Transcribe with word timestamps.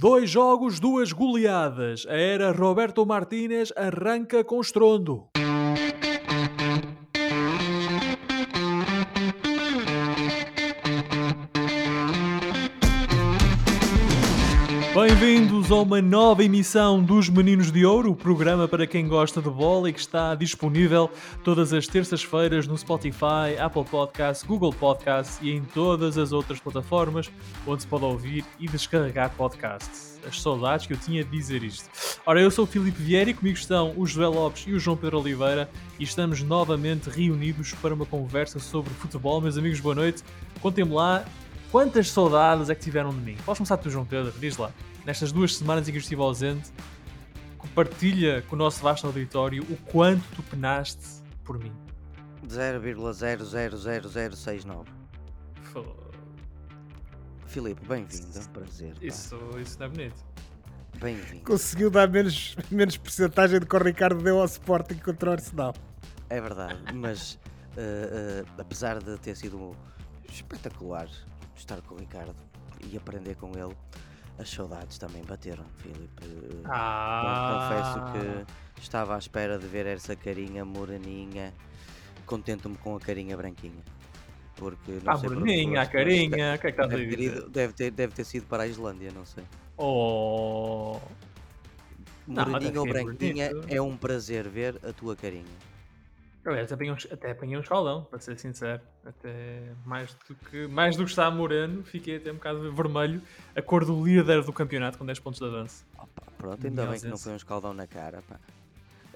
Dois 0.00 0.30
jogos, 0.30 0.80
duas 0.80 1.12
goleadas. 1.12 2.06
A 2.08 2.14
era 2.14 2.52
Roberto 2.52 3.04
Martínez 3.04 3.70
arranca 3.76 4.42
com 4.42 4.58
estrondo. 4.58 5.28
A 15.70 15.74
uma 15.74 16.02
nova 16.02 16.42
emissão 16.42 17.00
dos 17.00 17.28
Meninos 17.28 17.70
de 17.70 17.86
Ouro, 17.86 18.10
o 18.10 18.16
programa 18.16 18.66
para 18.66 18.88
quem 18.88 19.06
gosta 19.06 19.40
de 19.40 19.48
bola 19.48 19.88
e 19.88 19.92
que 19.92 20.00
está 20.00 20.34
disponível 20.34 21.08
todas 21.44 21.72
as 21.72 21.86
terças-feiras 21.86 22.66
no 22.66 22.76
Spotify, 22.76 23.56
Apple 23.56 23.84
Podcasts, 23.84 24.44
Google 24.44 24.72
Podcasts 24.72 25.38
e 25.40 25.52
em 25.52 25.62
todas 25.62 26.18
as 26.18 26.32
outras 26.32 26.58
plataformas 26.58 27.30
onde 27.64 27.82
se 27.82 27.88
pode 27.88 28.04
ouvir 28.04 28.44
e 28.58 28.66
descarregar 28.66 29.30
podcasts. 29.36 30.18
As 30.26 30.42
saudades 30.42 30.86
que 30.86 30.92
eu 30.92 30.98
tinha 30.98 31.22
de 31.22 31.30
dizer 31.30 31.62
isto. 31.62 31.88
Ora, 32.26 32.40
eu 32.40 32.50
sou 32.50 32.64
o 32.64 32.68
Filipe 32.68 33.00
Vieira 33.00 33.30
e 33.30 33.34
comigo 33.34 33.56
estão 33.56 33.94
o 33.96 34.04
José 34.04 34.26
Lopes 34.26 34.64
e 34.66 34.72
o 34.72 34.80
João 34.80 34.96
Pedro 34.96 35.20
Oliveira 35.20 35.70
e 36.00 36.02
estamos 36.02 36.42
novamente 36.42 37.08
reunidos 37.08 37.74
para 37.74 37.94
uma 37.94 38.04
conversa 38.04 38.58
sobre 38.58 38.92
futebol. 38.94 39.40
Meus 39.40 39.56
amigos, 39.56 39.78
boa 39.78 39.94
noite. 39.94 40.24
Contem-me 40.60 40.92
lá 40.92 41.24
Quantas 41.70 42.10
saudades 42.10 42.68
é 42.68 42.74
que 42.74 42.80
tiveram 42.80 43.10
de 43.10 43.20
mim? 43.20 43.36
Podes 43.46 43.58
começar 43.58 43.76
tu, 43.76 43.88
João 43.88 44.04
Pedro? 44.04 44.32
Diz 44.40 44.56
lá. 44.56 44.72
Nestas 45.10 45.32
duas 45.32 45.56
semanas 45.56 45.88
em 45.88 45.90
que 45.90 45.98
eu 45.98 46.00
estive 46.00 46.22
ausente, 46.22 46.70
compartilha 47.58 48.42
com 48.42 48.54
o 48.54 48.58
nosso 48.58 48.80
vasto 48.80 49.08
auditório 49.08 49.66
o 49.68 49.76
quanto 49.90 50.22
tu 50.36 50.42
penaste 50.44 51.04
por 51.42 51.58
mim. 51.58 51.72
0,000069. 52.46 54.86
Filipe, 57.44 57.84
bem-vindo. 57.88 58.38
É 58.38 58.40
um 58.40 58.44
prazer. 58.44 58.94
pá. 58.94 59.00
Isso, 59.02 59.36
isso 59.60 59.80
não 59.80 59.86
é 59.86 59.88
bonito. 59.88 60.24
Bem-vindo. 61.00 61.42
Conseguiu 61.42 61.90
dar 61.90 62.08
menos, 62.08 62.54
menos 62.70 62.96
porcentagem 62.96 63.58
do 63.58 63.66
que 63.66 63.74
o 63.74 63.82
Ricardo 63.82 64.22
deu 64.22 64.38
ao 64.38 64.44
Sporting 64.44 64.98
contra 64.98 65.30
o 65.30 65.32
Arsenal. 65.32 65.74
É 66.28 66.40
verdade, 66.40 66.78
mas 66.94 67.36
eh, 67.76 68.10
eh, 68.12 68.44
apesar 68.56 69.02
de 69.02 69.18
ter 69.18 69.36
sido 69.36 69.74
espetacular 70.30 71.08
estar 71.56 71.82
com 71.82 71.96
o 71.96 71.98
Ricardo 71.98 72.36
e 72.88 72.96
aprender 72.96 73.34
com 73.34 73.50
ele, 73.58 73.74
as 74.40 74.48
saudades 74.50 74.98
também 74.98 75.22
bateram, 75.24 75.64
Filipe. 75.78 76.24
Eh, 76.24 76.62
Ah, 76.64 77.68
Confesso 77.68 78.00
que 78.74 78.80
estava 78.80 79.14
à 79.14 79.18
espera 79.18 79.58
de 79.58 79.66
ver 79.66 79.86
essa 79.86 80.16
carinha 80.16 80.64
moreninha. 80.64 81.52
Contento-me 82.26 82.76
com 82.78 82.96
a 82.96 83.00
carinha 83.00 83.36
branquinha. 83.36 83.84
Porque 84.56 84.92
não 85.02 85.12
A 85.12 85.16
sei 85.16 85.28
moreninha, 85.30 85.82
a 85.82 85.86
carinha, 85.86 86.54
o 86.56 86.58
que 86.58 86.66
é 86.68 86.72
que 86.72 86.80
estás 86.80 86.94
a 86.94 86.96
Deve 86.96 87.06
ter, 87.16 87.16
dizer? 87.16 87.48
deve, 87.48 87.72
ter, 87.72 87.90
deve 87.90 88.14
ter 88.14 88.24
sido 88.24 88.46
para 88.46 88.64
a 88.64 88.66
Islândia, 88.66 89.10
não 89.12 89.24
sei. 89.24 89.44
Oh, 89.76 91.00
Moreninha 92.26 92.80
ou 92.80 92.86
branquinha, 92.86 93.50
bonito. 93.50 93.66
é 93.68 93.80
um 93.80 93.96
prazer 93.96 94.48
ver 94.48 94.78
a 94.84 94.92
tua 94.92 95.16
carinha. 95.16 95.44
Eu 96.44 96.52
até 96.52 96.74
apanhei, 96.74 96.92
um, 96.92 96.96
até 97.12 97.30
apanhei 97.32 97.56
um 97.56 97.60
escaldão, 97.60 98.04
para 98.04 98.18
ser 98.18 98.38
sincero. 98.38 98.80
Até 99.04 99.72
mais 99.84 100.16
do 100.28 100.34
que 100.34 100.66
mais 100.66 100.96
do 100.96 101.04
que 101.04 101.10
está 101.10 101.30
moreno, 101.30 101.82
fiquei 101.84 102.16
até 102.16 102.30
um 102.32 102.36
bocado 102.36 102.72
vermelho. 102.72 103.20
A 103.54 103.60
cor 103.60 103.84
do 103.84 104.04
líder 104.04 104.42
do 104.42 104.52
campeonato 104.52 104.96
com 104.96 105.04
10 105.04 105.18
pontos 105.18 105.38
de 105.38 105.46
avanço. 105.46 105.84
Opa, 105.98 106.22
pronto, 106.38 106.66
ainda 106.66 106.86
bem 106.86 107.00
que 107.00 107.06
não 107.08 107.18
foi 107.18 107.32
um 107.32 107.36
escaldão 107.36 107.74
na 107.74 107.86
cara, 107.86 108.22
pá. 108.28 108.36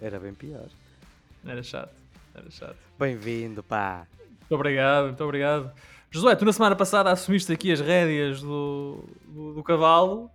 Era 0.00 0.20
bem 0.20 0.34
pior. 0.34 0.68
Era 1.46 1.62
chato, 1.62 1.94
era 2.34 2.50
chato. 2.50 2.76
Bem-vindo, 2.98 3.62
pá. 3.62 4.06
Muito 4.28 4.54
obrigado, 4.54 5.06
muito 5.06 5.24
obrigado. 5.24 5.72
Josué, 6.10 6.36
tu 6.36 6.44
na 6.44 6.52
semana 6.52 6.76
passada 6.76 7.10
assumiste 7.10 7.52
aqui 7.52 7.72
as 7.72 7.80
rédeas 7.80 8.40
do, 8.42 9.02
do, 9.26 9.54
do 9.54 9.62
cavalo. 9.62 10.30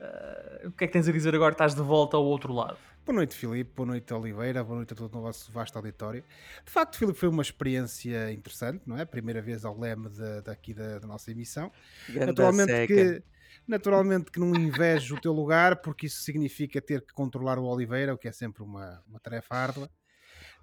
Ah, 0.00 0.60
o 0.64 0.72
que 0.72 0.84
é 0.84 0.86
que 0.86 0.92
tens 0.92 1.08
a 1.08 1.12
dizer 1.12 1.34
agora 1.34 1.52
que 1.52 1.54
estás 1.54 1.74
de 1.74 1.82
volta 1.82 2.16
ao 2.16 2.24
outro 2.24 2.52
lado? 2.52 2.76
Boa 3.06 3.14
noite, 3.14 3.36
Filipe. 3.36 3.70
Boa 3.76 3.86
noite, 3.86 4.12
Oliveira. 4.12 4.64
Boa 4.64 4.76
noite 4.78 4.92
a 4.92 4.96
todo 4.96 5.16
o 5.16 5.22
nosso 5.22 5.52
vasto 5.52 5.76
auditório. 5.76 6.24
De 6.64 6.72
facto, 6.72 6.98
Filipe, 6.98 7.16
foi 7.16 7.28
uma 7.28 7.40
experiência 7.42 8.32
interessante, 8.32 8.82
não 8.84 8.98
é? 8.98 9.04
Primeira 9.04 9.40
vez 9.40 9.64
ao 9.64 9.78
leme 9.78 10.08
da- 10.08 10.40
daqui 10.40 10.74
da, 10.74 10.98
da 10.98 11.06
nossa 11.06 11.30
emissão. 11.30 11.70
Naturalmente 12.08 12.72
seca. 12.72 12.86
que, 12.92 13.22
naturalmente 13.66 14.32
que 14.32 14.40
não 14.40 14.50
invejo 14.58 15.14
o 15.14 15.20
teu 15.20 15.32
lugar, 15.32 15.76
porque 15.82 16.06
isso 16.06 16.20
significa 16.22 16.80
ter 16.82 17.00
que 17.00 17.14
controlar 17.14 17.60
o 17.60 17.64
Oliveira, 17.64 18.12
o 18.12 18.18
que 18.18 18.26
é 18.26 18.32
sempre 18.32 18.64
uma, 18.64 19.00
uma 19.06 19.20
tarefa 19.20 19.54
árdua. 19.54 19.88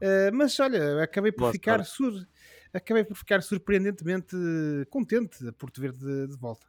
Eh, 0.01 0.29
mas 0.31 0.59
olha, 0.59 1.01
acabei 1.01 1.31
por, 1.31 1.43
Boa 1.43 1.53
ficar 1.53 1.85
sur- 1.85 2.27
acabei 2.73 3.05
por 3.05 3.15
ficar 3.15 3.41
surpreendentemente 3.41 4.35
contente 4.89 5.49
por 5.53 5.71
te 5.71 5.79
ver 5.79 5.93
de, 5.93 6.27
de 6.27 6.35
volta. 6.37 6.67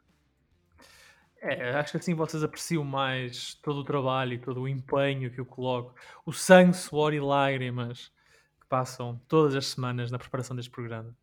É, 1.47 1.75
acho 1.75 1.91
que 1.91 1.97
assim 1.97 2.15
vocês 2.15 2.43
apreciam 2.43 2.83
mais 2.83 3.53
todo 3.61 3.81
o 3.81 3.83
trabalho 3.83 4.33
e 4.33 4.39
todo 4.39 4.61
o 4.61 4.67
empenho 4.67 5.29
que 5.29 5.39
eu 5.39 5.45
coloco, 5.45 5.93
o 6.25 6.33
sangue, 6.33 6.75
suor 6.75 7.13
e 7.13 7.19
lágrimas 7.19 8.11
que 8.59 8.65
passam 8.67 9.21
todas 9.27 9.53
as 9.53 9.67
semanas 9.67 10.09
na 10.09 10.17
preparação 10.17 10.55
deste 10.55 10.71
programa. 10.71 11.15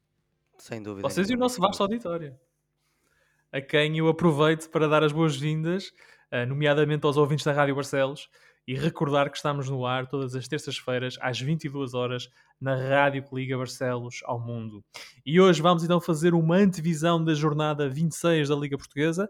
Sem 0.59 0.81
dúvida. 0.81 1.09
Vocês 1.09 1.29
e 1.29 1.35
o 1.35 1.39
nosso 1.39 1.61
vasto 1.61 1.83
auditório. 1.83 2.39
A 3.51 3.61
quem 3.61 3.99
eu 3.99 4.07
aproveito 4.07 4.71
para 4.71 4.87
dar 4.87 5.03
as 5.03 5.11
boas-vindas, 5.11 5.93
eh, 6.31 6.47
nomeadamente 6.47 7.05
aos 7.05 7.17
ouvintes 7.17 7.45
da 7.45 7.53
Rádio 7.53 7.75
Barcelos, 7.75 8.31
e 8.67 8.75
recordar 8.75 9.29
que 9.29 9.37
estamos 9.37 9.69
no 9.69 9.85
ar 9.85 10.07
todas 10.07 10.35
as 10.37 10.47
terças-feiras, 10.47 11.19
às 11.21 11.41
22 11.41 11.95
horas, 11.95 12.29
na 12.61 12.77
rádio 12.77 13.25
que 13.25 13.35
liga 13.35 13.59
Barcelos 13.59 14.21
ao 14.25 14.39
mundo. 14.39 14.85
E 15.27 15.41
hoje 15.41 15.61
vamos 15.61 15.83
então 15.83 16.01
fazer 16.01 16.33
uma 16.33 16.57
antevisão 16.57 17.23
da 17.23 17.35
jornada 17.35 17.89
26 17.89 18.49
da 18.49 18.55
Liga 18.55 18.79
Portuguesa. 18.79 19.29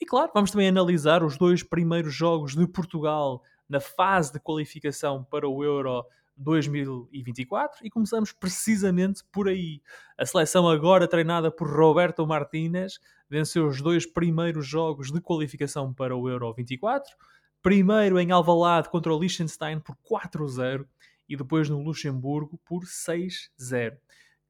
E 0.00 0.06
claro, 0.06 0.30
vamos 0.32 0.50
também 0.50 0.68
analisar 0.68 1.24
os 1.24 1.36
dois 1.36 1.62
primeiros 1.62 2.14
jogos 2.14 2.54
de 2.54 2.66
Portugal 2.66 3.42
na 3.68 3.80
fase 3.80 4.32
de 4.32 4.40
qualificação 4.40 5.24
para 5.24 5.48
o 5.48 5.64
Euro 5.64 6.04
2024 6.36 7.84
e 7.84 7.90
começamos 7.90 8.32
precisamente 8.32 9.22
por 9.32 9.48
aí. 9.48 9.82
A 10.16 10.24
seleção 10.24 10.68
agora 10.68 11.08
treinada 11.08 11.50
por 11.50 11.68
Roberto 11.68 12.26
Martínez 12.26 13.00
venceu 13.28 13.66
os 13.66 13.82
dois 13.82 14.06
primeiros 14.06 14.66
jogos 14.66 15.10
de 15.10 15.20
qualificação 15.20 15.92
para 15.92 16.16
o 16.16 16.28
Euro 16.28 16.52
24. 16.54 17.12
Primeiro 17.60 18.20
em 18.20 18.30
Alvalade 18.30 18.88
contra 18.88 19.12
o 19.12 19.18
Liechtenstein 19.18 19.80
por 19.80 19.96
4-0 20.08 20.86
e 21.28 21.36
depois 21.36 21.68
no 21.68 21.82
Luxemburgo 21.82 22.58
por 22.64 22.84
6-0. 22.84 23.98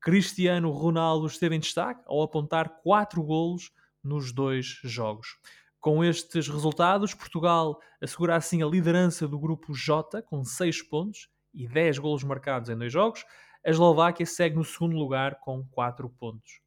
Cristiano 0.01 0.71
Ronaldo 0.71 1.27
esteve 1.27 1.57
em 1.57 1.61
destaque 1.61 2.03
ao 2.07 2.23
apontar 2.23 2.81
4 2.83 3.21
golos 3.23 3.73
nos 4.03 4.33
dois 4.33 4.79
jogos. 4.85 5.39
Com 5.81 6.05
estes 6.05 6.49
resultados, 6.49 7.15
Portugal 7.15 7.79
assegura 8.03 8.37
assim 8.37 8.63
a 8.63 8.67
liderança 8.67 9.29
do 9.29 9.39
grupo 9.39 9.73
J 9.73 10.21
com 10.23 10.45
6 10.45 10.83
pontos 10.83 11.29
e 11.55 11.69
10 11.69 11.99
golos 11.99 12.25
marcados 12.25 12.69
em 12.69 12.77
dois 12.77 12.93
jogos. 12.93 13.25
A 13.65 13.71
Eslováquia 13.71 14.27
segue 14.27 14.57
no 14.57 14.65
segundo 14.65 14.97
lugar 14.97 15.39
com 15.41 15.65
4 15.71 16.09
pontos. 16.11 16.61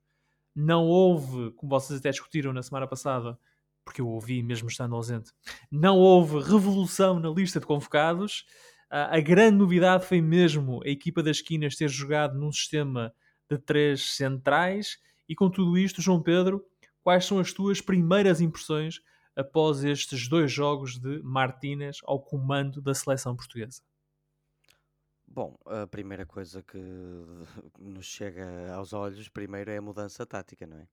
Não 0.55 0.85
houve, 0.85 1.51
como 1.51 1.69
vocês 1.69 1.99
até 1.99 2.09
discutiram 2.09 2.53
na 2.53 2.61
semana 2.61 2.87
passada, 2.87 3.37
porque 3.83 4.01
eu 4.01 4.07
ouvi 4.07 4.43
mesmo 4.43 4.69
estando 4.69 4.95
ausente, 4.95 5.31
não 5.69 5.97
houve 5.97 6.39
revolução 6.39 7.19
na 7.19 7.29
lista 7.29 7.59
de 7.59 7.65
convocados. 7.65 8.45
A 8.89 9.19
grande 9.19 9.57
novidade 9.57 10.05
foi 10.05 10.21
mesmo 10.21 10.81
a 10.85 10.89
equipa 10.89 11.23
das 11.23 11.37
esquinas 11.37 11.75
ter 11.75 11.89
jogado 11.89 12.37
num 12.37 12.51
sistema 12.51 13.13
de 13.49 13.57
três 13.57 14.15
centrais. 14.15 14.97
E 15.27 15.35
com 15.35 15.49
tudo 15.49 15.77
isto, 15.77 16.01
João 16.01 16.21
Pedro, 16.21 16.63
quais 17.03 17.25
são 17.25 17.39
as 17.39 17.51
tuas 17.53 17.81
primeiras 17.81 18.41
impressões 18.41 19.01
após 19.35 19.83
estes 19.83 20.27
dois 20.27 20.51
jogos 20.51 20.99
de 20.99 21.21
Martínez 21.23 21.97
ao 22.03 22.21
comando 22.21 22.81
da 22.81 22.93
seleção 22.93 23.35
portuguesa? 23.35 23.81
Bom, 25.33 25.57
a 25.65 25.87
primeira 25.87 26.25
coisa 26.25 26.61
que 26.61 26.77
nos 27.79 28.05
chega 28.05 28.73
aos 28.73 28.91
olhos 28.91 29.29
primeiro 29.29 29.71
é 29.71 29.77
a 29.77 29.81
mudança 29.81 30.25
tática, 30.25 30.67
não 30.67 30.77
é? 30.77 30.87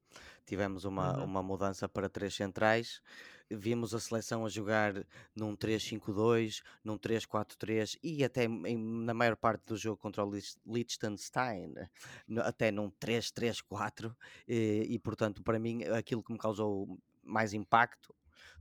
Tivemos 0.46 0.84
uma, 0.84 1.18
Uhum. 1.18 1.24
uma 1.24 1.42
mudança 1.42 1.88
para 1.88 2.08
três 2.08 2.34
centrais, 2.36 3.02
vimos 3.50 3.94
a 3.94 3.98
seleção 4.00 4.46
a 4.46 4.48
jogar 4.48 4.94
num 5.34 5.56
3-5-2, 5.56 6.62
num 6.84 6.96
3-4-3 6.96 7.96
e 8.00 8.22
até 8.22 8.44
em- 8.44 8.78
na 8.78 9.12
maior 9.12 9.34
parte 9.36 9.64
do 9.66 9.76
jogo 9.76 9.96
contra 10.00 10.24
o 10.24 10.30
Lich- 10.30 10.56
Liechtenstein, 10.64 11.74
no- 12.28 12.42
até 12.42 12.70
num 12.70 12.90
3-3-4 12.90 14.14
e, 14.46 14.86
e, 14.88 14.98
portanto 15.00 15.42
para 15.42 15.58
mim 15.58 15.82
aquilo 15.84 16.22
que 16.22 16.32
me 16.32 16.38
causou 16.38 16.96
mais 17.24 17.52
impacto 17.52 18.14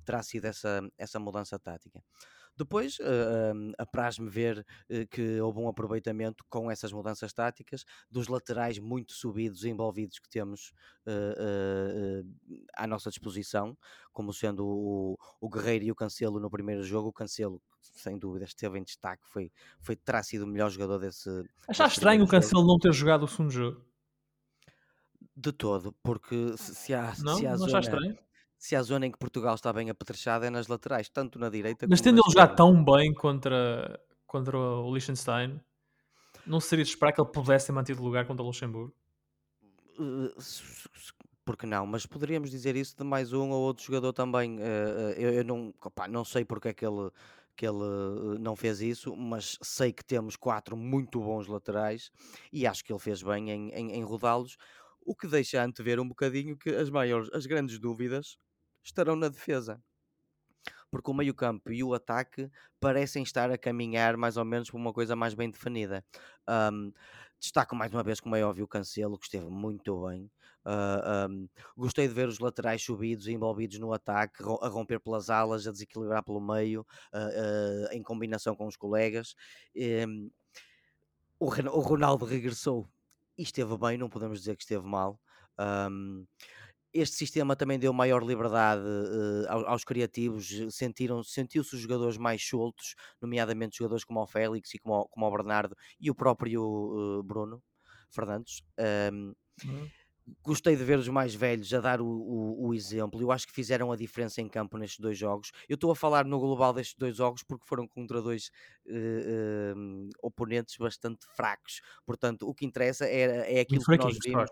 terá 0.04 0.24
sido 0.24 0.46
essa, 0.46 0.82
essa 0.98 1.20
mudança 1.20 1.60
tática. 1.60 2.04
Depois, 2.58 2.98
um, 3.00 3.72
apraz-me 3.78 4.30
ver 4.30 4.66
eh, 4.90 5.06
que 5.06 5.40
houve 5.40 5.60
um 5.60 5.68
aproveitamento 5.68 6.44
com 6.50 6.72
essas 6.72 6.92
mudanças 6.92 7.32
táticas 7.32 7.86
dos 8.10 8.28
laterais 8.28 8.80
muito 8.80 9.14
subidos 9.14 9.64
e 9.64 9.70
envolvidos 9.70 10.18
que 10.18 10.28
temos 10.28 10.74
eh, 11.06 11.36
eh, 11.38 12.24
à 12.76 12.88
nossa 12.88 13.10
disposição, 13.12 13.78
como 14.12 14.34
sendo 14.34 14.66
o, 14.66 15.18
o 15.40 15.50
Guerreiro 15.50 15.86
e 15.86 15.92
o 15.92 15.96
Cancelo 15.96 16.40
no 16.40 16.50
primeiro 16.50 16.84
jogo. 16.84 17.10
O 17.10 17.14
Cancelo, 17.14 17.62
sem 17.80 18.18
dúvida, 18.18 18.46
esteve 18.46 18.80
em 18.80 18.84
destaque, 18.84 19.24
foi, 19.28 19.52
foi 19.80 19.96
terá 19.96 20.24
sido 20.24 20.44
o 20.44 20.48
melhor 20.48 20.72
jogador 20.72 20.98
desse. 20.98 21.30
Desse 21.68 21.84
estranho 21.84 22.24
o. 22.24 22.28
Cancelo 22.28 22.66
não 22.66 22.80
ter 22.80 22.92
jogado 22.92 23.24
o 23.24 23.28
segundo 23.28 23.52
jogo? 23.52 23.86
De 25.36 25.52
todo, 25.52 25.94
porque 26.02 26.58
se, 26.58 26.74
se 26.74 26.94
há, 26.96 27.14
Não? 27.20 27.38
se 27.38 27.46
há 27.46 27.52
Não 27.52 27.58
zona, 27.58 27.80
estranho? 27.80 28.18
Se 28.58 28.76
há 28.76 28.82
zona 28.82 29.06
em 29.06 29.12
que 29.12 29.18
Portugal 29.18 29.56
está 29.56 29.72
bem 29.72 29.90
apetrechada 29.90 30.48
é 30.48 30.50
nas 30.50 30.68
laterais, 30.68 31.10
tanto 31.10 31.38
na 31.40 31.50
direita 31.50 31.86
Mas 31.90 32.02
tendo 32.02 32.22
ele 32.24 32.32
jogado 32.32 32.56
tão 32.56 32.84
bem 32.84 33.14
contra, 33.14 34.00
contra 34.26 34.58
o 34.58 34.92
Liechtenstein, 34.92 35.60
não 36.46 36.60
seria 36.60 36.84
de 36.84 36.92
esperar 36.92 37.12
que 37.12 37.22
ele 37.22 37.30
pudesse 37.30 37.68
ter 37.68 37.72
mantido 37.74 38.02
o 38.02 38.06
lugar 38.06 38.26
contra 38.26 38.44
o 38.44 38.48
Luxemburgo? 38.48 38.94
S- 40.38 40.64
porque 41.46 41.66
não? 41.66 41.86
Mas 41.86 42.06
poderíamos 42.06 42.52
dizer 42.52 42.76
isso 42.76 42.96
de 42.98 43.04
mais 43.04 43.32
um 43.32 43.50
ou 43.52 43.62
outro 43.62 43.84
jogador 43.84 44.12
também. 44.12 44.58
Uh, 44.58 44.62
uh, 44.62 45.12
eu, 45.18 45.34
eu 45.34 45.44
não, 45.46 45.74
opá, 45.82 46.08
não 46.08 46.26
sei 46.26 46.44
porque 46.44 46.70
é 46.70 46.74
que 46.74 46.86
ele, 46.86 47.10
que 47.56 47.66
ele 47.66 48.38
não 48.40 48.56
fez 48.56 48.82
isso, 48.82 49.16
mas 49.16 49.58
sei 49.62 49.94
que 49.94 50.04
temos 50.04 50.36
quatro 50.36 50.76
muito 50.76 51.20
bons 51.22 51.48
laterais 51.48 52.12
e 52.52 52.68
acho 52.68 52.84
que 52.84 52.92
ele 52.92 53.00
fez 53.00 53.24
bem 53.24 53.50
em, 53.50 53.70
em, 53.70 53.92
em 53.94 54.04
rodá-los, 54.04 54.58
o 55.02 55.16
que 55.16 55.26
deixa 55.26 55.64
antever 55.64 56.00
um 56.02 56.08
bocadinho 56.08 56.58
que 56.58 56.70
as 56.70 56.90
maiores, 56.90 57.30
as 57.34 57.46
grandes 57.46 57.80
dúvidas 57.80 58.38
estarão 58.88 59.16
na 59.16 59.30
defesa. 59.30 59.82
Porque 60.90 61.12
o 61.12 61.14
meio-campo 61.14 61.72
e 61.72 61.84
o 61.84 61.94
ataque 61.94 62.50
parecem 62.80 63.22
estar 63.22 63.52
a 63.52 63.58
caminhar 63.58 64.16
mais 64.16 64.38
ou 64.38 64.46
menos 64.46 64.72
por 64.72 64.78
uma 64.78 64.94
coisa 64.94 65.16
mais 65.16 65.34
bem 65.34 65.50
definida. 65.50 66.04
Um, 66.48 66.94
destaco 67.40 67.76
mais 67.76 67.92
uma 67.94 68.04
vez, 68.04 68.20
como 68.20 68.36
é 68.36 68.44
óbvio, 68.44 68.66
o 68.66 68.68
Cancelo, 68.68 69.18
que 69.18 69.26
esteve 69.26 69.50
muito 69.50 70.08
bem. 70.08 70.32
Uh, 70.66 71.30
um, 71.30 71.50
gostei 71.78 72.08
de 72.08 72.14
ver 72.14 72.28
os 72.28 72.40
laterais 72.40 72.82
subidos 72.82 73.28
e 73.28 73.34
envolvidos 73.34 73.80
no 73.80 73.94
ataque, 73.94 74.44
a 74.62 74.68
romper 74.68 75.00
pelas 75.00 75.30
alas, 75.30 75.68
a 75.68 75.72
desequilibrar 75.72 76.24
pelo 76.24 76.42
meio, 76.42 76.86
uh, 77.14 77.88
uh, 77.90 77.94
em 77.94 78.02
combinação 78.02 78.56
com 78.56 78.68
os 78.68 78.78
colegas. 78.78 79.36
Um, 80.08 80.32
o 81.40 81.50
Ronaldo 81.50 82.26
regressou 82.26 82.90
e 83.38 83.44
esteve 83.44 83.78
bem, 83.78 83.98
não 83.98 84.10
podemos 84.10 84.40
dizer 84.40 84.56
que 84.56 84.64
esteve 84.64 84.86
mal. 84.86 85.20
Um, 85.60 86.26
este 87.00 87.16
sistema 87.16 87.56
também 87.56 87.80
deu 87.80 87.94
maior 87.94 88.24
liberdade 88.24 88.82
uh, 88.82 89.46
aos, 89.50 89.64
aos, 89.66 89.84
criativos, 89.84 90.50
sentiram, 90.72 91.24
sentiu-se 91.24 91.76
os 91.76 91.82
jogadores 91.82 92.18
mais 92.18 92.46
soltos, 92.46 92.96
nomeadamente 93.22 93.78
jogadores 93.78 94.04
como 94.04 94.22
o 94.22 94.28
Félix 94.28 94.74
e 94.74 94.80
como 94.80 94.96
o, 94.96 95.08
como 95.08 95.26
o 95.26 95.32
Bernardo 95.32 95.76
e 96.00 96.10
o 96.10 96.16
próprio 96.16 96.62
uh, 96.64 97.24
Bruno 97.24 97.62
Fernandes. 98.10 98.62
Um, 99.12 99.34
uhum. 99.66 99.90
Gostei 100.44 100.76
de 100.76 100.84
ver 100.84 101.00
os 101.00 101.08
mais 101.08 101.34
velhos 101.34 101.74
a 101.74 101.80
dar 101.80 102.02
o, 102.02 102.06
o, 102.06 102.68
o, 102.68 102.74
exemplo. 102.74 103.22
Eu 103.22 103.32
acho 103.32 103.48
que 103.48 103.54
fizeram 103.54 103.94
a 103.94 103.96
diferença 103.96 104.42
em 104.42 104.50
campo 104.50 104.78
nestes 104.78 105.00
dois 105.00 105.18
jogos. 105.18 105.52
Eu 105.70 105.76
estou 105.76 105.90
a 105.90 105.96
falar 105.96 106.26
no 106.26 106.38
global 106.38 106.74
destes 106.74 106.98
dois 106.98 107.16
jogos 107.16 107.44
porque 107.44 107.66
foram 107.66 107.88
contra 107.88 108.22
dois 108.22 108.52
uh, 108.88 110.10
oponentes 110.22 110.76
bastante 110.76 111.26
fracos. 111.34 111.80
Portanto, 112.06 112.46
o 112.46 112.54
que 112.54 112.66
interessa 112.66 113.06
é, 113.06 113.58
é 113.58 113.60
aquilo 113.62 113.86
que 113.86 113.98
nós 113.98 114.18
vimos 114.22 114.52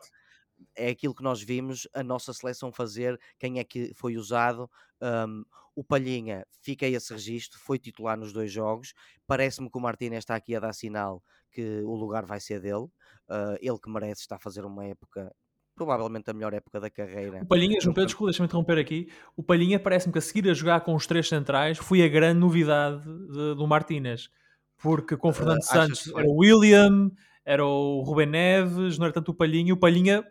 é 0.75 0.89
aquilo 0.89 1.15
que 1.15 1.23
nós 1.23 1.41
vimos 1.41 1.87
a 1.93 2.03
nossa 2.03 2.33
seleção 2.33 2.71
fazer, 2.71 3.19
quem 3.39 3.59
é 3.59 3.63
que 3.63 3.93
foi 3.93 4.17
usado. 4.17 4.69
Um, 5.01 5.43
o 5.75 5.83
Palhinha, 5.83 6.45
fica 6.61 6.85
esse 6.85 7.11
registro, 7.13 7.59
foi 7.59 7.77
titular 7.77 8.17
nos 8.17 8.31
dois 8.31 8.51
jogos. 8.51 8.93
Parece-me 9.27 9.69
que 9.69 9.77
o 9.77 9.81
Martínez 9.81 10.19
está 10.19 10.35
aqui 10.35 10.55
a 10.55 10.59
dar 10.59 10.73
sinal 10.73 11.21
que 11.51 11.81
o 11.81 11.95
lugar 11.95 12.25
vai 12.25 12.39
ser 12.39 12.61
dele. 12.61 12.85
Uh, 13.27 13.57
ele 13.59 13.79
que 13.79 13.89
merece 13.89 14.21
está 14.21 14.35
a 14.35 14.39
fazer 14.39 14.63
uma 14.63 14.85
época, 14.85 15.33
provavelmente 15.75 16.29
a 16.29 16.33
melhor 16.33 16.53
época 16.53 16.79
da 16.79 16.89
carreira. 16.89 17.41
O 17.41 17.45
Palhinha, 17.45 17.79
João 17.81 17.93
Pedro, 17.93 18.07
desculpa, 18.07 18.31
deixa-me 18.31 18.47
interromper 18.47 18.77
aqui. 18.77 19.09
O 19.35 19.43
Palhinha 19.43 19.79
parece-me 19.79 20.13
que 20.13 20.19
a 20.19 20.21
seguir 20.21 20.49
a 20.49 20.53
jogar 20.53 20.81
com 20.81 20.95
os 20.95 21.05
três 21.05 21.27
centrais 21.27 21.77
foi 21.77 22.03
a 22.03 22.07
grande 22.07 22.39
novidade 22.39 23.03
de, 23.03 23.55
do 23.55 23.67
Martínez. 23.67 24.29
Porque 24.77 25.17
com 25.17 25.29
o 25.29 25.33
Fernando 25.33 25.59
uh, 25.59 25.65
Santos 25.65 26.07
era 26.15 26.27
o 26.27 26.35
William, 26.35 27.11
era 27.45 27.63
o 27.65 28.01
Rubem 28.01 28.25
Neves, 28.25 28.97
não 28.97 29.05
era 29.05 29.13
tanto 29.13 29.31
o 29.31 29.35
Palhinha. 29.35 29.73
O 29.73 29.77
Palhinha 29.77 30.25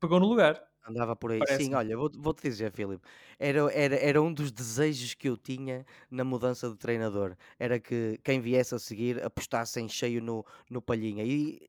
pegou 0.00 0.18
no 0.18 0.26
lugar. 0.26 0.60
Andava 0.88 1.16
por 1.16 1.32
aí. 1.32 1.40
Parece. 1.40 1.64
Sim, 1.64 1.74
olha, 1.74 1.96
vou-te 1.96 2.16
vou 2.16 2.32
dizer, 2.32 2.70
Filipe, 2.72 3.04
era, 3.38 3.58
era, 3.72 3.96
era 3.96 4.22
um 4.22 4.32
dos 4.32 4.52
desejos 4.52 5.14
que 5.14 5.28
eu 5.28 5.36
tinha 5.36 5.84
na 6.10 6.24
mudança 6.24 6.70
de 6.70 6.76
treinador. 6.76 7.36
Era 7.58 7.78
que 7.78 8.18
quem 8.24 8.40
viesse 8.40 8.74
a 8.74 8.78
seguir 8.78 9.22
apostasse 9.22 9.80
em 9.80 9.88
cheio 9.88 10.22
no, 10.22 10.46
no 10.70 10.80
Palhinha. 10.80 11.24
E 11.24 11.60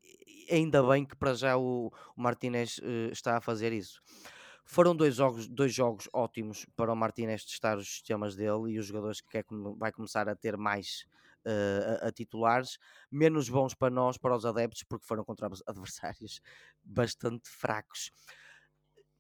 ainda 0.50 0.81
bem 0.84 1.04
que 1.04 1.16
para 1.16 1.33
já 1.33 1.57
o, 1.57 1.92
o 2.16 2.22
Martínez 2.22 2.78
uh, 2.78 3.12
está 3.12 3.38
a 3.38 3.42
fazer 3.42 3.74
isso. 3.74 4.01
Foram 4.63 4.95
dois 4.95 5.16
jogos, 5.16 5.48
dois 5.48 5.74
jogos 5.74 6.07
ótimos 6.13 6.66
para 6.75 6.92
o 6.92 6.95
Martínez 6.95 7.44
testar 7.44 7.78
os 7.78 7.88
sistemas 7.88 8.36
dele 8.36 8.72
e 8.72 8.80
os 8.80 8.86
jogadores 8.86 9.19
que 9.19 9.30
quer, 9.30 9.45
vai 9.78 9.92
começar 9.92 10.30
a 10.30 10.36
ter 10.36 10.57
mais 10.57 11.06
uh, 11.47 12.05
a, 12.05 12.07
a, 12.07 12.11
titulares, 12.11 12.77
menos 13.11 13.49
bons 13.49 13.73
para 13.73 13.89
nós, 13.89 14.17
para 14.17 14.35
os 14.35 14.45
adeptos, 14.45 14.83
porque 14.83 15.05
foram 15.05 15.23
contra 15.23 15.49
adversários 15.65 16.41
bastante 16.83 17.49
fracos. 17.49 18.11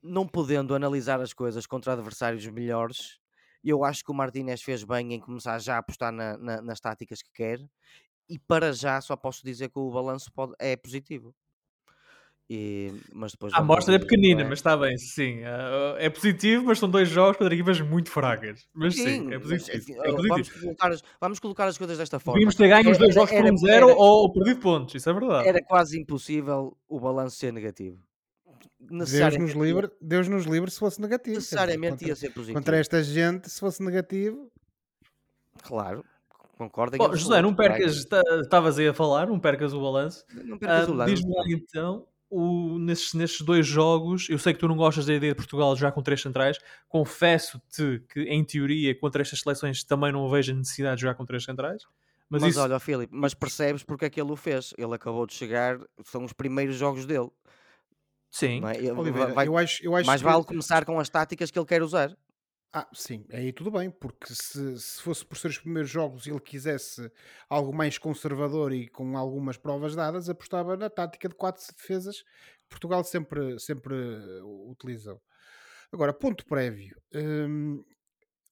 Não 0.01 0.27
podendo 0.27 0.75
analisar 0.75 1.21
as 1.21 1.33
coisas 1.33 1.65
contra 1.65 1.93
adversários 1.93 2.45
melhores, 2.47 3.19
eu 3.63 3.83
acho 3.83 4.03
que 4.03 4.11
o 4.11 4.15
Martínez 4.15 4.61
fez 4.61 4.83
bem 4.83 5.13
em 5.13 5.19
começar 5.19 5.57
já 5.59 5.75
a 5.75 5.79
apostar 5.79 6.11
na, 6.11 6.37
na, 6.37 6.61
nas 6.61 6.79
táticas 6.79 7.21
que 7.21 7.31
quer, 7.33 7.59
e 8.29 8.37
para 8.37 8.73
já 8.73 8.99
só 9.01 9.15
posso 9.15 9.43
dizer 9.43 9.69
que 9.69 9.79
o 9.79 9.91
balanço 9.91 10.31
pode, 10.33 10.53
é 10.59 10.75
positivo. 10.75 11.33
E, 12.49 12.93
mas 13.11 13.33
depois 13.33 13.53
a 13.53 13.57
amostra 13.57 13.95
é 13.95 13.99
pequenina, 13.99 14.41
é? 14.41 14.43
mas 14.45 14.59
está 14.59 14.77
bem, 14.77 14.97
sim. 14.97 15.41
Uh, 15.41 15.97
é 15.97 16.09
positivo, 16.09 16.63
mas 16.63 16.79
são 16.79 16.89
dois 16.89 17.09
jogos 17.09 17.35
contra 17.35 17.53
equipas 17.53 17.81
muito 17.81 18.09
fracas. 18.09 18.65
Mas 18.73 18.95
sim, 18.95 19.03
sim 19.03 19.33
é, 19.33 19.37
positivo, 19.37 19.97
mas, 19.97 20.07
é 20.07 20.11
positivo. 20.13 20.29
Vamos, 20.29 20.49
colocar 20.49 20.91
as, 20.91 21.03
vamos 21.19 21.39
colocar 21.39 21.67
as 21.67 21.77
coisas 21.77 21.97
desta 21.97 22.19
forma. 22.19 22.35
Devíamos 22.35 22.55
ter 22.55 22.69
ganho 22.69 22.89
os 22.89 22.97
dois 22.97 23.13
jogos 23.13 23.31
por 23.31 23.51
um 23.51 23.57
zero 23.57 23.89
era, 23.89 23.97
ou 23.97 24.31
perdido 24.31 24.61
pontos, 24.61 24.95
isso 24.95 25.09
é 25.09 25.13
verdade. 25.13 25.47
Era 25.47 25.61
quase 25.61 25.99
impossível 25.99 26.77
o 26.87 26.99
balanço 27.01 27.35
ser 27.35 27.51
negativo. 27.51 27.99
Deus 28.79 29.37
nos, 29.37 29.51
livre, 29.51 29.89
Deus 30.01 30.27
nos 30.29 30.45
livre 30.45 30.71
se 30.71 30.79
fosse 30.79 31.01
negativo. 31.01 31.35
Necessariamente 31.35 31.97
dizer, 31.97 32.09
ia 32.09 32.15
ser 32.15 32.29
positivo. 32.29 32.57
Contra 32.57 32.77
esta 32.77 33.03
gente, 33.03 33.49
se 33.49 33.59
fosse 33.59 33.83
negativo. 33.83 34.49
Claro, 35.63 36.05
concordo. 36.57 36.95
Oh, 36.97 37.13
José, 37.13 37.41
não 37.41 37.53
percas, 37.53 38.07
estavas 38.41 38.79
aí 38.79 38.87
a 38.87 38.93
falar, 38.93 39.27
não 39.27 39.37
percas 39.37 39.73
o 39.73 39.81
balanço. 39.81 40.23
Não 40.45 40.57
percas 40.57 40.87
uh, 40.87 40.91
o 40.91 40.93
lance. 40.93 41.15
Diz-me 41.15 41.53
então, 41.53 42.07
o, 42.29 42.77
nesses, 42.79 43.13
nesses 43.13 43.41
dois 43.41 43.65
jogos, 43.65 44.29
eu 44.29 44.37
sei 44.37 44.53
que 44.53 44.59
tu 44.59 44.67
não 44.67 44.75
gostas 44.75 45.05
da 45.05 45.13
ideia 45.13 45.33
de 45.33 45.37
Portugal 45.37 45.75
já 45.75 45.91
com 45.91 46.01
três 46.01 46.21
centrais. 46.21 46.57
Confesso-te 46.87 48.03
que, 48.11 48.21
em 48.23 48.43
teoria, 48.43 48.97
contra 48.99 49.21
estas 49.21 49.39
seleções 49.39 49.83
também 49.83 50.11
não 50.11 50.29
vejo 50.29 50.51
a 50.51 50.55
necessidade 50.55 50.97
de 50.97 51.01
jogar 51.03 51.15
com 51.15 51.25
três 51.25 51.43
centrais. 51.43 51.83
Mas, 52.29 52.41
mas 52.41 52.51
isso... 52.51 52.61
olha, 52.61 52.79
Filipe, 52.79 53.13
mas 53.15 53.33
percebes 53.33 53.83
porque 53.83 54.05
é 54.05 54.09
que 54.09 54.19
ele 54.19 54.31
o 54.31 54.35
fez? 54.35 54.73
Ele 54.77 54.93
acabou 54.93 55.25
de 55.25 55.33
chegar, 55.33 55.79
são 56.03 56.25
os 56.25 56.33
primeiros 56.33 56.75
jogos 56.75 57.05
dele. 57.05 57.29
Sim. 58.29 58.61
É? 58.65 58.93
Oliveira, 58.93 59.33
vai- 59.33 59.47
eu 59.47 59.57
acho, 59.57 59.83
eu 59.83 59.95
acho 59.95 60.05
mais 60.05 60.21
que- 60.21 60.27
vale 60.27 60.43
começar 60.43 60.83
com 60.85 60.99
as 60.99 61.07
táticas 61.09 61.49
que 61.49 61.57
ele 61.57 61.65
quer 61.65 61.81
usar. 61.81 62.15
Ah, 62.79 62.87
sim, 62.93 63.25
aí 63.33 63.51
tudo 63.51 63.71
bem, 63.71 63.89
porque 63.89 64.27
se, 64.35 64.79
se 64.79 65.01
fosse 65.01 65.25
por 65.25 65.35
ser 65.35 65.47
os 65.47 65.57
primeiros 65.57 65.89
jogos 65.89 66.27
e 66.27 66.29
ele 66.29 66.39
quisesse 66.39 67.11
algo 67.49 67.73
mais 67.73 67.97
conservador 67.97 68.71
e 68.71 68.87
com 68.87 69.17
algumas 69.17 69.57
provas 69.57 69.95
dadas, 69.95 70.29
apostava 70.29 70.77
na 70.77 70.87
tática 70.87 71.27
de 71.27 71.33
quatro 71.33 71.63
defesas 71.75 72.21
que 72.21 72.67
Portugal 72.69 73.03
sempre, 73.03 73.59
sempre 73.59 73.95
eh, 73.95 74.43
utilizou. 74.69 75.19
Agora, 75.91 76.13
ponto 76.13 76.45
prévio. 76.45 76.95
hum, 77.15 77.83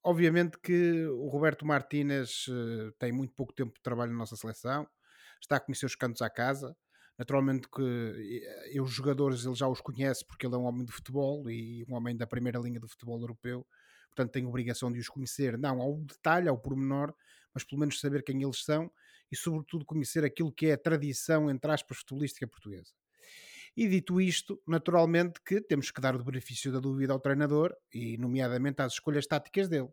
obviamente 0.04 0.58
que 0.60 1.06
o 1.06 1.28
Roberto 1.28 1.64
Martínez 1.64 2.48
eh, 2.50 2.92
tem 2.98 3.12
muito 3.12 3.36
pouco 3.36 3.54
tempo 3.54 3.76
de 3.76 3.82
trabalho 3.84 4.12
na 4.12 4.18
nossa 4.18 4.36
seleção, 4.36 4.88
está 5.40 5.58
a 5.58 5.60
conhecer 5.60 5.86
os 5.86 5.96
cantos 5.96 6.24
à 6.24 6.32
casa. 6.32 6.76
Naturalmente 7.18 7.70
que 7.70 7.84
eh, 7.84 8.72
eu, 8.74 8.84
os 8.86 8.92
jogadores, 8.92 9.46
ele 9.46 9.56
já 9.56 9.68
os 9.68 9.82
conhece 9.82 10.26
porque 10.26 10.48
ele 10.48 10.56
é 10.56 10.58
um 10.58 10.66
homem 10.66 10.84
de 10.84 10.92
futebol 10.92 11.48
e 11.48 11.86
um 11.88 11.94
homem 11.94 12.18
da 12.18 12.26
primeira 12.26 12.58
linha 12.60 12.80
do 12.80 12.88
futebol 12.90 13.20
europeu 13.22 13.64
portanto 14.16 14.32
tem 14.32 14.46
obrigação 14.46 14.92
de 14.92 15.00
os 15.00 15.10
conhecer, 15.10 15.58
não 15.58 15.82
ao 15.82 15.98
detalhe, 15.98 16.48
ao 16.48 16.58
pormenor, 16.58 17.14
mas 17.54 17.64
pelo 17.64 17.80
menos 17.80 18.00
saber 18.00 18.24
quem 18.24 18.42
eles 18.42 18.64
são 18.64 18.90
e, 19.32 19.36
sobretudo, 19.36 19.86
conhecer 19.86 20.24
aquilo 20.24 20.52
que 20.52 20.68
é 20.68 20.74
a 20.74 20.78
tradição, 20.78 21.50
entre 21.50 21.72
aspas, 21.72 21.98
futebolística 21.98 22.48
portuguesa. 22.48 22.92
E 23.76 23.88
dito 23.90 24.22
isto, 24.22 24.62
naturalmente 24.66 25.42
que 25.46 25.60
temos 25.60 25.92
que 25.92 26.00
dar 26.00 26.16
o 26.16 26.24
benefício 26.24 26.72
da 26.72 26.80
dúvida 26.80 27.12
ao 27.12 27.20
treinador 27.20 27.76
e, 27.94 28.18
nomeadamente, 28.18 28.82
às 28.82 28.94
escolhas 28.94 29.28
táticas 29.28 29.68
dele. 29.68 29.90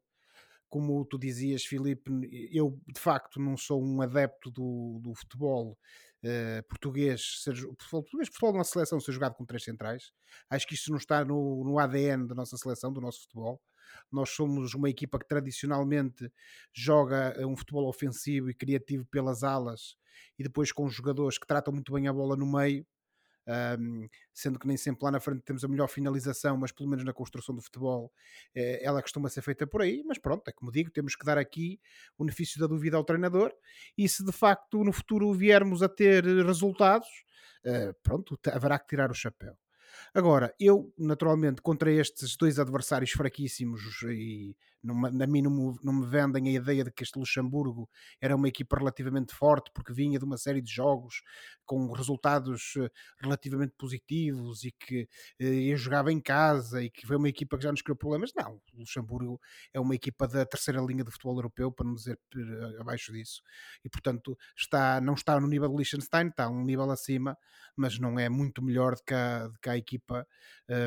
Como 0.69 1.05
tu 1.05 1.19
dizias, 1.19 1.65
Filipe, 1.65 2.11
eu 2.53 2.81
de 2.89 3.01
facto 3.01 3.41
não 3.41 3.57
sou 3.57 3.85
um 3.85 4.01
adepto 4.01 4.51
do, 4.51 5.01
do 5.03 5.15
futebol 5.15 5.77
eh, 6.25 6.63
português, 6.69 7.43
ser, 7.43 7.53
o 7.55 7.75
futebol 7.77 8.03
português, 8.03 8.29
o 8.29 8.33
futebol 8.33 8.53
da 8.53 8.65
seleção 8.65 9.01
ser 9.01 9.11
jogado 9.11 9.35
com 9.35 9.45
três 9.45 9.65
centrais. 9.65 10.13
Acho 10.49 10.67
que 10.69 10.75
isto 10.75 10.91
não 10.91 10.97
está 10.97 11.25
no, 11.25 11.65
no 11.65 11.81
ADN 11.81 12.29
da 12.29 12.35
nossa 12.35 12.57
seleção, 12.57 12.93
do 12.93 13.01
nosso 13.01 13.23
futebol. 13.23 13.61
Nós 14.11 14.31
somos 14.31 14.75
uma 14.75 14.91
equipa 14.91 15.19
que 15.19 15.27
tradicionalmente 15.27 16.31
joga 16.73 17.35
um 17.47 17.57
futebol 17.57 17.89
ofensivo 17.89 18.51
e 18.51 18.55
criativo 18.55 19.05
pelas 19.07 19.43
alas 19.43 19.97
e 20.39 20.43
depois 20.43 20.73
com 20.73 20.89
jogadores 20.89 21.39
que 21.39 21.47
tratam 21.47 21.73
muito 21.73 21.93
bem 21.93 22.09
a 22.09 22.13
bola 22.13 22.37
no 22.37 22.47
meio. 22.47 22.87
Um, 23.45 24.09
sendo 24.33 24.57
que 24.57 24.69
nem 24.69 24.77
sempre 24.77 25.05
lá 25.05 25.11
na 25.11 25.19
frente 25.19 25.43
temos 25.43 25.65
a 25.65 25.69
melhor 25.69 25.89
finalização, 25.89 26.57
mas 26.57 26.71
pelo 26.71 26.89
menos 26.89 27.05
na 27.05 27.13
construção 27.13 27.53
do 27.53 27.61
futebol 27.61 28.13
eh, 28.55 28.81
ela 28.85 29.03
costuma 29.03 29.29
ser 29.29 29.43
feita 29.43 29.67
por 29.67 29.83
aí. 29.83 30.03
Mas 30.07 30.19
pronto, 30.19 30.47
é 30.49 30.53
como 30.53 30.71
digo, 30.71 30.91
temos 30.91 31.17
que 31.17 31.27
dar 31.27 31.39
aqui 31.39 31.81
o 32.17 32.25
benefício 32.25 32.61
da 32.61 32.69
dúvida 32.69 32.97
ao 32.97 33.05
treinador. 33.05 33.53
E 33.99 34.09
se 34.09 34.25
de 34.25 34.33
facto 34.33 34.85
no 34.85 34.93
futuro 34.93 35.33
viermos 35.35 35.83
a 35.83 35.89
ter 35.89 36.25
resultados, 36.25 37.09
eh, 37.65 37.93
pronto, 38.03 38.39
haverá 38.53 38.79
que 38.79 38.87
tirar 38.87 39.11
o 39.11 39.15
chapéu. 39.15 39.57
Agora, 40.15 40.55
eu, 40.59 40.93
naturalmente, 40.99 41.63
contra 41.63 41.91
estes 41.91 42.37
dois 42.37 42.59
adversários 42.59 43.11
fraquíssimos, 43.13 44.03
e 44.03 44.57
a 44.91 45.27
mim 45.27 45.43
não 45.43 45.51
me, 45.51 45.79
não 45.83 45.93
me 45.93 46.07
vendem 46.07 46.49
a 46.49 46.61
ideia 46.61 46.85
de 46.85 46.91
que 46.91 47.05
este 47.05 47.19
Luxemburgo 47.19 47.89
era 48.21 48.35
uma 48.35 48.49
equipa 48.49 48.77
relativamente 48.77 49.35
forte, 49.35 49.71
porque 49.73 49.93
vinha 49.93 50.19
de 50.19 50.25
uma 50.25 50.37
série 50.37 50.61
de 50.61 50.73
jogos 50.73 51.23
com 51.65 51.93
resultados 51.93 52.75
eh, 52.77 52.91
relativamente 53.19 53.75
positivos 53.79 54.65
e 54.65 54.73
que 54.73 55.09
eh, 55.39 55.77
jogava 55.77 56.13
em 56.13 56.21
casa 56.21 56.83
e 56.83 56.91
que 56.91 57.07
foi 57.07 57.17
uma 57.17 57.29
equipa 57.29 57.57
que 57.57 57.63
já 57.63 57.71
nos 57.71 57.83
criou 57.83 57.97
problemas. 57.97 58.33
Não, 58.37 58.61
o 58.75 58.81
Luxemburgo 58.81 59.41
é 59.73 59.79
uma 59.79 59.95
equipa 59.95 60.27
da 60.27 60.45
terceira 60.45 60.81
linha 60.81 61.05
de 61.05 61.11
futebol 61.13 61.37
europeu, 61.37 61.71
para 61.71 61.87
não 61.87 61.95
dizer 61.95 62.19
eh, 62.37 62.81
abaixo 62.81 63.13
disso, 63.13 63.41
e 63.85 63.89
portanto 63.89 64.37
está, 64.57 65.01
não 65.01 65.15
está 65.15 65.39
no 65.39 65.47
nível 65.47 65.69
do 65.69 65.77
Liechtenstein, 65.77 66.29
está 66.29 66.49
um 66.49 66.65
nível 66.65 66.91
acima, 66.91 67.39
mas 67.77 67.99
não 67.99 68.19
é 68.19 68.29
muito 68.29 68.63
melhor 68.63 68.97
do 68.97 69.03
que 69.05 69.15
a, 69.15 69.47
do 69.47 69.59
que 69.61 69.71
a 69.71 69.77
equipa 69.83 70.27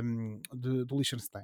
um, 0.03 0.41
de, 0.53 0.85
do 0.85 0.95
Liechtenstein. 0.95 1.43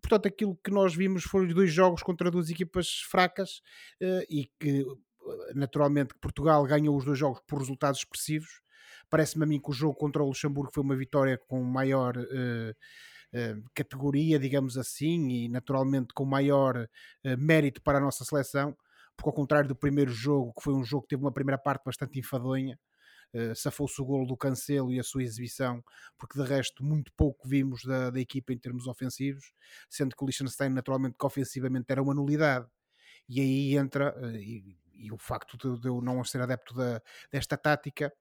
Portanto, 0.00 0.26
aquilo 0.26 0.56
que 0.56 0.70
nós 0.70 0.94
vimos 0.94 1.24
foram 1.24 1.46
dois 1.48 1.72
jogos 1.72 2.02
contra 2.02 2.30
duas 2.30 2.50
equipas 2.50 3.00
fracas 3.10 3.60
uh, 4.02 4.24
e 4.28 4.50
que, 4.58 4.84
naturalmente, 5.54 6.14
que 6.14 6.20
Portugal 6.20 6.64
ganhou 6.64 6.96
os 6.96 7.04
dois 7.04 7.18
jogos 7.18 7.40
por 7.46 7.58
resultados 7.58 8.00
expressivos. 8.00 8.60
Parece-me 9.10 9.44
a 9.44 9.46
mim 9.46 9.60
que 9.60 9.70
o 9.70 9.72
jogo 9.72 9.94
contra 9.94 10.22
o 10.22 10.26
Luxemburgo 10.26 10.72
foi 10.72 10.82
uma 10.82 10.96
vitória 10.96 11.38
com 11.48 11.62
maior 11.62 12.16
uh, 12.16 12.70
uh, 12.70 13.70
categoria, 13.74 14.38
digamos 14.38 14.76
assim, 14.76 15.28
e 15.30 15.48
naturalmente 15.48 16.12
com 16.14 16.24
maior 16.24 16.88
mérito 17.38 17.82
para 17.82 17.98
a 17.98 18.00
nossa 18.00 18.24
seleção, 18.24 18.76
porque 19.16 19.30
ao 19.30 19.34
contrário 19.34 19.68
do 19.68 19.74
primeiro 19.74 20.12
jogo, 20.12 20.52
que 20.54 20.62
foi 20.62 20.74
um 20.74 20.84
jogo 20.84 21.02
que 21.02 21.08
teve 21.08 21.22
uma 21.22 21.32
primeira 21.32 21.58
parte 21.58 21.82
bastante 21.84 22.18
enfadonha, 22.18 22.78
uh, 23.34 23.54
safou-se 23.54 24.00
o 24.00 24.04
golo 24.04 24.26
do 24.26 24.36
Cancelo 24.36 24.92
e 24.92 24.98
a 24.98 25.02
sua 25.02 25.22
exibição, 25.22 25.82
porque 26.16 26.40
de 26.40 26.48
resto 26.48 26.84
muito 26.84 27.12
pouco 27.12 27.48
vimos 27.48 27.82
da, 27.84 28.10
da 28.10 28.20
equipa 28.20 28.52
em 28.52 28.58
termos 28.58 28.86
ofensivos, 28.86 29.52
sendo 29.88 30.16
que 30.16 30.22
o 30.22 30.26
Liechtenstein 30.26 30.70
naturalmente 30.70 31.16
que 31.18 31.26
ofensivamente 31.26 31.86
era 31.88 32.02
uma 32.02 32.14
nulidade. 32.14 32.66
E 33.28 33.40
aí 33.40 33.76
entra, 33.76 34.14
uh, 34.18 34.36
e, 34.36 34.78
e, 34.94 35.12
o 35.12 35.18
facto 35.18 35.56
de, 35.56 35.80
de, 35.80 35.88
eu 35.88 36.00
não 36.00 36.22
ser 36.24 36.40
adepto 36.40 36.74
da, 36.74 37.00
desta 37.30 37.56
tática 37.56 38.12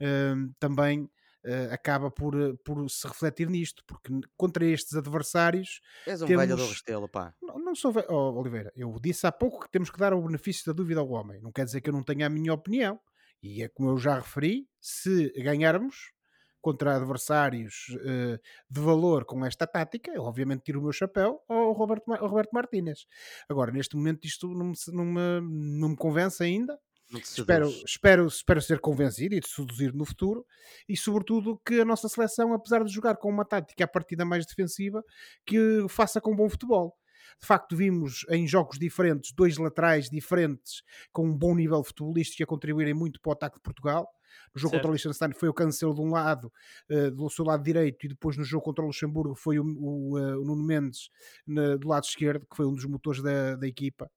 uh, 0.00 0.54
também 0.58 1.08
Uh, 1.46 1.68
acaba 1.74 2.10
por, 2.10 2.34
por 2.64 2.88
se 2.88 3.06
refletir 3.06 3.50
nisto, 3.50 3.84
porque 3.86 4.10
contra 4.34 4.64
estes 4.64 4.94
adversários. 4.94 5.82
És 6.06 6.22
um 6.22 6.26
temos... 6.26 6.46
velho 6.46 6.56
do 6.56 6.66
Restelo, 6.66 7.06
pá. 7.06 7.34
Não, 7.42 7.58
não 7.58 7.74
sou 7.74 7.92
velho, 7.92 8.06
oh, 8.08 8.40
Oliveira. 8.40 8.72
Eu 8.74 8.96
disse 8.98 9.26
há 9.26 9.32
pouco 9.32 9.60
que 9.60 9.70
temos 9.70 9.90
que 9.90 9.98
dar 9.98 10.14
o 10.14 10.22
benefício 10.22 10.64
da 10.64 10.72
dúvida 10.72 11.00
ao 11.00 11.10
homem. 11.10 11.42
Não 11.42 11.52
quer 11.52 11.66
dizer 11.66 11.82
que 11.82 11.90
eu 11.90 11.92
não 11.92 12.02
tenha 12.02 12.28
a 12.28 12.30
minha 12.30 12.54
opinião. 12.54 12.98
E 13.44 13.62
é 13.62 13.68
como 13.68 13.90
eu 13.90 13.98
já 13.98 14.14
referi, 14.14 14.66
se 14.80 15.30
ganharmos 15.42 16.14
contra 16.62 16.96
adversários 16.96 17.88
uh, 17.90 18.40
de 18.70 18.80
valor 18.80 19.26
com 19.26 19.44
esta 19.44 19.66
tática, 19.66 20.10
eu 20.14 20.22
obviamente 20.22 20.62
tiro 20.62 20.80
o 20.80 20.82
meu 20.82 20.92
chapéu 20.92 21.42
ao 21.46 21.72
Roberto, 21.72 22.10
ao 22.10 22.26
Roberto 22.26 22.52
Martínez. 22.52 23.00
Agora, 23.46 23.70
neste 23.70 23.96
momento, 23.96 24.24
isto 24.24 24.48
não 24.48 24.68
me, 24.68 24.74
não 24.88 25.04
me, 25.04 25.40
não 25.78 25.88
me 25.90 25.96
convence 25.96 26.42
ainda. 26.42 26.78
Espero, 27.12 27.68
espero, 27.68 28.26
espero 28.26 28.62
ser 28.62 28.80
convencido 28.80 29.34
e 29.34 29.40
de 29.40 29.46
seduzir 29.46 29.92
no 29.92 30.06
futuro 30.06 30.46
e 30.88 30.96
sobretudo 30.96 31.60
que 31.66 31.78
a 31.80 31.84
nossa 31.84 32.08
seleção, 32.08 32.54
apesar 32.54 32.82
de 32.82 32.90
jogar 32.90 33.16
com 33.18 33.28
uma 33.28 33.44
tática 33.44 33.84
a 33.84 33.86
partida 33.86 34.24
mais 34.24 34.46
defensiva, 34.46 35.04
que 35.44 35.84
faça 35.90 36.18
com 36.18 36.34
bom 36.34 36.48
futebol. 36.48 36.96
De 37.40 37.46
facto, 37.46 37.76
vimos 37.76 38.24
em 38.30 38.46
jogos 38.46 38.78
diferentes 38.78 39.32
dois 39.32 39.56
laterais 39.56 40.08
diferentes 40.08 40.82
com 41.12 41.26
um 41.26 41.36
bom 41.36 41.54
nível 41.54 41.82
futebolístico 41.82 42.42
a 42.42 42.46
contribuírem 42.46 42.94
muito 42.94 43.20
para 43.20 43.30
o 43.30 43.32
ataque 43.32 43.56
de 43.56 43.62
Portugal. 43.62 44.08
No 44.54 44.60
jogo 44.60 44.70
certo. 44.70 44.82
contra 44.82 44.90
o 44.90 44.94
Liechtenstein 44.94 45.32
foi 45.32 45.48
o 45.48 45.54
Cancelo 45.54 45.94
de 45.94 46.00
um 46.00 46.10
lado, 46.10 46.52
uh, 46.90 47.10
do 47.10 47.28
seu 47.30 47.44
lado 47.44 47.62
direito, 47.62 48.04
e 48.04 48.08
depois 48.08 48.36
no 48.36 48.44
jogo 48.44 48.64
contra 48.64 48.82
o 48.82 48.86
Luxemburgo 48.88 49.34
foi 49.34 49.58
o, 49.58 49.64
o, 49.64 50.18
uh, 50.18 50.40
o 50.40 50.44
Nuno 50.44 50.64
Mendes 50.64 51.08
na, 51.46 51.76
do 51.76 51.88
lado 51.88 52.04
esquerdo, 52.04 52.46
que 52.46 52.56
foi 52.56 52.66
um 52.66 52.74
dos 52.74 52.84
motores 52.84 53.22
da, 53.22 53.56
da 53.56 53.66
equipa. 53.66 54.10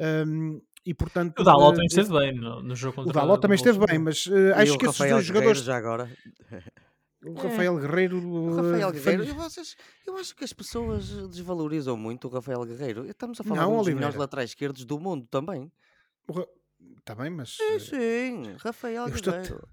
Um, 0.00 0.60
e 0.86 0.94
portanto 0.94 1.40
o 1.40 1.44
Dalot 1.44 1.72
também 1.72 1.86
esteve 1.86 2.10
bem 2.10 2.34
no, 2.34 2.62
no 2.62 2.76
jogo 2.76 2.94
contra 2.94 3.10
o 3.10 3.12
Dalot 3.14 3.40
também 3.40 3.56
esteve 3.56 3.84
bem 3.86 3.98
mas 3.98 4.26
uh, 4.26 4.54
acho 4.54 4.78
que 4.78 4.86
esses 4.86 4.98
dois 4.98 5.24
jogadores 5.24 5.62
já 5.62 5.76
agora 5.76 6.08
o 7.24 7.38
é. 7.38 7.42
Rafael 7.42 7.76
Guerreiro. 7.78 8.18
O 8.18 8.56
Rafael 8.56 8.92
Guerreiro, 8.92 9.24
eu, 9.24 9.34
vocês, 9.34 9.76
eu 10.06 10.16
acho 10.16 10.34
que 10.34 10.44
as 10.44 10.52
pessoas 10.52 11.08
desvalorizam 11.28 11.96
muito 11.96 12.28
o 12.28 12.30
Rafael 12.30 12.64
Guerreiro. 12.64 13.06
Estamos 13.06 13.40
a 13.40 13.44
falar 13.44 13.62
não, 13.62 13.70
de 13.70 13.74
um 13.74 13.82
dos 13.82 13.94
melhores 13.94 14.16
laterais 14.16 14.50
esquerdos 14.50 14.84
do 14.84 14.98
mundo 14.98 15.26
também. 15.30 15.70
Está 16.98 17.14
bem, 17.14 17.30
mas. 17.30 17.56
Sim, 17.56 17.78
sim, 17.78 18.56
Rafael 18.58 19.06
Guerreiro. 19.06 19.68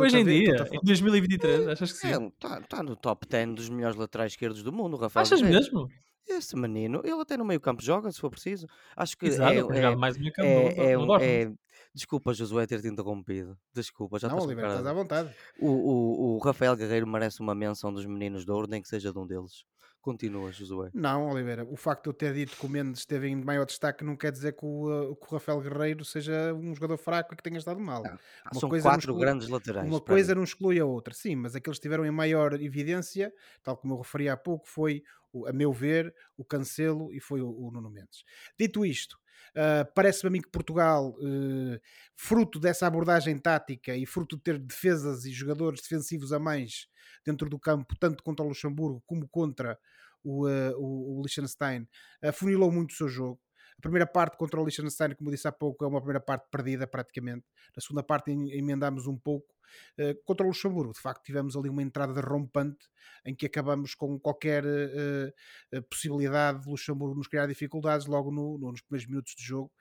Hoje 0.00 0.16
em 0.16 0.24
dia, 0.24 0.68
em 0.72 0.80
2023, 0.82 1.68
achas 1.68 1.92
que 1.92 1.98
sim? 1.98 2.28
Está 2.28 2.56
é, 2.56 2.60
tá 2.62 2.82
no 2.82 2.96
top 2.96 3.26
10 3.28 3.54
dos 3.54 3.68
melhores 3.68 3.96
laterais 3.96 4.32
esquerdos 4.32 4.62
do 4.62 4.72
mundo, 4.72 4.94
o 4.94 4.96
Rafael 4.96 5.22
Achas 5.22 5.42
Guerreiro. 5.42 5.62
mesmo? 5.62 5.90
Esse 6.26 6.56
menino, 6.56 7.00
ele 7.04 7.20
até 7.20 7.36
no 7.36 7.44
meio 7.44 7.60
campo 7.60 7.82
joga, 7.82 8.10
se 8.10 8.20
for 8.20 8.30
preciso. 8.30 8.66
Acho 8.96 9.16
que 9.16 9.26
Exato, 9.26 9.72
é, 9.72 9.78
é, 9.78 9.96
mais 9.96 10.16
meio 10.16 10.32
campo 10.32 10.48
é, 10.48 10.92
é, 10.92 11.42
é, 11.42 11.52
Desculpa, 11.94 12.32
Josué, 12.32 12.66
ter-te 12.66 12.88
interrompido. 12.88 13.56
Desculpa, 13.72 14.18
já 14.18 14.28
não, 14.28 14.38
estás 14.38 14.48
Oliver, 14.48 14.66
estás 14.66 14.86
à 14.86 14.92
vontade. 14.92 15.34
O, 15.60 15.68
o, 15.68 16.34
o 16.34 16.38
Rafael 16.38 16.74
Guerreiro 16.76 17.06
merece 17.06 17.40
uma 17.40 17.54
menção 17.54 17.92
dos 17.92 18.04
meninos 18.04 18.44
de 18.44 18.50
ouro, 18.50 18.66
nem 18.66 18.82
que 18.82 18.88
seja 18.88 19.12
de 19.12 19.18
um 19.18 19.26
deles. 19.26 19.64
Continua, 20.04 20.52
Josué. 20.52 20.90
Não, 20.92 21.30
Oliveira, 21.30 21.64
o 21.64 21.76
facto 21.76 22.02
de 22.02 22.10
eu 22.10 22.12
ter 22.12 22.34
dito 22.34 22.54
que 22.54 22.66
o 22.66 22.68
Mendes 22.68 23.00
esteve 23.00 23.26
em 23.26 23.36
maior 23.36 23.64
destaque 23.64 24.04
não 24.04 24.14
quer 24.14 24.30
dizer 24.30 24.52
que 24.52 24.62
o, 24.62 25.12
uh, 25.12 25.16
que 25.16 25.26
o 25.26 25.30
Rafael 25.30 25.58
Guerreiro 25.62 26.04
seja 26.04 26.52
um 26.52 26.74
jogador 26.74 26.98
fraco 26.98 27.32
e 27.32 27.36
que 27.38 27.42
tenha 27.42 27.56
estado 27.56 27.80
mal. 27.80 28.02
Não, 28.02 28.10
uma 28.52 28.60
são 28.60 28.68
quatro 28.68 28.98
exclui, 28.98 29.18
grandes 29.18 29.48
laterais. 29.48 29.88
Uma 29.88 30.02
coisa 30.02 30.34
mim. 30.34 30.36
não 30.36 30.44
exclui 30.44 30.78
a 30.78 30.84
outra, 30.84 31.14
sim, 31.14 31.34
mas 31.34 31.56
aqueles 31.56 31.78
que 31.78 31.80
estiveram 31.80 32.04
em 32.04 32.10
maior 32.10 32.52
evidência, 32.60 33.32
tal 33.62 33.78
como 33.78 33.94
eu 33.94 33.98
referi 33.98 34.28
há 34.28 34.36
pouco, 34.36 34.68
foi, 34.68 35.02
a 35.46 35.54
meu 35.54 35.72
ver, 35.72 36.14
o 36.36 36.44
Cancelo 36.44 37.10
e 37.10 37.18
foi 37.18 37.40
o, 37.40 37.48
o 37.48 37.70
Nuno 37.70 37.88
Mendes. 37.88 38.24
Dito 38.60 38.84
isto, 38.84 39.18
Uh, 39.56 39.86
Parece-me 39.94 40.28
a 40.28 40.30
mim 40.32 40.40
que 40.40 40.50
Portugal, 40.50 41.10
uh, 41.10 41.80
fruto 42.16 42.58
dessa 42.58 42.86
abordagem 42.86 43.38
tática 43.38 43.96
e 43.96 44.04
fruto 44.04 44.36
de 44.36 44.42
ter 44.42 44.58
defesas 44.58 45.24
e 45.24 45.32
jogadores 45.32 45.80
defensivos 45.80 46.32
a 46.32 46.38
mais 46.38 46.88
dentro 47.24 47.48
do 47.48 47.58
campo, 47.58 47.94
tanto 47.98 48.22
contra 48.22 48.44
o 48.44 48.48
Luxemburgo 48.48 49.02
como 49.06 49.28
contra 49.28 49.78
o, 50.24 50.48
uh, 50.48 50.72
o, 50.76 51.18
o 51.18 51.22
Liechtenstein, 51.22 51.86
afunilou 52.22 52.72
muito 52.72 52.90
o 52.90 52.94
seu 52.94 53.08
jogo. 53.08 53.40
A 53.78 53.82
primeira 53.82 54.06
parte 54.06 54.36
contra 54.36 54.60
o 54.60 54.64
Liechtenstein, 54.64 55.14
como 55.14 55.30
disse 55.30 55.46
há 55.48 55.52
pouco, 55.52 55.84
é 55.84 55.88
uma 55.88 56.00
primeira 56.00 56.20
parte 56.20 56.46
perdida 56.50 56.86
praticamente. 56.86 57.44
Na 57.76 57.80
segunda 57.80 58.02
parte 58.02 58.30
emendamos 58.30 59.06
um 59.06 59.18
pouco. 59.18 59.54
Uh, 59.98 60.14
contra 60.24 60.44
o 60.44 60.48
Luxemburgo, 60.48 60.92
de 60.92 61.00
facto, 61.00 61.24
tivemos 61.24 61.56
ali 61.56 61.68
uma 61.68 61.82
entrada 61.82 62.20
rompante 62.20 62.86
em 63.24 63.34
que 63.34 63.46
acabamos 63.46 63.94
com 63.94 64.18
qualquer 64.20 64.64
uh, 64.64 65.82
possibilidade 65.90 66.62
de 66.62 66.70
Luxemburgo 66.70 67.16
nos 67.16 67.26
criar 67.26 67.46
dificuldades 67.46 68.06
logo 68.06 68.30
no, 68.30 68.58
no, 68.58 68.70
nos 68.70 68.80
primeiros 68.82 69.08
minutos 69.08 69.34
de 69.36 69.42
jogo 69.42 69.72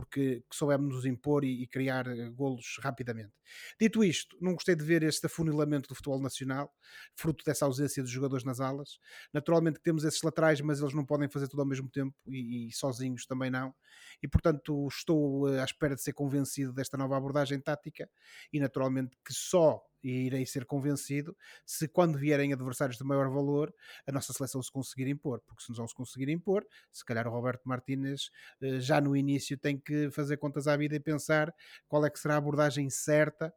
porque 0.00 0.42
soubemos 0.50 0.94
nos 0.94 1.04
impor 1.04 1.44
e, 1.44 1.62
e 1.62 1.66
criar 1.66 2.06
eh, 2.06 2.30
golos 2.30 2.78
rapidamente. 2.80 3.34
Dito 3.78 4.02
isto, 4.02 4.34
não 4.40 4.54
gostei 4.54 4.74
de 4.74 4.82
ver 4.82 5.02
este 5.02 5.26
afunilamento 5.26 5.90
do 5.90 5.94
futebol 5.94 6.18
nacional, 6.18 6.72
fruto 7.14 7.44
dessa 7.44 7.66
ausência 7.66 8.02
de 8.02 8.08
jogadores 8.08 8.42
nas 8.42 8.60
alas. 8.60 8.98
Naturalmente 9.30 9.78
temos 9.82 10.02
esses 10.04 10.22
laterais, 10.22 10.62
mas 10.62 10.80
eles 10.80 10.94
não 10.94 11.04
podem 11.04 11.28
fazer 11.28 11.48
tudo 11.48 11.60
ao 11.60 11.68
mesmo 11.68 11.86
tempo 11.90 12.16
e, 12.26 12.68
e 12.68 12.72
sozinhos 12.72 13.26
também 13.26 13.50
não. 13.50 13.74
E 14.22 14.26
portanto 14.26 14.88
estou 14.88 15.52
eh, 15.52 15.60
à 15.60 15.64
espera 15.64 15.94
de 15.94 16.02
ser 16.02 16.14
convencido 16.14 16.72
desta 16.72 16.96
nova 16.96 17.14
abordagem 17.18 17.60
tática 17.60 18.08
e 18.50 18.58
naturalmente 18.58 19.14
que 19.22 19.34
só 19.34 19.82
e 20.02 20.26
irei 20.26 20.46
ser 20.46 20.64
convencido 20.64 21.36
se 21.64 21.88
quando 21.88 22.18
vierem 22.18 22.52
adversários 22.52 22.96
de 22.96 23.04
maior 23.04 23.28
valor 23.30 23.74
a 24.06 24.12
nossa 24.12 24.32
seleção 24.32 24.62
se 24.62 24.70
conseguir 24.70 25.08
impor, 25.08 25.40
porque 25.46 25.62
se 25.62 25.76
não 25.76 25.86
se 25.86 25.94
conseguir 25.94 26.28
impor, 26.30 26.66
se 26.92 27.04
calhar 27.04 27.26
o 27.26 27.30
Roberto 27.30 27.62
Martínez 27.64 28.30
eh, 28.62 28.80
já 28.80 29.00
no 29.00 29.16
início 29.16 29.56
tem 29.58 29.78
que 29.78 30.10
fazer 30.10 30.36
contas 30.36 30.66
à 30.66 30.76
vida 30.76 30.96
e 30.96 31.00
pensar 31.00 31.52
qual 31.88 32.04
é 32.04 32.10
que 32.10 32.18
será 32.18 32.34
a 32.34 32.38
abordagem 32.38 32.88
certa 32.90 33.52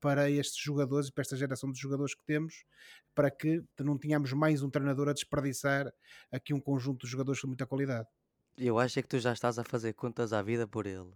para 0.00 0.30
estes 0.30 0.62
jogadores 0.62 1.08
e 1.08 1.12
para 1.12 1.22
esta 1.22 1.36
geração 1.36 1.70
de 1.72 1.78
jogadores 1.80 2.14
que 2.14 2.24
temos, 2.24 2.64
para 3.14 3.30
que 3.30 3.62
não 3.80 3.98
tenhamos 3.98 4.32
mais 4.32 4.62
um 4.62 4.70
treinador 4.70 5.08
a 5.08 5.12
desperdiçar 5.12 5.92
aqui 6.30 6.54
um 6.54 6.60
conjunto 6.60 7.04
de 7.04 7.10
jogadores 7.10 7.40
com 7.40 7.48
muita 7.48 7.66
qualidade. 7.66 8.08
Eu 8.56 8.78
acho 8.78 8.98
é 8.98 9.02
que 9.02 9.08
tu 9.08 9.18
já 9.18 9.32
estás 9.32 9.58
a 9.58 9.64
fazer 9.64 9.92
contas 9.92 10.32
à 10.32 10.42
vida 10.42 10.66
por 10.66 10.86
ele. 10.86 11.12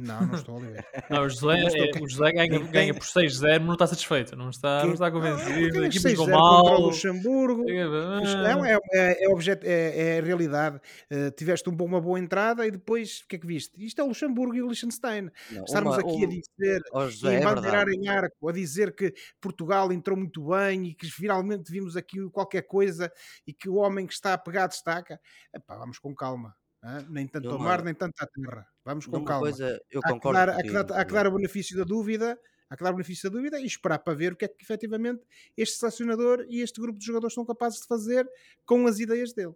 Não, 0.00 0.26
não 0.26 0.34
estou 0.34 0.56
a 0.56 0.60
ver. 0.60 0.86
Não, 1.10 1.22
o 1.22 1.28
José, 1.28 1.60
é, 1.60 2.02
o 2.02 2.08
José 2.08 2.32
ganha, 2.32 2.58
ganha 2.58 2.94
por 2.94 3.02
6-0, 3.02 3.60
não 3.60 3.72
está 3.72 3.86
satisfeito, 3.86 4.36
não 4.36 4.50
está, 4.50 4.84
não 4.84 4.92
está 4.92 5.10
convencido. 5.10 5.82
A 5.82 5.86
equipa 5.86 6.08
jogou 6.10 6.28
mal. 6.28 6.62
Contra 6.62 6.78
o 6.78 6.86
Luxemburgo. 6.86 7.64
Não, 7.64 8.64
é, 8.64 8.78
é, 8.92 9.24
é, 9.24 9.28
objeto, 9.28 9.66
é, 9.66 10.16
é 10.16 10.20
realidade. 10.20 10.80
Uh, 11.10 11.30
tiveste 11.32 11.68
um 11.68 11.74
bom, 11.74 11.86
uma 11.86 12.00
boa 12.00 12.18
entrada 12.18 12.66
e 12.66 12.70
depois 12.70 13.20
o 13.24 13.28
que 13.28 13.36
é 13.36 13.38
que 13.38 13.46
viste? 13.46 13.72
Isto 13.84 14.00
é 14.00 14.04
o 14.04 14.08
Luxemburgo 14.08 14.54
e 14.54 14.62
o 14.62 14.68
Liechtenstein. 14.68 15.30
Não, 15.50 15.64
Estarmos 15.64 15.96
uma, 15.96 16.00
aqui 16.00 16.24
um, 16.24 16.24
a 16.24 16.28
dizer, 16.28 16.82
oh, 16.92 17.08
José, 17.08 17.38
em 17.38 17.44
bandeirar 17.44 17.88
em 17.88 18.08
arco, 18.08 18.48
a 18.48 18.52
dizer 18.52 18.94
que 18.94 19.12
Portugal 19.40 19.92
entrou 19.92 20.16
muito 20.16 20.48
bem 20.48 20.86
e 20.86 20.94
que 20.94 21.06
finalmente 21.06 21.70
vimos 21.70 21.96
aqui 21.96 22.18
qualquer 22.30 22.62
coisa 22.62 23.10
e 23.46 23.52
que 23.52 23.68
o 23.68 23.74
homem 23.74 24.06
que 24.06 24.12
está 24.12 24.34
a 24.34 24.38
pegar 24.38 24.66
destaca. 24.68 25.20
Epá, 25.54 25.76
vamos 25.76 25.98
com 25.98 26.14
calma. 26.14 26.54
Ah, 26.82 27.02
nem 27.10 27.26
tanto 27.26 27.50
ao 27.50 27.58
mar, 27.58 27.82
nem 27.82 27.94
tanto 27.94 28.14
à 28.22 28.26
terra. 28.26 28.66
Vamos 28.90 29.06
com 29.06 29.24
calma. 29.24 29.42
Coisa, 29.42 29.80
eu 29.90 30.00
há, 30.04 30.08
concordo 30.08 30.38
que 30.38 30.46
dar, 30.46 30.58
há, 30.58 30.62
que 30.62 30.70
dar, 30.72 31.00
há 31.00 31.04
que 31.04 31.12
dar 31.12 31.26
o 31.26 31.32
benefício 31.32 31.76
da 31.76 31.84
dúvida 31.84 32.38
Há 32.70 32.76
que 32.76 32.84
dar 32.84 32.90
o 32.90 32.94
benefício 32.94 33.28
da 33.28 33.36
dúvida 33.36 33.58
e 33.58 33.66
esperar 33.66 33.98
para 33.98 34.14
ver 34.14 34.32
o 34.32 34.36
que 34.36 34.44
é 34.44 34.48
que 34.48 34.62
efetivamente 34.62 35.24
este 35.56 35.76
selecionador 35.76 36.46
e 36.48 36.60
este 36.60 36.80
grupo 36.80 37.00
de 37.00 37.04
jogadores 37.04 37.34
são 37.34 37.44
capazes 37.44 37.80
de 37.80 37.86
fazer 37.88 38.24
com 38.64 38.86
as 38.86 39.00
ideias 39.00 39.32
dele. 39.32 39.54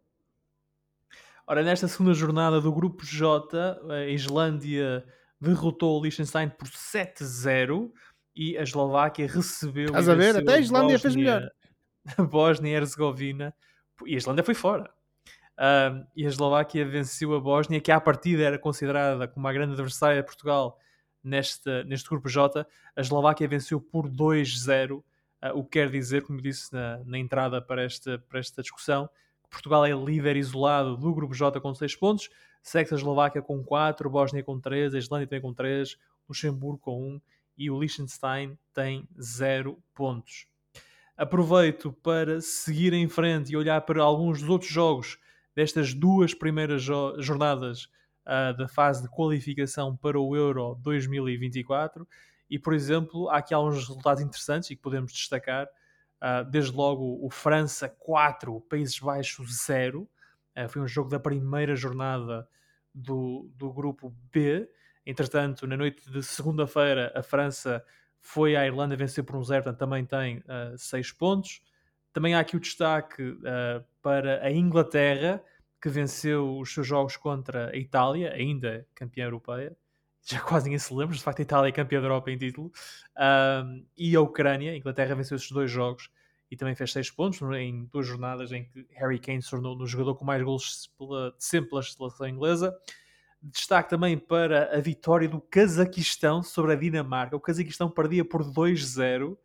Ora, 1.47 1.63
nesta 1.63 1.87
segunda 1.87 2.13
jornada 2.13 2.61
do 2.61 2.73
grupo 2.73 3.05
J, 3.05 3.79
a 3.89 4.07
Islândia 4.07 5.07
derrotou 5.41 6.01
o 6.01 6.03
Liechtenstein 6.03 6.49
por 6.49 6.67
7-0 6.67 7.93
e 8.35 8.59
a 8.59 8.63
Eslováquia 8.63 9.29
recebeu. 9.29 9.87
Estás 9.87 10.09
a 10.09 10.15
ver? 10.17 10.37
Até 10.37 10.55
a 10.55 10.59
Islândia 10.59 10.99
fez 10.99 11.15
melhor. 11.15 11.49
A 12.19 12.23
Bósnia 12.25 12.73
e 12.73 12.75
Herzegovina. 12.75 13.55
E 14.07 14.15
a 14.15 14.19
Islândia 14.19 14.43
foi 14.43 14.55
fora. 14.55 14.93
Um, 15.59 16.05
e 16.17 16.27
a 16.27 16.29
Eslováquia 16.29 16.85
venceu 16.85 17.35
a 17.35 17.41
Bósnia, 17.41 17.81
que 17.81 17.93
à 17.93 18.01
partida 18.01 18.43
era 18.43 18.59
considerada 18.59 19.29
como 19.29 19.47
uma 19.47 19.53
grande 19.53 19.75
adversária 19.75 20.21
de 20.21 20.27
Portugal 20.27 20.79
neste, 21.23 21.85
neste 21.85 22.09
grupo 22.09 22.29
J. 22.29 22.67
A 22.97 23.01
Eslováquia 23.01 23.47
venceu 23.47 23.81
por 23.81 24.09
2-0, 24.09 24.99
uh, 24.99 25.05
o 25.55 25.63
que 25.63 25.71
quer 25.71 25.91
dizer, 25.91 26.23
como 26.23 26.41
disse 26.41 26.73
na, 26.73 26.99
na 27.05 27.19
entrada 27.19 27.63
para 27.63 27.83
esta, 27.83 28.19
para 28.29 28.41
esta 28.41 28.63
discussão, 28.63 29.09
Portugal 29.55 29.87
é 29.87 29.93
líder 29.93 30.37
isolado 30.37 30.97
do 30.97 31.15
grupo 31.15 31.35
J 31.35 31.61
com 31.61 31.73
6 31.73 31.97
pontos, 31.97 32.29
segue 32.61 32.93
a 32.93 32.97
Eslováquia 32.97 33.41
com 33.41 33.63
4, 33.63 34.11
Bósnia 34.11 34.43
com 34.43 34.59
3, 34.59 34.95
a 34.95 34.99
Islândia 34.99 35.29
também 35.29 35.43
com 35.43 35.55
3, 35.55 35.97
Luxemburgo 36.29 36.79
com 36.79 37.15
1 37.15 37.21
e 37.57 37.71
o 37.71 37.79
Liechtenstein 37.79 38.59
tem 38.73 39.09
0 39.21 39.79
pontos. 39.95 40.49
Aproveito 41.17 41.93
para 41.93 42.41
seguir 42.41 42.93
em 42.93 43.09
frente 43.09 43.53
e 43.53 43.57
olhar 43.57 43.81
para 43.83 44.03
alguns 44.03 44.41
dos 44.41 44.51
outros 44.51 44.71
jogos 44.71 45.19
destas 45.55 45.95
duas 45.95 46.35
primeiras 46.35 46.83
jo 46.83 47.21
jornadas 47.21 47.85
uh, 48.27 48.57
da 48.57 48.69
fase 48.69 49.03
de 49.03 49.09
qualificação 49.09 49.97
para 49.97 50.19
o 50.19 50.37
Euro 50.37 50.75
2024 50.83 52.07
e, 52.51 52.59
por 52.59 52.75
exemplo, 52.75 53.29
há 53.29 53.39
aqui 53.39 53.55
alguns 53.55 53.77
resultados 53.77 54.23
interessantes 54.23 54.71
e 54.71 54.77
que 54.77 54.83
podemos 54.83 55.13
destacar. 55.13 55.67
Uh, 56.23 56.49
desde 56.49 56.73
logo 56.73 57.19
o 57.25 57.29
França 57.29 57.89
4, 57.89 58.61
Países 58.63 58.99
Baixos 58.99 59.65
0. 59.67 60.03
Uh, 60.57 60.69
foi 60.69 60.81
um 60.81 60.89
jogo 60.89 61.11
da 61.11 61.19
primeira 61.19 61.75
jornada 61.75 62.49
do, 62.95 63.51
do 63.57 63.73
grupo 63.73 64.15
B. 64.33 64.69
Entretanto, 65.05 65.67
na 65.67 65.77
noite 65.77 66.11
de 66.11 66.23
segunda-feira, 66.23 67.13
a 67.15 67.23
França 67.23 67.85
foi 68.21 68.57
à 68.57 68.67
Irlanda 68.67 68.97
vencer 68.97 69.23
por 69.25 69.37
um 69.37 69.45
0, 69.45 69.65
portanto 69.65 69.79
também 69.79 70.05
tem 70.05 70.43
6 70.77 71.11
uh, 71.11 71.17
pontos. 71.17 71.61
Também 72.15 72.35
há 72.35 72.41
aqui 72.41 72.57
o 72.57 72.61
destaque 72.61 73.37
para 74.01 74.43
a 74.43 74.51
Inglaterra, 74.51 75.43
que 75.83 75.91
venceu 75.91 76.59
os 76.59 76.73
seus 76.73 76.87
jogos 76.87 77.19
contra 77.19 77.69
a 77.69 77.77
Itália, 77.77 78.33
ainda 78.33 78.87
campeã 78.95 79.25
europeia 79.25 79.77
já 80.25 80.41
quase 80.41 80.65
ninguém 80.65 80.79
se 80.79 80.93
lembra, 80.93 81.15
de 81.15 81.23
facto 81.23 81.41
a 81.41 81.43
Itália 81.43 81.69
é 81.69 81.73
campeã 81.73 82.01
da 82.01 82.07
Europa 82.07 82.31
em 82.31 82.39
título, 82.39 82.73
e 83.97 84.17
a 84.17 84.21
Ucrânia, 84.21 84.73
a 84.73 84.77
Inglaterra 84.77 85.15
venceu 85.15 85.37
esses 85.37 85.51
dois 85.51 85.71
jogos 85.71 86.11
e 86.51 86.57
também 86.57 86.75
fez 86.75 86.93
6 86.93 87.11
pontos 87.11 87.41
em 87.57 87.85
duas 87.87 88.07
jornadas 88.07 88.53
em 88.53 88.65
que 88.65 88.87
Harry 88.93 89.19
Kane 89.19 89.43
se 89.43 89.51
tornou 89.51 89.77
no 89.77 89.87
jogador 89.87 90.15
com 90.15 90.25
mais 90.25 90.43
gols 90.43 90.91
pela, 90.97 91.35
sempre 91.39 91.71
pela 91.71 91.83
seleção 91.83 92.29
inglesa. 92.29 92.77
Destaque 93.43 93.91
também 93.91 94.17
para 94.17 94.77
a 94.77 94.81
vitória 94.81 95.29
do 95.29 95.41
Cazaquistão 95.41 96.43
sobre 96.43 96.73
a 96.73 96.77
Dinamarca. 96.77 97.37
O 97.37 97.41
Cazaquistão 97.41 97.91
perdia 97.91 98.25
por 98.25 98.43
2-0 98.43 99.37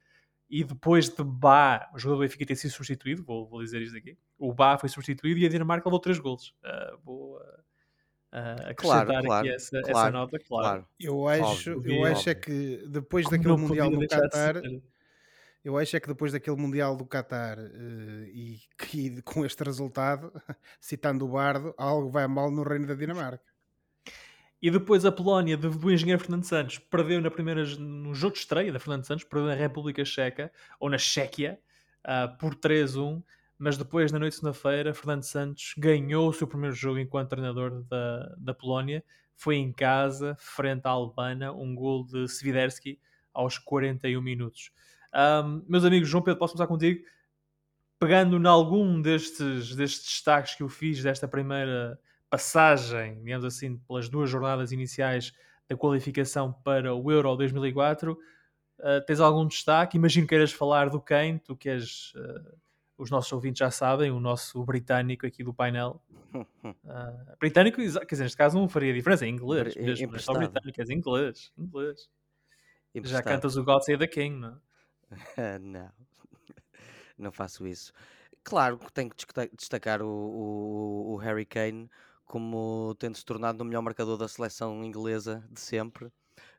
e 0.50 0.64
depois 0.64 1.10
de 1.10 1.24
Bá, 1.24 1.90
o 1.94 2.00
jogador 2.00 2.22
do 2.22 2.28
Benfica 2.28 2.46
ter 2.46 2.56
sido 2.56 2.72
substituído, 2.72 3.24
vou, 3.24 3.48
vou, 3.48 3.62
dizer 3.62 3.82
isto 3.82 3.96
aqui, 3.96 4.18
o 4.38 4.54
Bá 4.54 4.78
foi 4.78 4.90
substituído 4.90 5.40
e 5.40 5.46
a 5.46 5.50
Dinamarca 5.50 5.88
levou 5.88 6.00
3 6.00 6.18
gols. 6.20 6.56
Uh, 6.64 6.98
vou 7.04 7.38
uh, 7.38 8.70
acrescentar 8.70 8.76
claro, 8.76 9.26
claro, 9.26 9.48
aqui 9.48 9.50
essa, 9.50 9.82
claro, 9.82 9.98
essa 9.98 10.12
nota, 10.12 10.40
claro. 10.40 10.88
Eu 11.00 11.28
acho, 11.28 11.74
óbvio, 11.74 11.94
eu 11.94 12.06
acho 12.06 12.30
é 12.30 12.36
que 12.36 12.84
depois 12.88 13.26
Como 13.26 13.38
daquele 13.38 13.58
Mundial 13.58 13.90
do 13.92 14.08
Qatar... 14.08 14.62
Eu 15.62 15.78
acho 15.78 15.98
é 15.98 16.00
que 16.00 16.08
depois 16.08 16.32
daquele 16.32 16.56
Mundial 16.56 16.96
do 16.96 17.06
Qatar 17.06 17.60
uh, 17.60 18.24
e, 18.28 18.62
e, 18.94 19.22
com 19.24 19.46
este 19.46 19.64
resultado, 19.64 20.32
citando 20.80 21.26
o 21.26 21.30
Bardo, 21.30 21.74
algo 21.78 22.10
vai 22.10 22.26
mal 22.28 22.50
no 22.50 22.64
reino 22.64 22.88
da 22.88 22.96
Dinamarca. 22.96 23.49
E 24.62 24.70
depois 24.70 25.06
a 25.06 25.12
Polónia 25.12 25.56
do, 25.56 25.70
do 25.70 25.92
engenheiro 25.92 26.22
Fernando 26.22 26.44
Santos 26.44 26.78
perdeu 26.78 27.22
na 27.22 27.32
primeira, 27.32 27.64
no 27.78 28.14
jogo 28.14 28.34
de 28.34 28.40
estreia 28.40 28.72
da 28.72 28.80
Fernando 28.80 29.06
Santos, 29.06 29.24
perdeu 29.24 29.48
na 29.48 29.56
República 29.56 30.04
Checa, 30.04 30.52
ou 30.80 30.90
na 30.90 30.98
Chequia, 30.98 31.60
uh, 32.06 32.38
por 32.38 32.56
3-1 32.56 33.24
mas 33.60 33.78
depois, 33.78 34.10
na 34.10 34.18
noite 34.18 34.32
de 34.32 34.40
segunda-feira, 34.40 34.94
Fernando 34.94 35.24
Santos 35.24 35.74
ganhou 35.78 36.30
o 36.30 36.34
seu 36.34 36.48
primeiro 36.48 36.74
jogo 36.74 36.98
enquanto 36.98 37.32
treinador 37.32 37.84
da, 37.84 38.34
da 38.38 38.54
Polónia. 38.54 39.04
Foi 39.36 39.58
em 39.58 39.74
casa, 39.74 40.34
frente 40.40 40.86
à 40.86 40.92
Albana, 40.92 41.52
um 41.52 41.76
gol 41.76 42.06
de 42.06 42.26
Swiderski 42.30 42.98
aos 43.34 43.58
41 43.58 44.22
minutos. 44.22 44.72
Um, 45.14 45.62
meus 45.68 45.84
amigos, 45.84 46.08
João 46.08 46.24
Pedro, 46.24 46.40
posso 46.40 46.54
começar 46.54 46.68
contigo? 46.68 47.06
Pegando 48.00 48.38
em 48.38 48.48
algum 48.48 49.02
destes, 49.02 49.76
destes 49.76 50.06
destaques 50.06 50.56
que 50.56 50.64
eu 50.64 50.70
fiz 50.70 51.04
desta 51.04 51.28
primeira 51.28 52.00
passagem, 52.30 53.22
digamos 53.24 53.46
assim, 53.46 53.78
pelas 53.78 54.10
duas 54.10 54.30
jornadas 54.30 54.72
iniciais 54.72 55.34
da 55.68 55.76
qualificação 55.76 56.52
para 56.52 56.94
o 56.94 57.12
Euro 57.12 57.36
2004, 57.36 58.14
uh, 58.14 59.06
tens 59.06 59.20
algum 59.20 59.48
destaque? 59.48 59.98
Imagino 59.98 60.26
que 60.26 60.30
queiras 60.30 60.52
falar 60.52 60.90
do 60.90 61.02
Kane, 61.02 61.40
tu 61.40 61.56
que 61.56 61.70
és... 61.70 62.14
Uh, 62.16 62.58
os 63.00 63.10
nossos 63.10 63.32
ouvintes 63.32 63.60
já 63.60 63.72
sabem, 63.72 64.12
o 64.12 64.20
nosso 64.20 64.64
britânico 64.66 65.26
aqui 65.26 65.42
do 65.42 65.54
painel. 65.54 66.04
Uh, 66.34 66.76
britânico, 67.40 67.78
quer 67.78 68.06
dizer, 68.06 68.24
neste 68.24 68.38
caso 68.38 68.60
não 68.60 68.68
faria 68.68 68.94
diferença, 68.94 69.26
é 69.26 69.30
inglês 69.30 69.74
mesmo, 69.76 70.12
mas 70.12 70.26
só 70.26 70.34
britânico, 70.34 70.82
és 70.82 70.90
inglês, 70.90 71.54
inglês. 71.58 72.10
Já 73.06 73.24
cantas 73.24 73.56
o 73.56 73.64
God 73.64 73.82
Save 73.84 74.00
the 74.00 74.08
King, 74.08 74.38
não? 74.38 74.62
não, 75.62 75.92
não 77.18 77.32
faço 77.32 77.66
isso. 77.66 77.94
Claro 78.44 78.78
que 78.78 78.92
tenho 78.92 79.10
que 79.10 79.26
destacar 79.56 80.02
o, 80.02 80.08
o, 80.08 81.14
o 81.14 81.18
Harry 81.18 81.46
Kane 81.46 81.90
como 82.30 82.96
tendo 83.00 83.18
se 83.18 83.26
tornado 83.26 83.62
o 83.62 83.66
melhor 83.66 83.82
marcador 83.82 84.16
da 84.16 84.28
seleção 84.28 84.86
inglesa 84.86 85.44
de 85.52 85.60
sempre. 85.60 86.12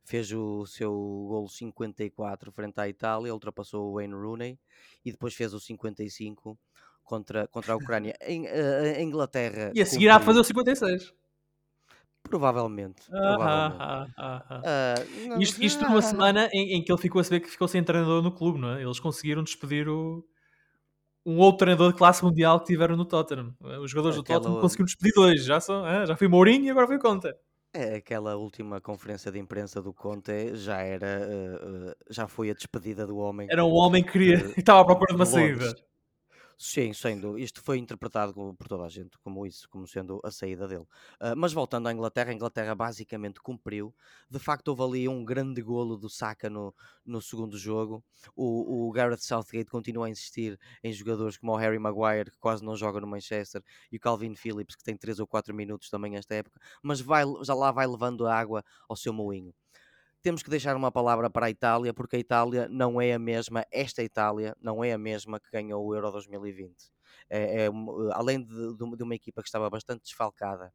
Fez 0.05 0.31
o 0.33 0.67
seu 0.67 0.93
golo 0.93 1.49
54 1.49 2.51
frente 2.51 2.81
à 2.81 2.89
Itália, 2.89 3.33
ultrapassou 3.33 3.89
o 3.89 3.95
Wayne 3.95 4.15
Rooney 4.15 4.59
e 5.05 5.13
depois 5.13 5.33
fez 5.33 5.55
o 5.55 5.61
55 5.61 6.59
contra, 7.05 7.47
contra 7.47 7.73
a 7.73 7.77
Ucrânia. 7.77 8.17
em, 8.27 8.47
uh, 8.47 8.97
a 8.97 9.01
Inglaterra. 9.01 9.71
E 9.73 9.81
a 9.81 9.87
seguir 9.87 10.09
a 10.09 10.19
fazer 10.19 10.41
o 10.41 10.45
56. 10.45 11.15
Provavelmente. 12.25 13.09
provavelmente. 13.09 14.13
Uh, 14.19 15.41
isto, 15.41 15.63
isto 15.63 15.85
numa 15.85 16.03
semana 16.03 16.51
em, 16.53 16.79
em, 16.79 16.85
que 16.85 16.91
ele 16.91 17.01
ficou 17.01 17.21
a 17.21 17.25
saber 17.25 17.41
que 17.41 17.49
ficou 17.49 17.69
sem 17.69 17.85
treinador 17.85 18.23
no 18.23 18.33
clube, 18.33 18.59
não 18.59 18.75
é? 18.75 18.83
Eles 18.83 18.99
conseguiram 18.99 19.45
despedir 19.45 19.89
o, 19.89 20.25
um 21.25 21.39
outro 21.39 21.59
treinador 21.59 21.93
de 21.93 21.99
classe 21.99 22.25
mundial 22.25 22.61
que 22.61 22.67
tiveram 22.67 22.97
no 22.97 23.05
Tottenham. 23.05 23.55
Os 23.83 23.91
jogadores 23.91 24.19
Aquela... 24.19 24.41
do 24.41 24.43
Tottenham 24.45 24.61
conseguiram 24.63 24.87
despedir 24.87 25.13
dois. 25.15 25.45
Já, 25.45 25.61
são, 25.61 25.85
ah, 25.85 26.07
já 26.07 26.17
foi 26.17 26.29
Mourinho 26.29 26.65
e 26.65 26.71
agora 26.71 26.87
foi 26.87 26.99
Conte. 26.99 27.33
É, 27.73 27.97
aquela 27.97 28.35
última 28.37 28.81
conferência 28.81 29.31
de 29.31 29.39
imprensa 29.39 29.81
do 29.81 29.93
Conte 29.93 30.57
já 30.57 30.79
era, 30.81 31.07
uh, 31.07 31.91
uh, 31.91 31.95
já 32.11 32.27
foi 32.27 32.51
a 32.51 32.55
despedida 32.55 33.07
do 33.07 33.17
homem. 33.19 33.47
Era 33.49 33.65
um 33.65 33.73
homem 33.73 34.03
que 34.03 34.11
queria, 34.11 34.41
que 34.41 34.59
estava 34.61 34.81
à 34.81 34.85
procura 34.85 35.11
de 35.11 35.17
uma 35.17 35.27
saída. 35.27 35.73
Sim, 36.63 36.91
isto 37.39 37.63
foi 37.63 37.79
interpretado 37.79 38.35
por 38.35 38.69
toda 38.69 38.85
a 38.85 38.89
gente 38.91 39.17
como 39.21 39.47
isso, 39.47 39.67
como 39.71 39.87
sendo 39.89 40.21
a 40.23 40.31
saída 40.31 40.69
dele. 40.69 40.83
Uh, 41.19 41.35
mas 41.35 41.55
voltando 41.55 41.89
à 41.89 41.93
Inglaterra, 41.93 42.31
a 42.33 42.35
Inglaterra 42.35 42.75
basicamente 42.75 43.41
cumpriu. 43.41 43.95
De 44.29 44.39
facto, 44.39 44.69
houve 44.69 44.83
ali 44.83 45.09
um 45.09 45.25
grande 45.25 45.63
golo 45.63 45.97
do 45.97 46.11
Saka 46.11 46.51
no, 46.51 46.75
no 47.03 47.23
segundo 47.23 47.57
jogo. 47.57 48.05
O, 48.37 48.89
o 48.89 48.93
Gareth 48.93 49.21
Southgate 49.23 49.71
continua 49.71 50.05
a 50.07 50.11
insistir 50.11 50.59
em 50.85 50.93
jogadores 50.93 51.39
como 51.39 51.53
o 51.53 51.57
Harry 51.57 51.79
Maguire, 51.79 52.31
que 52.31 52.39
quase 52.39 52.63
não 52.63 52.77
joga 52.77 53.01
no 53.01 53.07
Manchester, 53.07 53.63
e 53.91 53.97
o 53.97 54.01
Calvin 54.01 54.35
Phillips, 54.35 54.77
que 54.77 54.85
tem 54.85 54.99
3 54.99 55.19
ou 55.19 55.27
4 55.27 55.55
minutos 55.55 55.89
também 55.89 56.17
esta 56.17 56.35
época, 56.35 56.61
mas 56.83 57.01
vai, 57.01 57.25
já 57.43 57.55
lá 57.55 57.73
vai 57.73 57.87
levando 57.87 58.27
a 58.27 58.35
água 58.39 58.63
ao 58.87 58.97
seu 58.97 59.15
moinho 59.15 59.55
temos 60.23 60.43
que 60.43 60.51
deixar 60.51 60.77
uma 60.77 60.93
palavra 60.93 61.31
para 61.31 61.47
a 61.47 61.51
Itália, 61.51 61.95
porque 61.95 62.17
a 62.17 62.19
Itália 62.19 62.69
não 62.69 63.01
é 63.01 63.13
a 63.13 63.19
mesma, 63.19 63.65
esta 63.71 64.03
Itália 64.03 64.57
não 64.61 64.85
é 64.85 64.93
a 64.93 64.99
mesma 64.99 65.41
que 65.41 65.51
ganhou 65.51 65.85
o 65.85 65.95
Euro 65.95 66.11
2020. 66.11 66.93
É, 67.29 67.65
é, 67.65 67.71
além 68.13 68.43
de, 68.43 68.77
de, 68.77 69.03
uma 69.03 69.15
equipa 69.15 69.41
que 69.43 69.49
estava 69.49 69.71
bastante 69.71 70.03
desfalcada 70.03 70.73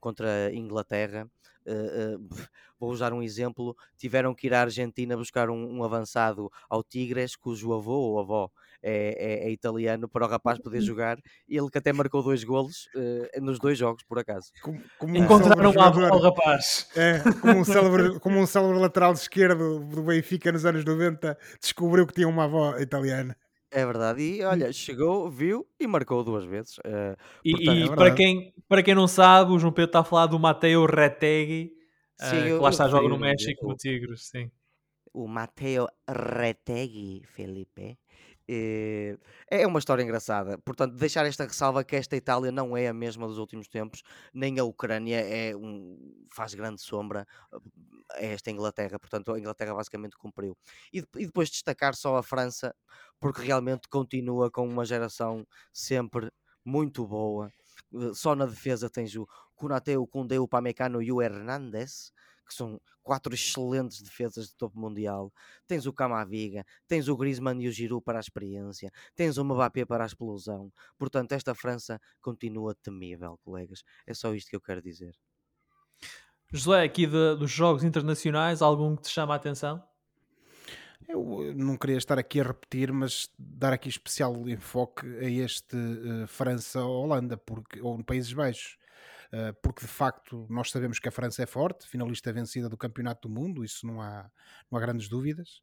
contra 0.00 0.46
a 0.46 0.54
Inglaterra, 0.54 1.28
uh, 1.66 2.16
uh, 2.16 2.28
vou 2.78 2.90
usar 2.90 3.12
um 3.12 3.22
exemplo, 3.22 3.76
tiveram 3.96 4.34
que 4.34 4.46
ir 4.46 4.54
à 4.54 4.62
Argentina 4.62 5.16
buscar 5.16 5.50
um, 5.50 5.78
um 5.78 5.84
avançado 5.84 6.50
ao 6.68 6.82
Tigres, 6.82 7.36
cujo 7.36 7.72
avô 7.72 7.98
ou 7.98 8.20
avó 8.20 8.50
é, 8.88 9.16
é, 9.18 9.48
é, 9.48 9.50
italiano, 9.50 10.08
para 10.08 10.24
o 10.24 10.28
rapaz 10.28 10.60
poder 10.60 10.78
uhum. 10.78 10.84
jogar, 10.84 11.18
ele 11.48 11.68
que 11.68 11.78
até 11.78 11.92
marcou 11.92 12.22
dois 12.22 12.44
golos 12.44 12.88
uh, 12.94 13.40
nos 13.44 13.58
dois 13.58 13.76
jogos, 13.76 14.04
por 14.04 14.16
acaso. 14.16 14.52
Como, 14.62 14.80
como 14.96 15.16
Encontraram 15.16 15.72
um 15.72 16.04
ao 16.04 16.20
rapaz. 16.20 16.88
É, 16.94 17.18
como 17.40 17.58
um, 17.58 17.64
célebre, 17.64 18.20
como 18.20 18.38
um 18.38 18.46
célebre 18.46 18.78
lateral 18.78 19.12
esquerdo 19.12 19.80
do 19.80 20.04
Benfica 20.04 20.52
nos 20.52 20.64
anos 20.64 20.84
90, 20.84 21.36
descobriu 21.60 22.06
que 22.06 22.14
tinha 22.14 22.28
uma 22.28 22.44
avó 22.44 22.78
italiana. 22.78 23.36
É 23.72 23.84
verdade, 23.84 24.22
e 24.22 24.44
olha, 24.44 24.72
chegou, 24.72 25.28
viu 25.28 25.66
e 25.80 25.86
marcou 25.88 26.22
duas 26.22 26.44
vezes. 26.44 26.78
Uh, 26.78 27.16
e, 27.44 27.50
portanto, 27.50 27.76
e 27.76 27.82
é 27.82 27.96
para, 27.96 28.14
quem, 28.14 28.54
para 28.68 28.82
quem 28.84 28.94
não 28.94 29.08
sabe, 29.08 29.50
o 29.50 29.58
João 29.58 29.72
Pedro 29.72 29.88
está 29.88 29.98
a 29.98 30.04
falar 30.04 30.26
do 30.26 30.38
Mateo 30.38 30.86
Retegui, 30.86 31.72
sim, 32.20 32.38
uh, 32.38 32.42
que 32.42 32.52
lá 32.52 32.70
está, 32.70 32.86
joga 32.86 33.08
no 33.08 33.18
México, 33.18 33.66
no 33.66 33.74
Tigres, 33.74 34.28
sim. 34.28 34.48
o 35.12 35.26
Matteo 35.26 35.88
Retegui, 36.08 37.24
Felipe. 37.34 37.98
Eh, 38.48 39.18
é 39.50 39.66
uma 39.66 39.78
história 39.78 40.02
engraçada. 40.02 40.58
Portanto, 40.58 40.94
deixar 40.94 41.26
esta 41.26 41.44
ressalva 41.44 41.82
que 41.84 41.96
esta 41.96 42.16
Itália 42.16 42.52
não 42.52 42.76
é 42.76 42.86
a 42.88 42.92
mesma 42.94 43.26
dos 43.26 43.38
últimos 43.38 43.68
tempos, 43.68 44.02
nem 44.32 44.58
a 44.58 44.64
Ucrânia 44.64 45.18
é 45.20 45.54
um, 45.56 46.24
faz 46.32 46.54
grande 46.54 46.80
sombra 46.80 47.26
a 48.12 48.24
esta 48.24 48.50
Inglaterra. 48.50 48.98
Portanto, 48.98 49.32
a 49.32 49.38
Inglaterra 49.38 49.74
basicamente 49.74 50.16
cumpriu. 50.16 50.56
E, 50.92 50.98
e 51.16 51.26
depois 51.26 51.50
destacar 51.50 51.94
só 51.96 52.16
a 52.16 52.22
França, 52.22 52.74
porque 53.20 53.42
realmente 53.42 53.88
continua 53.88 54.50
com 54.50 54.66
uma 54.68 54.84
geração 54.84 55.46
sempre 55.72 56.30
muito 56.64 57.06
boa. 57.06 57.50
Eh, 57.94 58.14
só 58.14 58.34
na 58.34 58.46
defesa 58.46 58.88
tens 58.90 59.14
o 59.16 59.26
Konaté, 59.54 59.98
o 59.98 60.06
Koundé, 60.06 60.38
o 60.38 60.48
Pamecano 60.48 61.02
e 61.02 61.10
o 61.12 61.22
Hernandes 61.22 62.12
que 62.46 62.54
são 62.54 62.80
quatro 63.06 63.32
excelentes 63.32 64.02
defesas 64.02 64.48
de 64.48 64.56
topo 64.56 64.76
mundial. 64.76 65.32
Tens 65.64 65.86
o 65.86 65.92
Camaviga, 65.92 66.66
tens 66.88 67.06
o 67.06 67.16
Griezmann 67.16 67.62
e 67.62 67.68
o 67.68 67.72
Giroud 67.72 68.04
para 68.04 68.18
a 68.18 68.20
experiência, 68.20 68.90
tens 69.14 69.38
o 69.38 69.44
Mbappé 69.44 69.84
para 69.84 70.02
a 70.02 70.06
explosão. 70.08 70.72
Portanto, 70.98 71.30
esta 71.30 71.54
França 71.54 72.00
continua 72.20 72.74
temível, 72.74 73.38
colegas. 73.44 73.84
É 74.04 74.12
só 74.12 74.34
isto 74.34 74.50
que 74.50 74.56
eu 74.56 74.60
quero 74.60 74.82
dizer. 74.82 75.14
José, 76.52 76.82
aqui 76.82 77.06
de, 77.06 77.36
dos 77.36 77.50
jogos 77.50 77.84
internacionais, 77.84 78.60
algum 78.60 78.96
que 78.96 79.02
te 79.02 79.10
chama 79.10 79.34
a 79.34 79.36
atenção? 79.36 79.80
Eu 81.08 81.54
não 81.54 81.76
queria 81.76 81.98
estar 81.98 82.18
aqui 82.18 82.40
a 82.40 82.44
repetir, 82.44 82.92
mas 82.92 83.30
dar 83.38 83.72
aqui 83.72 83.88
especial 83.88 84.48
enfoque 84.48 85.06
a 85.06 85.30
este 85.30 85.76
uh, 85.76 86.26
França-Holanda, 86.26 87.36
porque 87.36 87.80
ou 87.80 87.96
no 87.98 88.04
Países 88.04 88.32
Baixos, 88.32 88.76
eh, 88.80 88.85
porque 89.62 89.82
de 89.82 89.88
facto 89.88 90.46
nós 90.50 90.70
sabemos 90.70 90.98
que 90.98 91.08
a 91.08 91.12
França 91.12 91.42
é 91.42 91.46
forte, 91.46 91.88
finalista 91.88 92.32
vencida 92.32 92.68
do 92.68 92.76
Campeonato 92.76 93.28
do 93.28 93.34
Mundo, 93.34 93.64
isso 93.64 93.86
não 93.86 94.00
há, 94.00 94.30
não 94.70 94.78
há 94.78 94.80
grandes 94.80 95.08
dúvidas. 95.08 95.62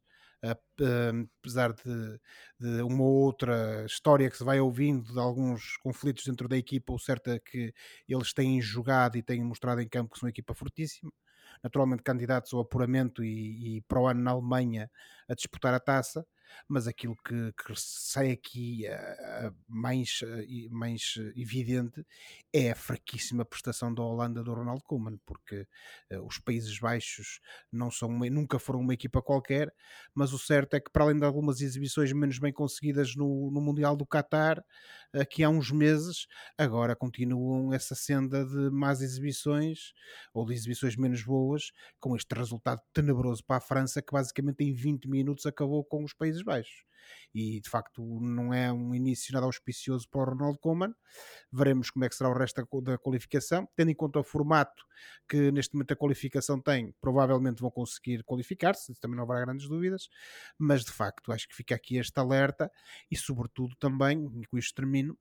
apesar 1.40 1.72
de, 1.72 2.20
de, 2.60 2.82
uma 2.82 3.04
outra 3.04 3.84
história 3.86 4.30
que 4.30 4.36
se 4.36 4.44
vai 4.44 4.60
ouvindo 4.60 5.12
de 5.12 5.18
alguns 5.18 5.76
conflitos 5.78 6.24
dentro 6.24 6.48
da 6.48 6.56
equipa, 6.56 6.92
o 6.92 6.98
certo 6.98 7.30
é 7.30 7.38
que 7.38 7.72
eles 8.08 8.32
têm 8.32 8.60
jogado 8.60 9.16
e 9.16 9.22
têm 9.22 9.42
mostrado 9.44 9.80
em 9.80 9.88
campo 9.88 10.12
que 10.12 10.18
são 10.18 10.26
uma 10.26 10.30
equipa 10.30 10.54
fortíssima 10.54 11.10
naturalmente 11.62 12.02
candidatos 12.02 12.52
ao 12.52 12.60
apuramento 12.60 13.24
e, 13.24 13.78
e, 13.78 13.80
para 13.82 14.00
o 14.00 14.06
ano 14.06 14.20
na 14.20 14.32
Alemanha 14.32 14.90
a 15.28 15.34
disputar 15.34 15.72
a 15.72 15.80
taça 15.80 16.26
mas 16.68 16.86
aquilo 16.86 17.16
que, 17.16 17.52
que 17.52 17.72
sai 17.76 18.30
aqui 18.30 18.84
uh, 18.88 19.54
mais, 19.68 20.20
uh, 20.22 20.74
mais 20.74 21.14
evidente 21.36 22.04
é 22.52 22.70
a 22.70 22.74
fraquíssima 22.74 23.44
prestação 23.44 23.92
da 23.92 24.02
Holanda 24.02 24.42
do 24.42 24.54
Ronald 24.54 24.82
Koeman, 24.84 25.18
porque 25.24 25.66
uh, 26.12 26.26
os 26.26 26.38
Países 26.38 26.78
Baixos 26.78 27.40
não 27.70 27.90
são 27.90 28.08
uma, 28.08 28.28
nunca 28.30 28.58
foram 28.58 28.80
uma 28.80 28.94
equipa 28.94 29.22
qualquer, 29.22 29.72
mas 30.14 30.32
o 30.32 30.38
certo 30.38 30.74
é 30.74 30.80
que 30.80 30.90
para 30.90 31.04
além 31.04 31.18
de 31.18 31.24
algumas 31.24 31.60
exibições 31.60 32.12
menos 32.12 32.38
bem 32.38 32.52
conseguidas 32.52 33.14
no, 33.14 33.50
no 33.50 33.60
Mundial 33.60 33.96
do 33.96 34.06
Qatar, 34.06 34.64
aqui 35.12 35.42
há 35.42 35.48
uns 35.48 35.70
meses, 35.70 36.26
agora 36.58 36.96
continuam 36.96 37.72
essa 37.72 37.94
senda 37.94 38.44
de 38.44 38.70
más 38.70 39.00
exibições 39.00 39.92
ou 40.32 40.44
de 40.44 40.54
exibições 40.54 40.96
menos 40.96 41.22
boas, 41.22 41.72
com 42.00 42.16
este 42.16 42.34
resultado 42.34 42.80
tenebroso 42.92 43.44
para 43.44 43.56
a 43.56 43.60
França 43.60 44.02
que 44.02 44.12
basicamente 44.12 44.64
em 44.64 44.72
20 44.72 45.08
minutos 45.08 45.46
acabou 45.46 45.84
com 45.84 46.04
os 46.04 46.12
Países 46.12 46.33
Baixos. 46.42 46.84
E 47.34 47.60
de 47.60 47.68
facto 47.68 48.02
não 48.20 48.54
é 48.54 48.72
um 48.72 48.94
início 48.94 49.32
nada 49.34 49.46
auspicioso 49.46 50.08
para 50.08 50.20
o 50.20 50.24
Ronald 50.24 50.58
Koeman. 50.58 50.94
Veremos 51.52 51.90
como 51.90 52.04
é 52.04 52.08
que 52.08 52.14
será 52.14 52.30
o 52.30 52.34
resto 52.34 52.64
da 52.82 52.96
qualificação. 52.96 53.68
Tendo 53.74 53.90
em 53.90 53.94
conta 53.94 54.20
o 54.20 54.24
formato 54.24 54.84
que 55.28 55.50
neste 55.50 55.74
momento 55.74 55.92
a 55.92 55.96
qualificação 55.96 56.60
tem, 56.60 56.94
provavelmente 57.00 57.60
vão 57.60 57.70
conseguir 57.70 58.22
qualificar-se, 58.24 58.94
também 59.00 59.16
não 59.16 59.24
haverá 59.24 59.44
grandes 59.44 59.68
dúvidas. 59.68 60.08
Mas 60.58 60.84
de 60.84 60.92
facto 60.92 61.32
acho 61.32 61.48
que 61.48 61.56
fica 61.56 61.74
aqui 61.74 61.96
este 61.96 62.18
alerta 62.18 62.70
e, 63.10 63.16
sobretudo, 63.16 63.74
também, 63.76 64.30
e 64.40 64.46
com 64.46 64.56
isto 64.56 64.74
termino, 64.74 65.18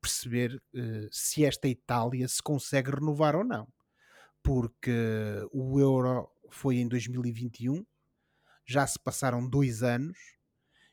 perceber 0.00 0.54
uh, 0.74 1.08
se 1.10 1.44
esta 1.44 1.68
Itália 1.68 2.26
se 2.28 2.42
consegue 2.42 2.90
renovar 2.90 3.36
ou 3.36 3.44
não. 3.44 3.68
Porque 4.42 4.92
o 5.52 5.80
Euro 5.80 6.30
foi 6.50 6.76
em 6.76 6.88
2021 6.88 7.84
já 8.64 8.86
se 8.86 8.98
passaram 8.98 9.48
dois 9.48 9.82
anos 9.82 10.18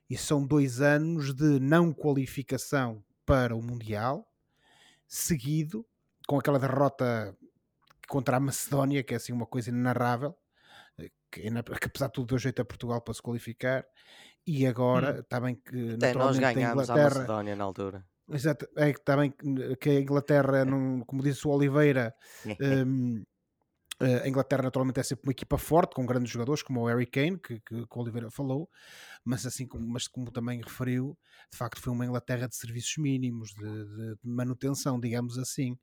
e 0.09 0.17
são 0.17 0.45
dois 0.45 0.81
anos 0.81 1.33
de 1.33 1.59
não 1.59 1.93
qualificação 1.93 3.03
para 3.25 3.55
o 3.55 3.61
Mundial, 3.61 4.27
seguido 5.07 5.85
com 6.27 6.37
aquela 6.37 6.59
derrota 6.59 7.35
contra 8.07 8.37
a 8.37 8.39
Macedónia, 8.39 9.03
que 9.03 9.13
é 9.13 9.17
assim 9.17 9.31
uma 9.31 9.45
coisa 9.45 9.69
inenarrável, 9.69 10.35
eh, 10.99 11.09
que, 11.31 11.41
que 11.41 11.87
apesar 11.87 12.07
de 12.07 12.13
tudo 12.13 12.27
deu 12.27 12.37
jeito 12.37 12.61
a 12.61 12.65
Portugal 12.65 13.01
para 13.01 13.13
se 13.13 13.21
qualificar, 13.21 13.85
e 14.45 14.67
agora 14.67 15.19
hum. 15.19 15.23
também 15.29 15.55
que 15.55 15.93
Até 15.93 16.13
nós 16.13 16.37
ganhámos 16.37 16.89
a, 16.89 16.93
Inglaterra, 16.93 17.07
a 17.07 17.19
Macedónia 17.19 17.55
na 17.55 17.63
altura. 17.63 18.05
Exato, 18.29 18.67
é 18.75 18.93
que 18.93 19.01
também 19.01 19.33
que 19.79 19.89
a 19.89 19.99
Inglaterra, 19.99 20.65
não, 20.65 21.01
como 21.05 21.23
disse 21.23 21.47
o 21.47 21.51
Oliveira, 21.51 22.13
um, 22.87 23.23
a 24.23 24.27
Inglaterra 24.27 24.63
naturalmente 24.63 24.99
é 24.99 25.03
sempre 25.03 25.25
uma 25.25 25.31
equipa 25.31 25.57
forte, 25.57 25.93
com 25.93 26.05
grandes 26.05 26.31
jogadores 26.31 26.63
como 26.63 26.81
o 26.81 26.87
Harry 26.87 27.05
Kane, 27.05 27.37
que, 27.39 27.59
que, 27.59 27.87
que 27.87 27.97
o 27.97 28.01
Oliveira 28.01 28.29
falou, 28.31 28.69
mas 29.23 29.45
assim 29.45 29.67
como, 29.67 29.87
mas 29.87 30.07
como 30.07 30.31
também 30.31 30.61
referiu, 30.61 31.17
de 31.51 31.57
facto 31.57 31.79
foi 31.79 31.93
uma 31.93 32.05
Inglaterra 32.05 32.47
de 32.47 32.55
serviços 32.55 32.97
mínimos, 32.97 33.49
de, 33.49 33.63
de, 33.63 34.15
de 34.15 34.29
manutenção, 34.29 34.99
digamos 34.99 35.37
assim, 35.37 35.77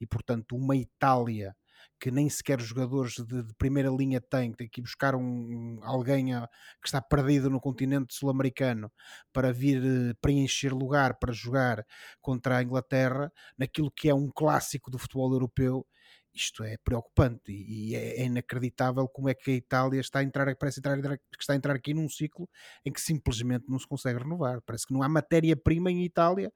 e 0.00 0.06
portanto 0.06 0.56
uma 0.56 0.76
Itália 0.76 1.54
que 2.00 2.10
nem 2.10 2.28
sequer 2.28 2.60
jogadores 2.60 3.14
de, 3.14 3.42
de, 3.42 3.54
primeira 3.54 3.88
linha 3.90 4.20
tem, 4.20 4.52
tem 4.52 4.68
que 4.68 4.80
ir 4.80 4.82
buscar 4.82 5.14
um, 5.14 5.78
alguém 5.82 6.34
a, 6.34 6.46
que 6.80 6.88
está 6.88 7.00
perdido 7.00 7.50
no 7.50 7.60
continente 7.60 8.14
sul-americano 8.14 8.90
para 9.32 9.52
vir 9.52 9.82
uh, 9.82 10.14
preencher 10.20 10.72
lugar 10.72 11.18
para 11.18 11.32
jogar 11.32 11.84
contra 12.20 12.58
a 12.58 12.62
Inglaterra, 12.62 13.32
naquilo 13.58 13.90
que 13.90 14.08
é 14.08 14.14
um 14.14 14.30
clássico 14.30 14.90
do 14.90 14.98
futebol 14.98 15.32
europeu, 15.32 15.86
isto 16.34 16.64
é 16.64 16.76
preocupante 16.78 17.52
e 17.52 17.94
é, 17.94 18.22
é, 18.22 18.24
inacreditável 18.24 19.06
como 19.06 19.28
é 19.28 19.34
que 19.34 19.52
a 19.52 19.54
Itália 19.54 20.00
está 20.00 20.18
a 20.18 20.22
entrar, 20.22 20.54
parece 20.56 20.80
entrar, 20.80 21.00
que 21.00 21.22
está 21.40 21.52
a 21.52 21.56
entrar 21.56 21.76
aqui 21.76 21.94
num 21.94 22.08
ciclo 22.08 22.48
em 22.84 22.92
que 22.92 23.00
simplesmente 23.00 23.66
não 23.68 23.78
se 23.78 23.86
consegue 23.86 24.18
renovar. 24.18 24.60
Parece 24.62 24.86
que 24.86 24.92
não 24.92 25.02
há 25.02 25.08
matéria-prima 25.08 25.90
em 25.90 26.04
Itália, 26.04 26.52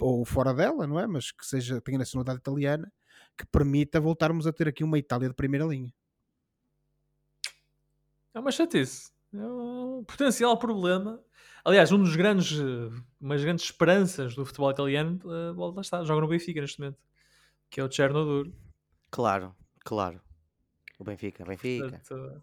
ou 0.00 0.24
fora 0.24 0.52
dela, 0.52 0.86
não 0.86 1.00
é? 1.00 1.06
Mas 1.06 1.32
que 1.32 1.46
seja, 1.46 1.80
tenha 1.80 1.98
nacionalidade 1.98 2.40
italiana, 2.40 2.92
que 3.36 3.46
permita 3.46 4.00
voltarmos 4.00 4.46
a 4.46 4.52
ter 4.52 4.68
aqui 4.68 4.84
uma 4.84 4.98
Itália 4.98 5.28
de 5.28 5.34
primeira 5.34 5.64
linha. 5.64 5.92
É 8.34 8.40
uma 8.40 8.52
chatice. 8.52 9.10
É 9.32 9.46
um 9.46 10.04
potencial 10.04 10.58
problema. 10.58 11.22
Aliás, 11.64 11.90
um 11.90 11.98
dos 11.98 12.16
grandes, 12.16 12.58
umas 13.20 13.42
grandes 13.42 13.64
esperanças 13.64 14.34
do 14.34 14.44
futebol 14.44 14.70
italiano, 14.70 15.18
uh, 15.24 15.72
lá 15.74 15.80
está, 15.80 16.04
joga 16.04 16.20
no 16.20 16.28
Benfica 16.28 16.60
neste 16.60 16.80
momento, 16.80 16.98
que 17.70 17.80
é 17.80 17.84
o 17.84 17.90
Chernobyl 17.90 18.52
Claro, 19.12 19.54
claro. 19.84 20.20
O 20.98 21.04
Benfica, 21.04 21.44
Benfica. 21.44 21.90
Portanto, 21.90 22.42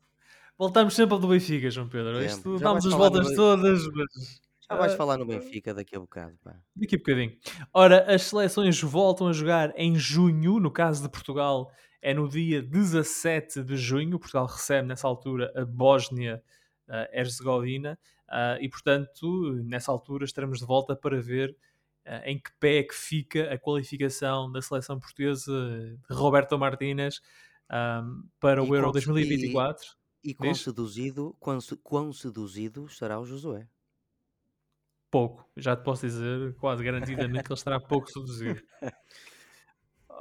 voltamos 0.55 0.93
sempre 0.93 1.15
ao 1.15 1.19
do 1.19 1.27
Benfica, 1.27 1.71
João 1.71 1.89
Pedro. 1.89 2.23
Isto 2.23 2.59
damos 2.59 2.85
as 2.85 2.93
voltas 2.93 3.33
todas, 3.33 3.87
mas. 3.87 4.39
Já 4.69 4.77
vais 4.77 4.93
uh, 4.93 4.97
falar 4.97 5.17
no 5.17 5.25
Benfica 5.25 5.73
daqui 5.73 5.95
a 5.95 5.99
bocado. 5.99 6.37
Pá. 6.43 6.55
Daqui 6.75 6.95
a 6.95 6.99
bocadinho. 6.99 7.35
Ora, 7.73 8.13
as 8.13 8.21
seleções 8.21 8.79
voltam 8.83 9.27
a 9.27 9.33
jogar 9.33 9.73
em 9.75 9.95
junho. 9.95 10.59
No 10.59 10.69
caso 10.69 11.01
de 11.01 11.09
Portugal, 11.09 11.71
é 12.03 12.13
no 12.13 12.29
dia 12.29 12.61
17 12.61 13.63
de 13.63 13.75
junho. 13.75 14.19
Portugal 14.19 14.45
recebe 14.45 14.87
nessa 14.87 15.07
altura 15.07 15.51
a 15.55 15.65
Bósnia-Herzegovina. 15.65 17.97
Uh, 18.27 18.61
e, 18.61 18.69
portanto, 18.69 19.55
nessa 19.65 19.91
altura 19.91 20.23
estaremos 20.23 20.59
de 20.59 20.67
volta 20.67 20.95
para 20.95 21.19
ver 21.19 21.57
em 22.25 22.39
que 22.39 22.51
pé 22.59 22.79
é 22.79 22.83
que 22.83 22.95
fica 22.95 23.53
a 23.53 23.57
qualificação 23.57 24.51
da 24.51 24.61
seleção 24.61 24.99
portuguesa 24.99 25.51
de 25.51 26.15
Roberto 26.15 26.57
Martínez 26.57 27.21
um, 27.71 28.27
para 28.39 28.63
e 28.63 28.69
o 28.69 28.75
Euro 28.75 28.91
2024. 28.91 29.85
E, 30.23 30.31
e 30.31 30.33
quão, 30.33 30.53
seduzido, 30.53 31.35
quão, 31.39 31.59
quão 31.83 32.13
seduzido 32.13 32.85
estará 32.85 33.19
o 33.19 33.25
Josué? 33.25 33.67
Pouco, 35.11 35.49
já 35.55 35.75
te 35.75 35.83
posso 35.83 36.05
dizer 36.05 36.55
quase 36.55 36.83
garantidamente 36.83 37.43
que 37.43 37.51
ele 37.51 37.57
estará 37.57 37.79
pouco 37.79 38.11
seduzido. 38.11 38.61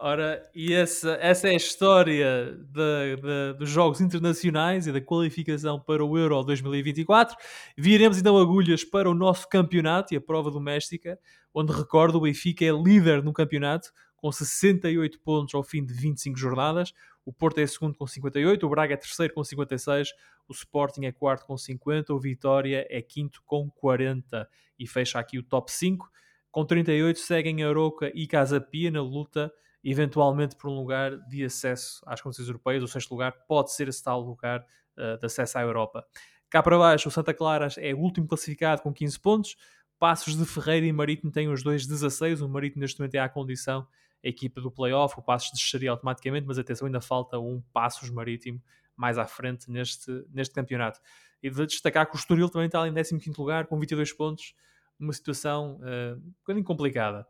Ora, 0.01 0.49
e 0.55 0.73
essa, 0.73 1.19
essa 1.21 1.49
é 1.49 1.51
a 1.51 1.57
história 1.57 2.57
de, 2.71 3.17
de, 3.17 3.59
dos 3.59 3.69
Jogos 3.69 4.01
Internacionais 4.01 4.87
e 4.87 4.93
da 4.93 5.01
qualificação 5.01 5.81
para 5.81 6.05
o 6.05 6.17
Euro 6.17 6.41
2024. 6.45 7.37
Viremos 7.77 8.17
então 8.17 8.39
agulhas 8.39 8.85
para 8.85 9.11
o 9.11 9.15
nosso 9.15 9.49
campeonato 9.49 10.15
e 10.15 10.17
a 10.17 10.21
prova 10.21 10.53
doméstica, 10.53 11.19
onde 11.53 11.73
recordo 11.73 12.19
o 12.19 12.21
Benfica 12.21 12.65
é 12.65 12.71
líder 12.71 13.25
no 13.25 13.33
campeonato, 13.33 13.91
com 14.17 14.31
68 14.31 15.19
pontos 15.19 15.53
ao 15.57 15.65
fim 15.65 15.85
de 15.85 15.93
25 15.93 16.39
jornadas. 16.39 16.93
O 17.25 17.33
Porto 17.33 17.59
é 17.59 17.67
segundo 17.67 17.97
com 17.99 18.07
58, 18.07 18.65
o 18.65 18.71
Braga 18.71 18.95
é 18.95 18.97
terceiro 18.97 19.35
com 19.35 19.43
56, 19.43 20.11
o 20.49 20.53
Sporting 20.53 21.07
é 21.07 21.13
quarto 21.13 21.45
com 21.45 21.59
50, 21.59 22.15
o 22.15 22.21
Vitória 22.21 22.87
é 22.89 23.03
quinto 23.03 23.43
com 23.45 23.69
40 23.69 24.49
e 24.79 24.87
fecha 24.87 25.19
aqui 25.19 25.41
o 25.41 25.43
top 25.43 25.73
5. 25.73 26.09
Com 26.53 26.65
38 26.65 27.19
seguem 27.19 27.65
Aroca 27.65 28.13
e 28.15 28.29
Casa 28.29 28.61
Pia 28.61 28.93
na 28.93 29.03
luta 29.03 29.53
eventualmente 29.83 30.57
por 30.57 30.71
um 30.71 30.75
lugar 30.75 31.17
de 31.29 31.45
acesso 31.45 32.03
às 32.07 32.21
competições 32.21 32.49
europeias. 32.49 32.83
O 32.83 32.89
sexto 32.89 33.11
lugar 33.11 33.33
pode 33.47 33.73
ser 33.73 33.89
esse 33.89 34.03
tal 34.03 34.21
lugar 34.21 34.65
uh, 34.97 35.19
de 35.19 35.27
acesso 35.27 35.59
à 35.59 35.63
Europa. 35.63 36.05
Cá 36.51 36.63
para 36.63 36.79
baixo, 36.79 37.09
o 37.09 37.13
Santa 37.13 37.35
Clara 37.35 37.69
é 37.77 37.93
o 37.95 37.99
último 37.99 38.27
classificado 38.27 38.83
com 38.83 38.93
15 38.93 39.21
pontos. 39.21 39.57
Passos 39.99 40.37
de 40.37 40.47
Ferreira 40.47 40.87
e 40.87 40.93
Marítimo 40.93 41.31
têm 41.31 41.49
os 41.49 41.63
dois 41.63 41.87
16. 41.87 42.41
O 42.41 42.49
Marítimo 42.49 42.81
neste 42.81 42.99
momento 42.99 43.15
é 43.15 43.19
à 43.19 43.29
condição 43.29 43.87
a 44.25 44.29
equipa 44.29 44.61
do 44.61 44.71
playoff. 44.71 45.19
O 45.19 45.23
Passos 45.23 45.51
desceria 45.53 45.91
automaticamente, 45.91 46.47
mas 46.47 46.59
atenção, 46.59 46.87
ainda 46.87 47.01
falta 47.01 47.39
um 47.39 47.63
Passos 47.73 48.11
Marítimo 48.11 48.63
mais 48.97 49.17
à 49.17 49.27
frente 49.27 49.71
neste, 49.71 50.11
neste 50.31 50.55
campeonato. 50.55 51.01
E 51.43 51.51
de 51.51 51.67
destacar 51.67 52.09
que 52.09 52.17
o 52.17 52.19
Estoril 52.19 52.49
também 52.49 52.67
está 52.67 52.87
em 52.87 52.93
15 52.93 53.33
lugar 53.39 53.67
com 53.67 53.79
22 53.79 54.13
pontos, 54.13 54.55
numa 54.99 55.13
situação 55.13 55.77
uh, 55.77 56.17
um 56.17 56.35
bocadinho 56.41 56.65
complicada. 56.65 57.27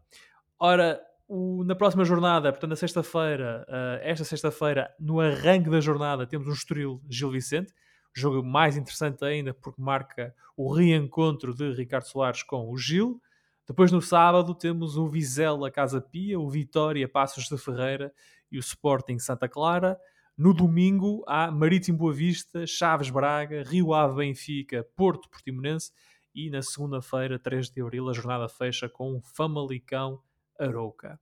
Ora, 0.59 1.01
o, 1.29 1.63
na 1.63 1.75
próxima 1.75 2.05
jornada, 2.05 2.51
portanto, 2.51 2.71
na 2.71 2.77
sexta-feira, 2.77 3.67
uh, 3.69 4.01
esta 4.03 4.25
sexta-feira, 4.25 4.91
no 4.99 5.21
arranque 5.21 5.69
da 5.69 5.79
jornada, 5.81 6.27
temos 6.27 6.49
um 6.49 6.53
Estoril 6.53 7.03
Gil 7.09 7.31
Vicente, 7.31 7.73
jogo 8.15 8.43
mais 8.43 8.77
interessante 8.77 9.25
ainda 9.25 9.53
porque 9.53 9.81
marca 9.81 10.35
o 10.57 10.73
reencontro 10.73 11.55
de 11.55 11.73
Ricardo 11.75 12.05
Soares 12.05 12.43
com 12.43 12.71
o 12.71 12.77
Gil. 12.77 13.21
Depois 13.67 13.93
no 13.93 14.01
sábado 14.01 14.55
temos 14.55 14.97
o 14.97 15.07
Vizela 15.07 15.71
Casa 15.71 16.01
Pia, 16.01 16.41
o 16.41 16.49
Vitória 16.49 17.07
Passos 17.07 17.45
de 17.45 17.59
Ferreira 17.59 18.13
e 18.51 18.57
o 18.57 18.61
Sporting 18.61 19.19
Santa 19.19 19.49
Clara. 19.49 19.99
No 20.37 20.55
domingo 20.55 21.23
há 21.29 21.51
Marítimo 21.51 21.99
Boa 21.99 22.13
Vista, 22.13 22.67
Chaves 22.67 23.11
Braga, 23.11 23.63
Rio 23.63 23.93
Ave 23.93 24.17
Benfica, 24.17 24.87
Porto 24.97 25.29
Portimonense 25.29 25.93
e 26.35 26.49
na 26.49 26.63
segunda-feira, 26.63 27.39
3 27.39 27.71
de 27.71 27.83
abril, 27.83 28.09
a 28.09 28.13
jornada 28.15 28.49
fecha 28.49 28.89
com 28.89 29.21
Famalicão 29.23 30.23
Arouca. 30.59 31.21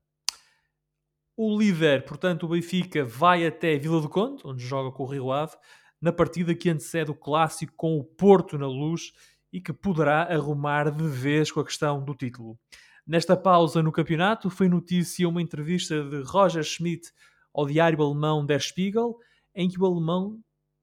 O 1.37 1.59
líder, 1.59 2.05
portanto, 2.07 2.45
o 2.45 2.49
Benfica, 2.49 3.05
vai 3.05 3.47
até 3.47 3.77
Vila 3.79 4.01
do 4.01 4.09
Conde, 4.09 4.43
onde 4.45 4.65
joga 4.65 4.91
com 4.91 5.03
o 5.03 5.07
Rio 5.07 5.31
Ave, 5.31 5.55
na 6.01 6.11
partida 6.13 6.55
que 6.55 6.71
antecede 6.71 7.11
o 7.11 7.15
clássico 7.15 7.75
com 7.77 7.99
o 7.99 8.05
Porto 8.05 8.57
na 8.57 8.67
luz 8.67 9.13
e 9.53 9.61
que 9.61 9.73
poderá 9.73 10.23
arrumar 10.23 10.91
de 10.91 11.07
vez 11.07 11.53
com 11.53 11.61
a 11.61 11.65
questão 11.65 12.03
do 12.03 12.15
título. 12.15 12.59
Nesta 13.07 13.37
pausa 13.37 13.83
no 13.83 13.93
campeonato, 13.93 14.51
foi 14.51 14.69
notícia 14.69 15.29
uma 15.29 15.43
entrevista 15.43 16.03
de 16.03 16.23
Roger 16.23 16.65
Schmidt 16.65 17.13
ao 17.55 17.67
diário 17.67 18.03
alemão 18.03 18.45
Der 18.45 18.61
Spiegel, 18.61 19.17
em 19.55 19.69
que 19.69 19.81
o 19.81 19.87
alemão, 19.87 20.41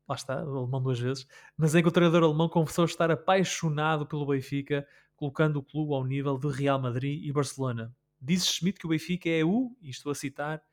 lá 0.08 0.16
está, 0.16 0.44
o 0.44 0.58
alemão 0.58 0.82
duas 0.82 1.00
vezes, 1.00 1.28
mas 1.58 1.76
em 1.76 1.82
que 1.82 1.90
o 1.90 1.92
treinador 1.92 2.24
alemão 2.24 2.48
confessou 2.48 2.86
estar 2.86 3.12
apaixonado 3.12 4.06
pelo 4.06 4.26
Benfica, 4.26 4.88
colocando 5.16 5.58
o 5.58 5.64
clube 5.64 5.94
ao 5.94 6.06
nível 6.06 6.38
de 6.38 6.48
Real 6.48 6.80
Madrid 6.80 7.24
e 7.24 7.32
Barcelona. 7.32 7.94
Diz 8.24 8.46
Schmidt 8.46 8.80
que 8.80 8.86
o 8.86 8.90
Benfica 8.90 9.30
é 9.30 9.44
o, 9.44 9.76
e 9.82 9.90
estou 9.90 10.12
a 10.12 10.16
citar, 10.16 10.64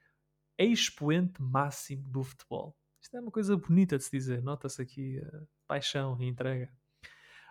expoente 0.57 1.43
máximo 1.43 2.09
do 2.09 2.23
futebol. 2.23 2.77
Isto 3.03 3.17
é 3.17 3.21
uma 3.21 3.31
coisa 3.31 3.57
bonita 3.57 3.99
de 3.99 4.05
se 4.05 4.11
dizer, 4.11 4.41
nota-se 4.41 4.81
aqui 4.81 5.19
a 5.19 5.43
paixão 5.67 6.17
e 6.21 6.29
entrega. 6.29 6.71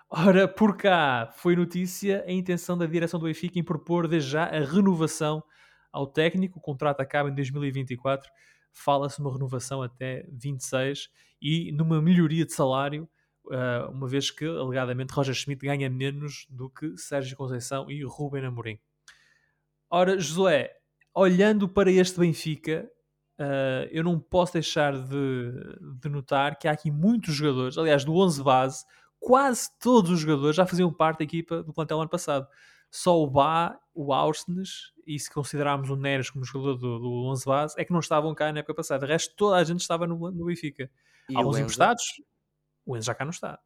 Ora, 0.09 0.47
por 0.47 0.77
cá 0.77 1.29
foi 1.35 1.55
notícia 1.55 2.23
a 2.25 2.31
intenção 2.31 2.77
da 2.77 2.85
direção 2.85 3.19
do 3.19 3.25
Benfica 3.25 3.59
em 3.59 3.63
propor 3.63 4.07
desde 4.07 4.29
já 4.31 4.45
a 4.45 4.59
renovação 4.63 5.43
ao 5.91 6.07
técnico. 6.07 6.59
O 6.59 6.61
contrato 6.61 7.01
acaba 7.01 7.29
em 7.29 7.35
2024, 7.35 8.31
fala-se 8.71 9.19
uma 9.19 9.33
renovação 9.33 9.81
até 9.81 10.25
26 10.31 11.09
e 11.41 11.71
numa 11.73 12.01
melhoria 12.01 12.45
de 12.45 12.53
salário, 12.53 13.09
uh, 13.47 13.91
uma 13.91 14.07
vez 14.07 14.31
que 14.31 14.45
alegadamente 14.45 15.13
Roger 15.13 15.35
Schmidt 15.35 15.65
ganha 15.65 15.89
menos 15.89 16.47
do 16.49 16.69
que 16.69 16.97
Sérgio 16.97 17.35
Conceição 17.35 17.91
e 17.91 18.03
Ruben 18.03 18.45
Amorim. 18.45 18.79
Ora, 19.89 20.19
Josué, 20.19 20.71
olhando 21.13 21.67
para 21.67 21.91
este 21.91 22.19
Benfica, 22.19 22.89
uh, 23.39 23.87
eu 23.91 24.03
não 24.03 24.19
posso 24.19 24.53
deixar 24.53 24.93
de, 24.93 25.51
de, 25.99 26.09
notar 26.09 26.57
que 26.57 26.67
há 26.67 26.71
aqui 26.71 26.91
muitos 26.91 27.33
jogadores, 27.33 27.77
aliás, 27.77 28.05
do 28.05 28.15
11 28.15 28.43
base, 28.43 28.85
quase 29.19 29.69
todos 29.79 30.11
os 30.11 30.19
jogadores 30.19 30.55
já 30.55 30.65
faziam 30.65 30.93
parte 30.93 31.19
da 31.19 31.23
equipa 31.23 31.63
do 31.63 31.73
plantel 31.73 31.99
ano 31.99 32.09
passado. 32.09 32.47
Só 32.91 33.21
o 33.21 33.27
Bá, 33.27 33.79
o 33.93 34.13
Ausnes, 34.13 34.91
e 35.05 35.19
se 35.19 35.31
considerarmos 35.31 35.89
o 35.89 35.95
Neres 35.95 36.29
como 36.29 36.43
jogador 36.43 36.75
do, 36.75 36.99
do 36.99 37.25
11 37.27 37.45
base, 37.45 37.75
é 37.77 37.85
que 37.85 37.91
não 37.91 37.99
estavam 37.99 38.33
cá 38.33 38.51
na 38.51 38.59
época 38.59 38.75
passada. 38.75 39.05
O 39.05 39.09
resto, 39.09 39.35
toda 39.35 39.57
a 39.57 39.63
gente 39.63 39.81
estava 39.81 40.07
no, 40.07 40.31
no 40.31 40.45
Benfica. 40.45 40.89
E 41.29 41.35
Alguns 41.35 41.59
emprestados, 41.59 42.03
o 42.85 42.97
Enzo 42.97 43.05
já 43.07 43.13
cá 43.13 43.25
não 43.25 43.31
está. 43.31 43.59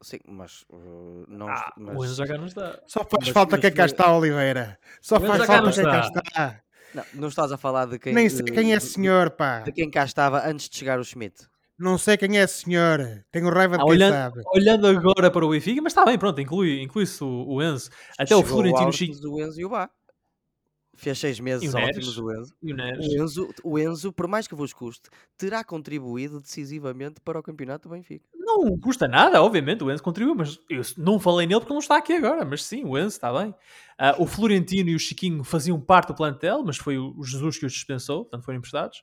Sim, 0.00 0.18
mas 0.28 0.64
uh, 0.70 1.24
não. 1.28 1.48
Ah, 1.48 1.72
mas... 1.76 1.96
O 1.96 2.04
Enzo 2.04 2.14
já 2.14 2.26
cá 2.26 2.38
não 2.38 2.46
está. 2.46 2.80
Só 2.86 3.00
faz 3.00 3.24
mas, 3.24 3.28
falta 3.30 3.56
mas, 3.56 3.60
quem 3.60 3.72
cá 3.72 3.86
está, 3.86 4.16
Oliveira. 4.16 4.78
Só 5.02 5.18
faz 5.20 5.44
falta 5.44 5.72
quem 5.72 5.84
cá 5.84 6.00
está. 6.00 6.60
Não, 6.94 7.04
não 7.14 7.28
estás 7.28 7.52
a 7.52 7.56
falar 7.56 7.86
de 7.86 7.98
quem. 7.98 8.14
Nem 8.14 8.28
sei 8.28 8.44
quem 8.44 8.72
é 8.72 8.80
senhor, 8.80 9.30
pá. 9.30 9.60
De 9.60 9.72
quem 9.72 9.90
cá 9.90 10.04
estava 10.04 10.48
antes 10.48 10.68
de 10.68 10.76
chegar 10.76 10.98
o 10.98 11.04
Schmidt. 11.04 11.46
Não 11.78 11.96
sei 11.96 12.16
quem 12.16 12.38
é 12.38 12.46
senhor. 12.46 13.24
Tenho 13.30 13.48
raiva 13.50 13.76
de 13.76 13.82
ah, 13.82 13.84
quem 13.84 13.92
olhando, 13.92 14.14
sabe. 14.14 14.42
Olhando 14.52 14.86
agora 14.86 15.30
para 15.30 15.46
o 15.46 15.50
Benfica, 15.50 15.80
mas 15.80 15.92
está 15.92 16.04
bem, 16.04 16.18
pronto, 16.18 16.40
inclui-se 16.40 16.82
inclui 16.82 17.04
o, 17.20 17.54
o 17.54 17.62
Enzo. 17.62 17.90
Até 18.18 18.28
Chegou 18.28 18.42
o 18.42 18.46
Florentino 18.46 18.92
Chico. 18.92 19.28
O 19.28 19.40
Enzo 19.40 19.60
e 19.60 19.64
o 19.64 19.68
Bá. 19.68 19.88
Fez 20.98 21.16
seis 21.16 21.38
meses 21.38 21.72
ótimos 21.72 22.18
o 22.18 22.32
Enzo. 22.32 22.54
O, 22.60 23.22
Enzo. 23.22 23.54
o 23.62 23.78
Enzo, 23.78 24.12
por 24.12 24.26
mais 24.26 24.48
que 24.48 24.54
vos 24.56 24.72
custe, 24.72 25.08
terá 25.36 25.62
contribuído 25.62 26.40
decisivamente 26.40 27.20
para 27.20 27.38
o 27.38 27.42
campeonato 27.42 27.88
do 27.88 27.94
Benfica. 27.94 28.26
Não 28.34 28.76
custa 28.76 29.06
nada, 29.06 29.40
obviamente, 29.40 29.84
o 29.84 29.92
Enzo 29.92 30.02
contribuiu, 30.02 30.34
mas 30.34 30.58
eu 30.68 30.82
não 30.96 31.20
falei 31.20 31.46
nele 31.46 31.60
porque 31.60 31.72
não 31.72 31.78
está 31.78 31.96
aqui 31.96 32.14
agora, 32.14 32.44
mas 32.44 32.64
sim, 32.64 32.84
o 32.84 32.98
Enzo 32.98 33.14
está 33.14 33.32
bem. 33.32 33.50
Uh, 33.50 34.24
o 34.24 34.26
Florentino 34.26 34.90
e 34.90 34.96
o 34.96 34.98
Chiquinho 34.98 35.44
faziam 35.44 35.80
parte 35.80 36.08
do 36.08 36.16
plantel, 36.16 36.64
mas 36.64 36.76
foi 36.76 36.98
o 36.98 37.22
Jesus 37.22 37.56
que 37.56 37.64
os 37.64 37.72
dispensou, 37.72 38.24
portanto 38.24 38.44
foram 38.44 38.58
emprestados. 38.58 39.00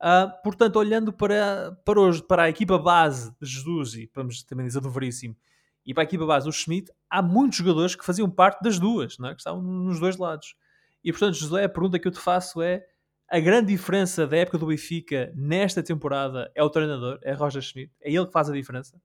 Uh, 0.00 0.30
portanto, 0.44 0.76
olhando 0.76 1.12
para, 1.12 1.76
para, 1.84 2.00
hoje, 2.00 2.22
para 2.22 2.44
a 2.44 2.48
equipa 2.48 2.78
base 2.78 3.34
de 3.42 3.48
Jesus 3.48 3.94
e 3.94 4.08
vamos 4.14 4.44
também 4.44 4.66
dizer 4.66 4.80
do 4.80 4.88
Veríssimo 4.88 5.36
e 5.84 5.92
para 5.92 6.04
a 6.04 6.04
equipa 6.04 6.26
base 6.26 6.46
do 6.46 6.52
Schmidt, 6.52 6.92
há 7.10 7.20
muitos 7.20 7.58
jogadores 7.58 7.96
que 7.96 8.04
faziam 8.04 8.30
parte 8.30 8.62
das 8.62 8.78
duas, 8.78 9.18
não 9.18 9.30
é? 9.30 9.34
que 9.34 9.40
estavam 9.40 9.60
nos 9.60 9.98
dois 9.98 10.16
lados. 10.16 10.54
E 11.04 11.12
portanto, 11.12 11.34
José, 11.34 11.64
a 11.64 11.68
pergunta 11.68 11.98
que 11.98 12.08
eu 12.08 12.12
te 12.12 12.18
faço 12.18 12.62
é: 12.62 12.86
a 13.28 13.38
grande 13.38 13.72
diferença 13.72 14.26
da 14.26 14.36
época 14.36 14.58
do 14.58 14.66
Benfica 14.66 15.32
nesta 15.36 15.82
temporada 15.82 16.50
é 16.54 16.62
o 16.62 16.70
treinador, 16.70 17.18
é 17.22 17.32
Roger 17.32 17.62
Schmidt? 17.62 17.92
É 18.00 18.10
ele 18.10 18.26
que 18.26 18.32
faz 18.32 18.48
a 18.48 18.52
diferença? 18.52 19.00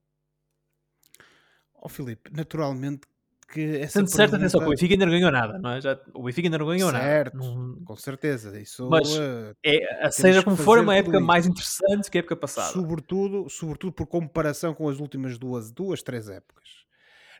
Ó 1.75 1.85
oh, 1.85 1.89
Filipe, 1.89 2.31
naturalmente 2.33 3.07
que 3.51 3.77
essa 3.77 3.93
pergunta... 3.93 4.15
certo, 4.15 4.35
atenção, 4.35 4.61
o 4.61 4.69
Benfica 4.69 4.93
ainda 4.93 5.05
não 5.05 5.13
ganhou 5.13 5.31
nada, 5.31 5.57
não 5.57 5.71
é? 5.71 5.81
Já, 5.81 5.99
o 6.13 6.23
Benfica 6.23 6.47
ainda 6.47 6.57
não 6.57 6.67
ganhou 6.67 6.91
certo, 6.91 7.37
nada. 7.37 7.47
Não... 7.47 7.83
com 7.83 7.95
certeza. 7.95 8.59
Isso, 8.59 8.87
Mas, 8.89 9.11
uh, 9.15 9.55
é, 9.63 10.11
seja 10.11 10.43
como 10.43 10.55
for, 10.55 10.77
é 10.77 10.81
uma 10.81 10.95
época 10.95 11.19
mais 11.19 11.47
interessante 11.47 12.11
que 12.11 12.17
a 12.17 12.19
época 12.19 12.35
passada. 12.35 12.71
Sobretudo, 12.71 13.49
sobretudo 13.49 13.91
por 13.91 14.05
comparação 14.05 14.73
com 14.73 14.87
as 14.87 14.99
últimas 14.99 15.37
duas, 15.37 15.71
duas 15.71 16.03
três 16.03 16.29
épocas. 16.29 16.69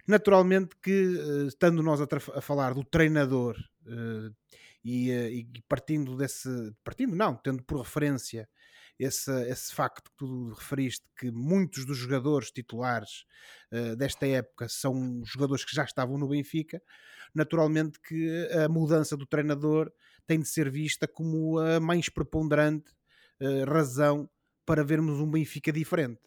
Naturalmente 0.08 0.76
que, 0.82 0.92
uh, 0.92 1.48
estando 1.48 1.84
nós 1.84 2.02
a, 2.02 2.08
a, 2.36 2.42
falar 2.42 2.74
do 2.74 2.84
treinador 2.84 3.56
uh, 3.86 4.36
e, 4.84 5.12
e, 5.12 5.62
partindo 5.68 6.16
desse... 6.16 6.50
Partindo, 6.84 7.16
não, 7.16 7.36
tendo 7.36 7.64
por 7.64 7.80
referência 7.80 8.48
esse, 8.98 9.32
esse 9.50 9.74
facto 9.74 10.04
que 10.12 10.18
tu 10.18 10.54
referiste, 10.54 11.06
que 11.18 11.32
muitos 11.32 11.86
dos 11.86 11.98
jogadores 11.98 12.52
titulares 12.52 13.26
uh, 13.72 13.96
desta 13.96 14.28
época 14.28 14.68
são 14.68 15.22
jogadores 15.24 15.64
que 15.64 15.76
já 15.76 15.84
estavam 15.84 16.18
no 16.18 16.28
Benfica, 16.28 16.82
naturalmente 17.34 18.00
que 18.02 18.48
a 18.52 18.68
mudança 18.68 19.16
do 19.16 19.26
treinador 19.26 19.92
tem 20.28 20.40
de 20.40 20.48
ser 20.48 20.70
vista 20.70 21.08
como 21.08 21.60
a 21.60 21.80
mais 21.80 22.10
preponderante 22.10 22.92
uh, 23.42 23.66
razão 23.66 24.30
para 24.66 24.84
vermos 24.84 25.20
um 25.20 25.32
Benfica 25.32 25.72
diferente. 25.72 26.22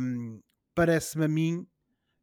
Um, 0.00 0.40
Parece-me 0.74 1.24
a 1.24 1.28
mim 1.28 1.66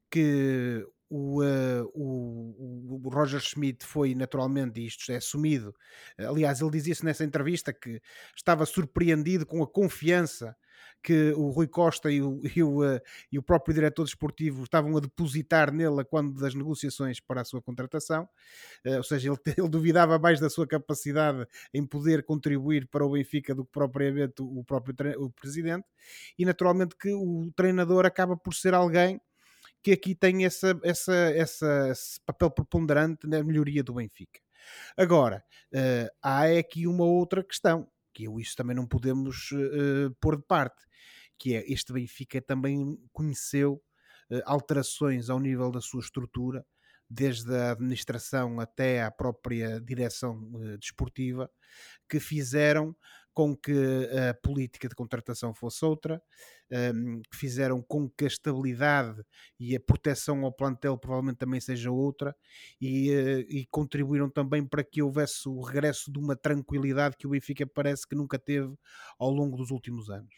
que 0.10 0.88
o, 1.16 1.42
uh, 1.42 1.92
o, 1.94 3.02
o, 3.06 3.10
Roger 3.10 3.40
Schmidt 3.40 3.86
foi 3.86 4.14
naturalmente, 4.14 4.82
e 4.82 4.88
isto 4.88 5.10
é 5.12 5.16
assumido, 5.16 5.74
aliás, 6.20 6.60
ele 6.60 6.72
dizia-se 6.72 7.06
nessa 7.06 7.24
entrevista 7.24 7.72
que 7.72 8.02
estava 8.36 8.66
surpreendido 8.66 9.46
com 9.46 9.64
a 9.64 9.68
confiança 9.68 10.56
que 11.02 11.32
o 11.34 11.52
Rui 11.52 11.68
Costa 11.68 12.12
e 12.12 12.22
o, 12.22 12.42
e 12.56 12.64
o, 12.64 12.84
uh, 12.84 13.00
e 13.32 13.40
o 13.40 13.44
próprio 13.44 13.74
diretor 13.74 14.04
desportivo 14.04 14.64
estavam 14.64 14.98
a 14.98 15.00
depositar 15.00 15.72
nele 15.72 16.04
quando 16.04 16.38
das 16.38 16.54
negociações 16.54 17.22
para 17.22 17.42
a 17.42 17.46
sua 17.46 17.62
contratação, 17.62 18.28
uh, 18.86 18.98
ou 18.98 19.04
seja, 19.04 19.30
ele, 19.30 19.38
ele, 19.58 19.70
duvidava 19.70 20.20
mais 20.20 20.40
da 20.40 20.50
sua 20.50 20.68
capacidade 20.68 21.46
em 21.74 21.86
poder 21.86 22.26
contribuir 22.26 22.88
para 22.88 23.06
o 23.06 23.12
Benfica 23.12 23.56
do 23.56 23.64
que 23.64 23.72
propriamente 23.72 24.42
o 24.42 24.64
próprio 24.66 24.96
o 25.24 25.30
presidente, 25.30 25.86
e 26.38 26.44
naturalmente 26.44 26.96
que 26.98 27.14
o 27.14 27.52
treinador 27.56 28.06
acaba 28.06 28.36
por 28.36 28.54
ser 28.54 28.74
alguém 28.74 29.22
que 29.86 29.92
aqui 29.92 30.16
tem 30.16 30.46
essa, 30.46 30.76
essa, 30.84 31.14
essa, 31.14 31.90
esse 31.92 32.20
papel 32.22 32.50
preponderante 32.50 33.28
na 33.28 33.44
melhoria 33.44 33.84
do 33.84 33.94
Benfica. 33.94 34.40
Agora, 34.98 35.46
uh, 35.72 36.10
há 36.24 36.46
aqui 36.58 36.88
uma 36.88 37.06
outra 37.06 37.44
questão, 37.44 37.88
que 38.12 38.24
eu 38.24 38.40
isso 38.40 38.56
também 38.56 38.76
não 38.76 38.88
podemos 38.88 39.52
uh, 39.52 40.10
pôr 40.20 40.38
de 40.38 40.42
parte, 40.42 40.84
que 41.38 41.54
é 41.54 41.72
este 41.72 41.94
Benfica 41.94 42.42
também 42.42 42.98
conheceu 43.14 43.74
uh, 44.32 44.42
alterações 44.46 45.30
ao 45.30 45.40
nível 45.40 45.70
da 45.70 45.82
sua 45.82 46.00
estrutura, 46.00 46.66
desde 47.08 47.54
a 47.56 47.74
administração 47.74 48.60
até 48.60 49.04
à 49.04 49.12
própria 49.12 49.80
direção 49.80 50.52
desportiva, 50.80 51.48
que 52.10 52.20
fizeram 52.20 52.96
com 53.36 53.54
que 53.54 53.74
a 54.30 54.34
política 54.34 54.88
de 54.88 54.96
contratação 54.96 55.54
fosse 55.54 55.84
outra, 55.84 56.24
um, 56.72 57.22
que 57.30 57.36
fizeram 57.38 57.82
com 57.82 58.10
que 58.10 58.24
a 58.24 58.28
estabilidade 58.28 59.22
e 59.60 59.76
a 59.76 59.80
proteção 59.80 60.46
ao 60.46 60.54
plantel 60.54 60.98
provavelmente 60.98 61.38
também 61.38 61.60
seja 61.60 61.92
outra, 61.92 62.34
e, 62.80 63.12
uh, 63.12 63.40
e 63.50 63.68
contribuíram 63.70 64.30
também 64.30 64.66
para 64.66 64.86
que 64.86 65.02
houvesse 65.02 65.50
o 65.50 65.62
regresso 65.62 66.10
de 66.10 66.18
uma 66.18 66.34
tranquilidade 66.36 67.18
que 67.18 67.28
o 67.28 67.32
Benfica 67.32 67.68
parece 67.68 68.08
que 68.08 68.16
nunca 68.16 68.40
teve 68.40 68.74
ao 69.20 69.30
longo 69.30 69.58
dos 69.58 69.70
últimos 69.70 70.10
anos. 70.10 70.34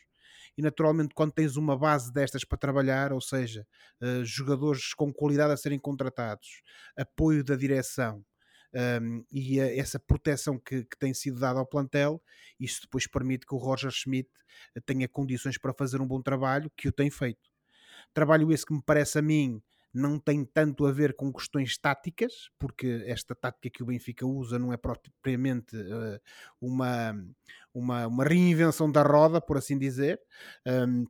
E 0.57 0.61
naturalmente 0.63 1.13
quando 1.13 1.33
tens 1.33 1.55
uma 1.55 1.77
base 1.77 2.11
destas 2.11 2.43
para 2.43 2.57
trabalhar, 2.57 3.13
ou 3.13 3.21
seja, 3.21 3.65
uh, 4.01 4.25
jogadores 4.25 4.95
com 4.95 5.13
qualidade 5.13 5.53
a 5.53 5.57
serem 5.57 5.77
contratados, 5.77 6.63
apoio 6.97 7.43
da 7.43 7.55
direção, 7.55 8.25
um, 8.73 9.23
e 9.31 9.59
a, 9.59 9.75
essa 9.75 9.99
proteção 9.99 10.59
que, 10.59 10.83
que, 10.83 10.97
tem 10.97 11.13
sido 11.13 11.39
dada 11.39 11.59
ao 11.59 11.65
plantel, 11.65 12.21
isso 12.59 12.81
depois 12.81 13.07
permite 13.07 13.45
que 13.45 13.55
o 13.55 13.57
Roger 13.57 13.91
Schmidt 13.91 14.29
tenha 14.85 15.07
condições 15.07 15.57
para 15.57 15.73
fazer 15.73 16.01
um 16.01 16.07
bom 16.07 16.21
trabalho, 16.21 16.71
que 16.75 16.87
o 16.87 16.91
tem 16.91 17.09
feito. 17.09 17.49
Trabalho 18.13 18.51
esse 18.51 18.65
que 18.65 18.73
me 18.73 18.81
parece 18.83 19.19
a 19.19 19.21
mim 19.21 19.61
não 19.93 20.19
tem 20.19 20.45
tanto 20.45 20.85
a 20.85 20.91
ver 20.91 21.15
com 21.15 21.33
questões 21.33 21.77
táticas, 21.77 22.49
porque 22.59 23.03
esta 23.07 23.33
tática 23.33 23.69
que 23.69 23.81
o 23.83 23.87
Benfica 23.87 24.25
usa 24.25 24.59
não 24.59 24.71
é 24.71 24.77
propriamente 24.77 25.75
uh, 25.75 26.19
uma, 26.61 27.15
uma, 27.73 28.07
uma, 28.07 28.23
reinvenção 28.23 28.91
da 28.91 29.01
roda, 29.01 29.41
por 29.41 29.57
assim 29.57 29.77
dizer. 29.77 30.21
Um, 30.65 31.07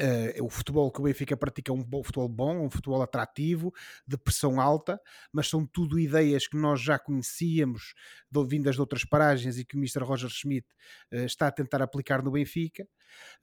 Uh, 0.00 0.44
o 0.44 0.50
futebol 0.50 0.90
que 0.90 1.00
o 1.00 1.04
Benfica 1.04 1.36
pratica 1.36 1.72
é 1.72 1.74
um 1.74 1.82
futebol 2.02 2.28
bom, 2.28 2.66
um 2.66 2.70
futebol 2.70 3.00
atrativo, 3.00 3.72
de 4.06 4.18
pressão 4.18 4.60
alta, 4.60 5.00
mas 5.32 5.48
são 5.48 5.66
tudo 5.66 5.98
ideias 5.98 6.46
que 6.46 6.56
nós 6.56 6.82
já 6.82 6.98
conhecíamos, 6.98 7.94
de, 8.30 8.46
vindas 8.46 8.74
de 8.74 8.80
outras 8.80 9.04
paragens 9.04 9.56
e 9.56 9.64
que 9.64 9.74
o 9.74 9.78
Mr. 9.78 10.04
Roger 10.04 10.28
Schmidt 10.28 10.66
uh, 11.12 11.24
está 11.24 11.46
a 11.46 11.52
tentar 11.52 11.80
aplicar 11.80 12.22
no 12.22 12.30
Benfica. 12.30 12.86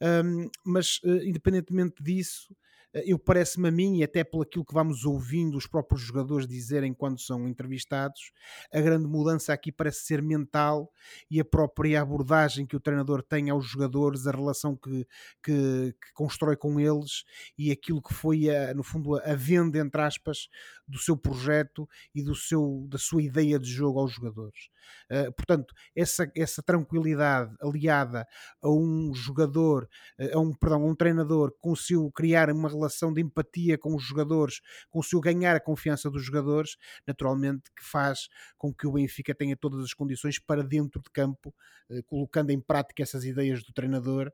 Um, 0.02 0.50
mas, 0.66 1.00
uh, 1.04 1.24
independentemente 1.24 2.04
disso, 2.04 2.56
eu 2.94 3.18
parece-me 3.18 3.68
a 3.68 3.72
mim, 3.72 3.98
e 3.98 4.04
até 4.04 4.24
pelo 4.24 4.44
aquilo 4.44 4.66
que 4.66 4.74
vamos 4.74 5.04
ouvindo 5.06 5.58
os 5.58 5.66
próprios 5.66 6.02
jogadores 6.02 6.48
dizerem 6.48 6.94
quando 6.94 7.20
são 7.20 7.48
entrevistados, 7.48 8.32
a 8.72 8.80
grande 8.80 9.08
mudança 9.08 9.52
aqui 9.52 9.72
parece 9.72 10.06
ser 10.06 10.22
mental 10.22 10.92
e 11.30 11.40
a 11.40 11.46
própria 11.46 12.02
abordagem 12.02 12.66
que 12.66 12.76
o 12.76 12.80
treinador 12.80 13.24
tem 13.24 13.50
aos 13.50 13.66
jogadores, 13.66 14.28
a 14.28 14.32
relação 14.32 14.76
que, 14.76 15.08
que, 15.44 15.94
que 15.94 16.14
constrói 16.14 16.56
com 16.56 16.80
eles 16.80 17.24
e 17.58 17.72
aquilo 17.72 18.02
que 18.02 18.14
foi, 18.14 18.50
a, 18.50 18.74
no 18.74 18.84
fundo, 18.84 19.16
a 19.16 19.36
venda, 19.36 19.80
entre 19.80 20.02
aspas, 20.02 20.48
do 20.88 21.00
seu 21.00 21.18
projeto 21.18 21.88
e 22.14 22.22
do 22.22 22.36
seu, 22.36 22.86
da 22.90 22.98
sua 22.98 23.24
ideia 23.24 23.58
de 23.58 23.70
jogo 23.70 24.00
aos 24.00 24.12
jogadores. 24.12 24.70
Uh, 25.10 25.32
portanto, 25.34 25.74
essa, 25.96 26.30
essa 26.36 26.62
tranquilidade 26.62 27.56
aliada 27.62 28.28
a 28.62 28.70
um 28.70 29.14
jogador, 29.14 29.88
uh, 30.20 30.38
a 30.38 30.40
um, 30.40 30.54
perdão, 30.54 30.84
a 30.84 30.86
um 30.86 30.96
treinador 30.96 31.52
que 31.52 31.60
conseguiu 31.60 32.12
criar 32.12 32.52
uma 32.52 32.70
relação 32.70 32.83
de 33.14 33.22
empatia 33.22 33.78
com 33.78 33.96
os 33.96 34.04
jogadores, 34.04 34.62
conseguiu 34.90 35.22
ganhar 35.22 35.56
a 35.56 35.60
confiança 35.60 36.10
dos 36.10 36.24
jogadores, 36.24 36.78
naturalmente 37.08 37.64
que 37.76 37.84
faz 37.84 38.28
com 38.58 38.74
que 38.74 38.88
o 38.88 38.94
Benfica 38.94 39.34
tenha 39.34 39.56
todas 39.56 39.84
as 39.84 39.94
condições 39.94 40.40
para 40.40 40.64
dentro 40.64 41.02
de 41.02 41.10
campo, 41.12 41.54
uh, 41.90 42.04
colocando 42.04 42.52
em 42.52 42.60
prática 42.60 43.04
essas 43.04 43.24
ideias 43.24 43.64
do 43.64 43.74
treinador, 43.74 44.32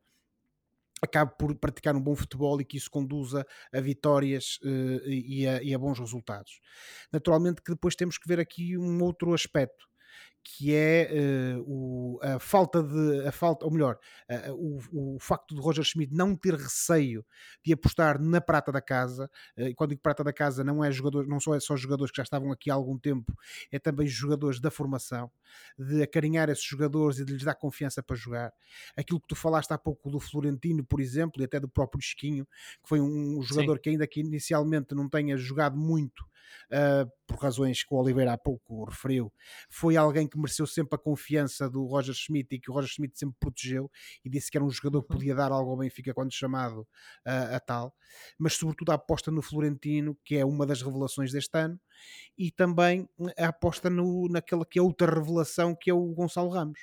acabe 1.02 1.34
por 1.38 1.56
praticar 1.56 1.96
um 1.96 2.02
bom 2.02 2.16
futebol 2.16 2.60
e 2.60 2.66
que 2.66 2.78
isso 2.78 2.90
conduza 2.90 3.46
a 3.74 3.80
vitórias 3.80 4.60
uh, 4.64 5.08
e, 5.08 5.48
a, 5.48 5.64
e, 5.64 5.74
a, 5.74 5.80
bons 5.80 6.00
resultados. 6.00 6.60
Naturalmente 7.12 7.62
que 7.62 7.72
depois 7.72 7.96
temos 7.96 8.18
que 8.18 8.28
ver 8.28 8.40
aqui 8.40 8.78
um 8.78 9.02
outro 9.04 9.34
aspecto 9.34 9.88
que 10.44 10.74
é 10.74 11.10
uh, 11.12 11.64
o, 11.68 12.20
a 12.22 12.40
falta 12.40 12.82
de 12.82 13.28
a 13.28 13.32
falta, 13.32 13.66
ou 13.66 13.72
melhor, 13.72 13.98
uh, 14.30 14.54
o, 14.92 15.16
o 15.16 15.20
facto 15.20 15.54
de 15.54 15.62
Roger 15.62 15.84
Schmidt 15.84 16.14
não 16.14 16.36
ter 16.36 16.54
receio 16.54 17.26
de 17.64 17.74
apostar 17.74 18.20
na 18.20 18.42
prata 18.42 18.72
da 18.72 18.82
casa, 18.82 19.30
uh, 19.58 19.64
e 19.64 19.76
quando 19.76 19.92
digo 19.92 20.02
prata 20.02 20.24
da 20.24 20.34
casa 20.34 20.64
não 20.64 20.84
é 20.84 20.92
jogador, 20.92 21.28
não 21.28 21.40
só 21.40 21.56
é 21.56 21.60
só 21.60 21.76
jogadores 21.76 22.12
que 22.12 22.18
já 22.18 22.24
estavam 22.24 22.52
aqui 22.52 22.72
há 22.72 22.74
algum 22.74 22.98
tempo, 22.98 23.34
é 23.72 23.80
também 23.80 24.08
jogadores 24.08 24.60
da 24.60 24.72
formação, 24.72 25.32
de 25.78 26.02
acarinhar 26.02 26.50
esses 26.50 26.64
jogadores 26.64 27.20
e 27.20 27.26
de 27.26 27.34
lhes 27.34 27.44
dar 27.44 27.56
confiança 27.56 28.02
para 28.02 28.16
jogar. 28.16 28.54
Aquilo 28.96 29.20
que 29.20 29.28
tu 29.28 29.36
falaste 29.36 29.72
há 29.72 29.78
pouco 29.78 30.10
do 30.10 30.20
Florentino, 30.20 30.84
por 30.84 31.00
exemplo, 31.00 31.42
e 31.42 31.46
até 31.46 31.60
do 31.60 31.68
próprio 31.68 32.00
Esquinho, 32.00 32.46
que 32.82 32.90
foi 32.90 33.00
um 33.00 33.42
jogador 33.42 33.76
Sim. 33.76 33.82
que 33.82 33.90
ainda 33.90 34.08
que 34.08 34.20
inicialmente 34.20 34.96
não 34.96 35.10
tenha 35.10 35.38
jogado 35.38 35.78
muito 35.78 36.22
uh, 36.72 37.10
por 37.28 37.38
razões 37.38 37.84
que 37.84 37.94
o 37.94 37.98
Oliveira 37.98 38.34
há 38.34 38.38
pouco 38.38 38.86
referiu, 38.86 39.32
foi 39.70 39.96
alguém 39.96 40.28
que 40.30 40.38
mereceu 40.38 40.68
sempre 40.68 40.96
a 40.96 40.98
confiança 40.98 41.70
do 41.70 41.86
Roger 41.86 42.14
Schmidt 42.14 42.56
e 42.56 42.60
que 42.60 42.70
o 42.70 42.74
Roger 42.74 42.90
Schmidt 42.90 43.18
sempre 43.18 43.36
protegeu 43.40 43.90
e 44.24 44.30
disse 44.30 44.50
que 44.50 44.58
era 44.58 44.66
um 44.66 44.70
jogador 44.70 45.04
que 45.04 45.12
uhum. 45.12 45.20
podia 45.20 45.36
dar 45.36 45.52
algo 45.52 45.72
ao 45.72 45.78
Benfica 45.78 46.14
quando 46.14 46.34
chamado 46.34 46.82
uh, 46.82 47.56
a 47.56 47.60
tal, 47.60 47.96
mas 48.38 48.54
sobretudo 48.54 48.92
a 48.92 48.96
aposta 48.96 49.32
no 49.32 49.42
Florentino, 49.42 50.18
que 50.24 50.36
é 50.36 50.46
uma 50.46 50.66
das 50.66 50.82
revelações 50.82 51.32
deste 51.32 51.58
ano, 51.58 51.80
e 52.38 52.52
também 52.52 53.08
a 53.38 53.48
aposta 53.48 53.90
no, 53.90 54.28
naquela 54.30 54.66
que 54.66 54.80
é 54.80 54.82
outra 54.82 55.14
revelação 55.14 55.76
que 55.76 55.90
é 55.90 55.94
o 55.94 56.14
Gonçalo 56.14 56.50
Ramos 56.50 56.80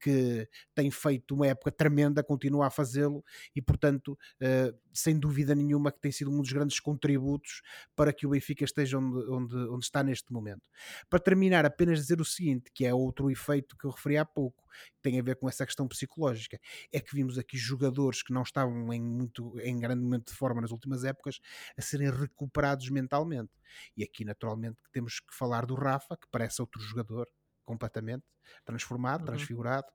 que 0.00 0.48
tem 0.74 0.90
feito 0.90 1.34
uma 1.34 1.46
época 1.46 1.70
tremenda, 1.70 2.22
continua 2.22 2.66
a 2.66 2.70
fazê-lo 2.70 3.24
e, 3.54 3.62
portanto, 3.62 4.18
uh, 4.40 4.78
sem 4.92 5.18
dúvida 5.18 5.54
nenhuma 5.54 5.92
que 5.92 6.00
tem 6.00 6.10
sido 6.10 6.30
um 6.30 6.40
dos 6.40 6.52
grandes 6.52 6.80
contributos 6.80 7.62
para 7.94 8.12
que 8.12 8.26
o 8.26 8.30
Benfica 8.30 8.64
esteja 8.64 8.98
onde, 8.98 9.30
onde, 9.30 9.56
onde 9.70 9.84
está 9.84 10.02
neste 10.02 10.32
momento. 10.32 10.62
Para 11.08 11.18
terminar, 11.18 11.64
apenas 11.64 12.00
dizer 12.00 12.20
o 12.20 12.24
seguinte, 12.24 12.70
que 12.72 12.84
é 12.84 12.94
outro 12.94 13.30
efeito 13.30 13.76
que 13.76 13.86
eu 13.86 13.90
referi 13.90 14.16
há 14.16 14.24
pouco, 14.24 14.66
que 14.94 15.02
tem 15.02 15.18
a 15.18 15.22
ver 15.22 15.36
com 15.36 15.48
essa 15.48 15.64
questão 15.64 15.88
psicológica, 15.88 16.58
é 16.92 17.00
que 17.00 17.14
vimos 17.14 17.38
aqui 17.38 17.56
jogadores 17.56 18.22
que 18.22 18.32
não 18.32 18.42
estavam 18.42 18.92
em, 18.92 19.02
muito, 19.02 19.58
em 19.60 19.78
grande 19.78 20.02
momento 20.02 20.28
de 20.30 20.34
forma 20.34 20.60
nas 20.60 20.70
últimas 20.70 21.04
épocas 21.04 21.40
a 21.76 21.82
serem 21.82 22.10
recuperados 22.10 22.88
mentalmente. 22.90 23.52
E 23.96 24.02
aqui, 24.02 24.24
naturalmente, 24.24 24.78
temos 24.92 25.20
que 25.20 25.34
falar 25.34 25.66
do 25.66 25.74
Rafa, 25.74 26.16
que 26.16 26.26
parece 26.30 26.60
outro 26.60 26.80
jogador 26.80 27.28
completamente 27.64 28.24
transformado, 28.64 29.20
uhum. 29.20 29.26
transfigurado. 29.26 29.86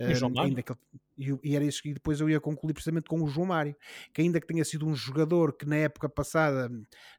Uh, 0.00 0.40
ainda 0.40 0.62
que, 0.62 0.72
e, 1.18 1.36
e, 1.42 1.56
era 1.56 1.64
isso 1.64 1.82
que 1.82 1.92
depois 1.92 2.20
eu 2.20 2.30
ia 2.30 2.40
concluir 2.40 2.72
precisamente 2.72 3.08
com 3.08 3.20
o 3.20 3.26
João 3.26 3.48
Mário, 3.48 3.76
que 4.14 4.22
ainda 4.22 4.40
que 4.40 4.46
tenha 4.46 4.64
sido 4.64 4.86
um 4.86 4.94
jogador 4.94 5.52
que 5.52 5.66
na 5.66 5.76
época 5.76 6.08
passada, 6.08 6.70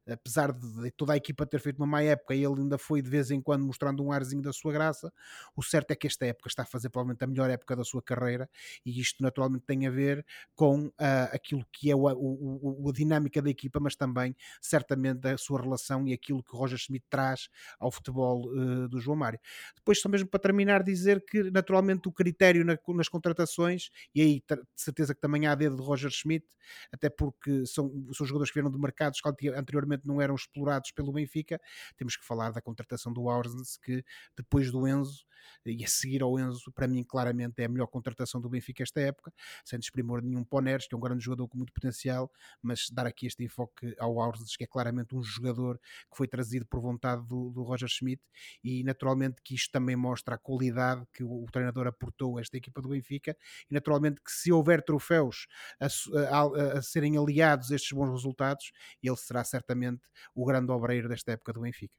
apesar 0.10 0.54
de 0.54 0.89
toda 0.92 1.13
a 1.13 1.18
equipa 1.18 1.46
ter 1.46 1.60
feito 1.60 1.78
uma 1.78 1.86
má 1.86 2.02
época, 2.02 2.34
ele 2.34 2.62
ainda 2.62 2.78
foi 2.78 3.02
de 3.02 3.10
vez 3.10 3.30
em 3.30 3.42
quando 3.42 3.65
mostrando 3.65 4.02
um 4.04 4.12
arzinho 4.12 4.42
da 4.42 4.54
sua 4.54 4.72
graça. 4.72 5.12
O 5.56 5.62
certo 5.62 5.92
é 5.92 5.96
que 5.96 6.08
esta 6.08 6.26
época 6.26 6.48
está 6.48 6.63
a 6.63 6.65
fazer 6.65 6.89
provavelmente 6.89 7.24
a 7.24 7.28
melhor 7.28 7.50
época 7.50 7.76
da 7.76 7.84
sua 7.84 8.02
carreira, 8.02 8.50
e 8.86 9.00
isto 9.00 9.22
naturalmente 9.22 9.65
tem 9.65 9.86
a 9.86 9.92
ver 9.92 10.26
com 10.56 10.88
uh, 10.88 10.94
aquilo 11.34 11.65
que 11.72 11.92
é 11.92 11.96
o, 11.96 12.08
o, 12.08 12.86
o, 12.86 12.89
a 12.89 12.94
dinâmica 12.94 13.42
da 13.42 13.50
equipa, 13.50 13.80
mas 13.82 13.96
também 13.96 14.34
certamente 14.62 15.28
a 15.28 15.38
sua 15.38 15.62
relação 15.62 16.08
e 16.08 16.13
aquilo 16.13 16.42
que 16.42 16.56
Roger 16.56 16.78
Schmidt 16.78 17.06
traz 17.10 17.50
ao 17.78 17.92
futebol 17.92 18.48
uh, 18.48 18.88
do 18.88 19.00
João 19.02 19.18
Mário. 19.18 19.39
Depois, 19.76 20.00
só 20.00 20.08
mesmo 20.08 20.30
para 20.30 20.39
terminar, 20.39 20.68
dizer 20.77 21.23
que 21.25 21.49
naturalmente 21.49 22.08
o 22.08 22.12
critério 22.12 22.63
na, 22.63 22.77
nas 22.89 23.10
contratações 23.10 23.89
e 24.13 24.21
aí 24.21 24.43
de 24.47 24.63
certeza 24.75 25.15
que 25.15 25.21
também 25.21 25.47
há 25.47 25.55
dedo 25.55 25.75
de 25.75 25.82
Roger 25.82 26.12
Schmidt, 26.12 26.45
até 26.91 27.10
porque 27.10 27.65
são, 27.65 27.89
são 28.13 28.25
jogadores 28.25 28.51
que 28.51 28.60
vieram 28.60 28.71
de 28.71 28.77
mercados 28.77 29.19
que 29.21 29.49
anteriormente 29.49 30.08
não 30.08 30.21
eram 30.21 30.36
explorados 30.36 30.91
pelo 30.91 31.12
Benfica. 31.12 31.60
Temos 31.97 32.15
que 32.15 32.25
falar 32.25 32.51
da 32.51 32.62
contratação 32.62 33.12
do 33.12 33.29
Aursens, 33.29 33.77
que 33.77 34.03
depois 34.38 34.71
do 34.71 34.88
Enzo 34.88 35.25
e 35.65 35.84
a 35.84 35.88
seguir 35.88 36.21
ao 36.21 36.39
Enzo, 36.39 36.71
para 36.71 36.88
mim, 36.88 37.03
claramente 37.03 37.62
é 37.62 37.65
a 37.65 37.69
melhor 37.69 37.88
contratação 37.88 38.39
do 38.41 38.49
Benfica 38.49 38.84
esta 38.84 38.99
época, 38.99 39.34
sem 39.63 39.79
desprimor 39.79 40.21
nenhum 40.21 40.43
Poneres, 40.43 40.88
que 40.88 40.95
é 40.95 40.97
um 40.97 41.01
grande 41.01 41.23
jogador 41.23 41.47
com 41.47 41.58
muito 41.58 41.73
potencial, 41.73 42.32
mas 42.62 42.89
dar 42.91 43.05
aqui 43.05 43.25
este 43.25 43.43
enfoque 43.43 43.95
ao 43.99 44.19
Aursens, 44.19 44.55
que 44.55 44.63
é 44.63 44.67
claramente 44.67 45.15
um 45.15 45.21
jogador 45.23 45.77
que 45.77 46.17
foi 46.17 46.27
trazido 46.27 46.65
por 46.65 46.82
vontade 46.82 47.25
do, 47.27 47.51
do 47.51 47.63
Roger 47.63 47.89
Schmidt, 47.89 48.21
e 48.63 48.84
naturalmente 48.84 49.41
que 49.43 49.55
isto 49.55 49.71
também 49.71 49.95
mostra 49.95 50.36
a 50.36 50.38
qualidade 50.38 50.59
que 51.13 51.24
o, 51.24 51.43
o 51.43 51.45
treinador 51.52 51.88
aportou 51.88 52.38
a 52.38 52.41
esta 52.41 52.58
equipa 52.58 52.82
do 52.82 52.89
Benfica, 52.89 53.36
e 53.69 53.74
naturalmente 53.74 54.22
que 54.22 54.32
se 54.32 54.52
houver 54.52 54.84
troféus 54.84 55.48
a, 55.80 55.88
a, 56.38 56.78
a 56.78 56.82
serem 56.82 57.17
aliados 57.17 57.72
a 57.72 57.76
estes 57.76 57.91
bons 57.91 58.12
resultados, 58.12 58.72
ele 59.02 59.15
será 59.15 59.43
certamente 59.43 60.02
o 60.36 60.45
grande 60.45 60.72
obreiro 60.72 61.08
desta 61.10 61.32
época 61.32 61.54
do 61.54 61.62
Benfica. 61.62 61.94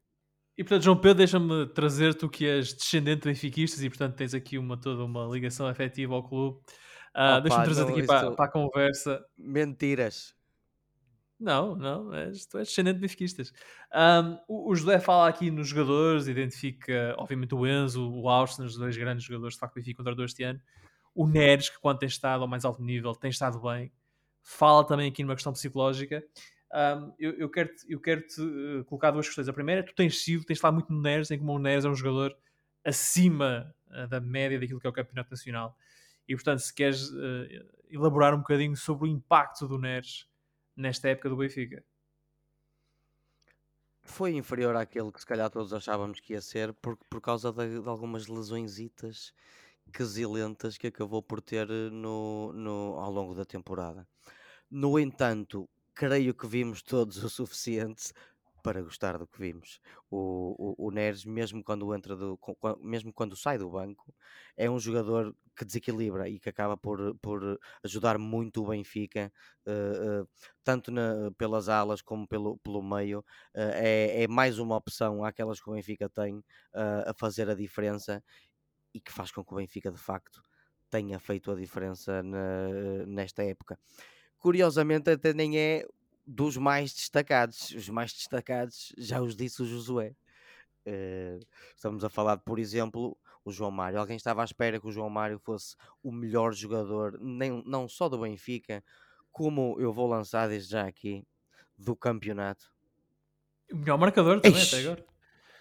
E 0.57 0.62
portanto, 0.62 0.82
João 0.82 1.01
Pedro, 1.01 1.18
deixa-me 1.18 1.66
trazer 1.68 2.14
tu 2.14 2.28
que 2.28 2.47
és 2.47 2.74
descendente 2.74 3.22
de 3.22 3.28
benfiquistas 3.30 3.82
e 3.82 3.89
portanto 3.89 4.16
tens 4.16 4.34
aqui 4.34 4.59
uma, 4.59 4.78
toda 4.78 5.05
uma 5.05 5.24
ligação 5.24 5.66
afetiva 5.66 6.14
ao 6.14 6.22
clube. 6.22 6.59
Uh, 7.16 7.41
deixa-me 7.41 7.64
trazer 7.64 7.89
aqui 7.89 8.07
para, 8.07 8.32
para, 8.32 8.45
a 8.45 8.49
conversa. 8.49 9.24
Mentiras. 9.39 10.34
Não, 11.41 11.74
não, 11.74 12.14
és, 12.14 12.45
tu 12.45 12.59
és 12.59 12.68
descendente 12.68 12.97
de 12.97 13.01
benfiquistas. 13.01 13.53
Um, 13.95 14.38
o, 14.47 14.74
José 14.74 15.01
fala 15.01 15.26
aqui 15.26 15.51
nos 15.51 15.68
jogadores, 15.68 16.28
identifica, 16.28 17.14
obviamente, 17.16 17.55
o 17.55 17.66
Enzo, 17.66 18.12
o 18.12 18.28
Austin, 18.28 18.62
os 18.62 18.76
dois 18.76 18.97
grandes 18.97 19.24
jogadores 19.24 19.55
de 19.55 19.61
facto 19.61 19.74
Benfica 19.74 20.05
contra 20.05 20.24
este 20.24 20.43
ano. 20.43 20.61
O 21.14 21.26
Neres, 21.26 21.70
que 21.70 21.78
quando 21.80 21.99
tem 21.99 22.09
estado 22.09 22.43
ao 22.43 22.49
mais 22.49 22.64
alto 22.64 22.82
nível, 22.82 23.14
tem 23.14 23.30
estado 23.30 23.59
bem. 23.59 23.91
Fala 24.43 24.84
também 24.86 25.09
aqui 25.09 25.22
numa 25.22 25.34
questão 25.34 25.53
psicológica 25.53 26.22
um, 26.72 27.12
eu, 27.18 27.32
eu 27.32 27.49
quero-te 27.49 27.84
eu 27.93 28.01
quero 28.01 28.20
-te, 28.22 28.41
uh, 28.41 28.84
colocar 28.84 29.11
duas 29.11 29.26
questões. 29.26 29.49
A 29.49 29.53
primeira 29.53 29.80
é 29.80 29.84
tu 29.84 29.95
tens 29.95 30.22
sido, 30.22 30.45
tens 30.45 30.61
falado 30.61 30.74
muito 30.74 30.93
no 30.93 31.01
Neres, 31.01 31.30
em 31.30 31.38
como 31.38 31.53
o 31.53 31.59
Neres 31.59 31.84
é 31.84 31.88
um 31.88 31.95
jogador 31.95 32.36
acima 32.84 33.74
uh, 33.88 34.07
da 34.07 34.20
média 34.20 34.59
daquilo 34.59 34.80
que 34.80 34.86
é 34.86 34.91
o 34.91 34.93
Campeonato 34.93 35.30
Nacional. 35.30 35.76
E 36.28 36.34
portanto, 36.34 36.61
se 36.61 36.72
queres 36.72 37.11
uh, 37.11 37.47
elaborar 37.91 38.34
um 38.34 38.38
bocadinho 38.38 38.76
sobre 38.76 39.09
o 39.09 39.11
impacto 39.11 39.66
do 39.66 39.78
Neres 39.78 40.28
nesta 40.81 41.09
época 41.09 41.28
do 41.28 41.37
Benfica. 41.37 41.85
Foi 44.03 44.35
inferior 44.35 44.74
àquele 44.74 45.12
que 45.12 45.20
se 45.20 45.26
calhar 45.26 45.51
todos 45.51 45.72
achávamos 45.72 46.20
que 46.20 46.33
ia 46.33 46.41
ser 46.41 46.72
por, 46.74 46.97
por 47.09 47.20
causa 47.20 47.53
de, 47.53 47.81
de 47.81 47.89
algumas 47.89 48.26
lesõesitas 48.26 49.33
quesilentas 49.93 50.78
que 50.78 50.87
acabou 50.87 51.22
por 51.22 51.41
ter 51.41 51.70
eh, 51.70 51.91
no, 51.91 52.53
no, 52.53 52.99
ao 52.99 53.11
longo 53.11 53.35
da 53.35 53.45
temporada. 53.45 54.09
No 54.70 54.99
entanto, 54.99 55.68
creio 55.95 56.35
que 56.35 56.47
vimos 56.47 56.83
todos 56.83 57.22
o 57.22 57.28
suficiente 57.28 58.12
para 58.61 58.82
gostar 58.82 59.18
do 59.18 59.26
que 59.26 59.38
vimos. 59.38 59.80
O, 60.11 60.76
o, 60.78 60.88
o 60.88 60.90
Neres, 60.90 61.24
mesmo 61.24 61.62
quando 61.62 61.94
entra 61.94 62.16
do, 62.16 62.38
mesmo 62.80 63.12
quando 63.12 63.36
sai 63.36 63.58
do 63.58 63.70
banco, 63.70 64.14
é 64.56 64.70
um 64.70 64.78
jogador 64.78 65.34
que 65.56 65.64
desequilibra 65.64 66.28
e 66.28 66.38
que 66.38 66.48
acaba 66.48 66.76
por, 66.76 67.14
por 67.16 67.61
ajudar 67.84 68.18
muito 68.18 68.62
o 68.62 68.68
Benfica, 68.68 69.32
uh, 69.66 70.22
uh, 70.22 70.28
tanto 70.64 70.90
na, 70.90 71.30
pelas 71.36 71.68
alas 71.68 72.00
como 72.00 72.26
pelo, 72.26 72.58
pelo 72.58 72.82
meio. 72.82 73.20
Uh, 73.54 73.72
é, 73.74 74.22
é, 74.22 74.28
mais 74.28 74.58
uma 74.58 74.76
opção 74.76 75.24
àquelas 75.24 75.61
que 75.61 75.68
o 75.68 75.74
Benfica 75.74 76.08
tem 76.08 76.42
a 76.72 77.12
fazer 77.14 77.48
a 77.50 77.54
diferença 77.54 78.22
e 78.94 79.00
que 79.00 79.12
faz 79.12 79.30
com 79.30 79.44
que 79.44 79.52
o 79.52 79.56
Benfica 79.56 79.90
de 79.90 79.98
facto 79.98 80.42
tenha 80.88 81.18
feito 81.18 81.50
a 81.50 81.54
diferença 81.54 82.22
na, 82.22 83.06
nesta 83.06 83.44
época. 83.44 83.78
Curiosamente, 84.38 85.11
até 85.11 85.32
nem 85.32 85.58
é 85.58 85.86
dos 86.31 86.57
mais 86.57 86.93
destacados. 86.95 87.72
Os 87.72 87.89
mais 87.89 88.12
destacados 88.12 88.93
já 88.97 89.20
os 89.20 89.35
disse 89.35 89.62
o 89.62 89.66
Josué. 89.66 90.14
Uh, 90.87 91.45
estamos 91.74 92.05
a 92.05 92.09
falar, 92.09 92.39
por 92.39 92.59
exemplo, 92.59 93.16
o 93.45 93.51
João 93.51 93.70
Mário. 93.70 93.99
Alguém 93.99 94.16
estava 94.16 94.43
à 94.43 94.45
espera 94.45 94.81
que 94.81 94.87
o 94.87 94.93
João 94.93 95.11
Mário 95.11 95.39
fosse 95.39 95.74
o 96.03 96.12
melhor 96.12 96.55
jogador, 96.55 97.18
nem, 97.20 97.62
não 97.66 97.89
só 97.89 98.09
do 98.09 98.18
Benfica, 98.18 98.83
como 99.33 99.76
eu 99.81 99.93
vou 99.93 100.09
lançar 100.09 100.49
desde 100.49 100.70
já 100.70 100.87
aqui, 100.87 101.26
do 101.76 101.97
campeonato. 101.97 102.72
O 103.72 103.76
melhor 103.76 103.99
marcador 103.99 104.41
também, 104.41 104.59
Eish. 104.59 104.72
até 104.72 104.83
agora. 104.83 105.05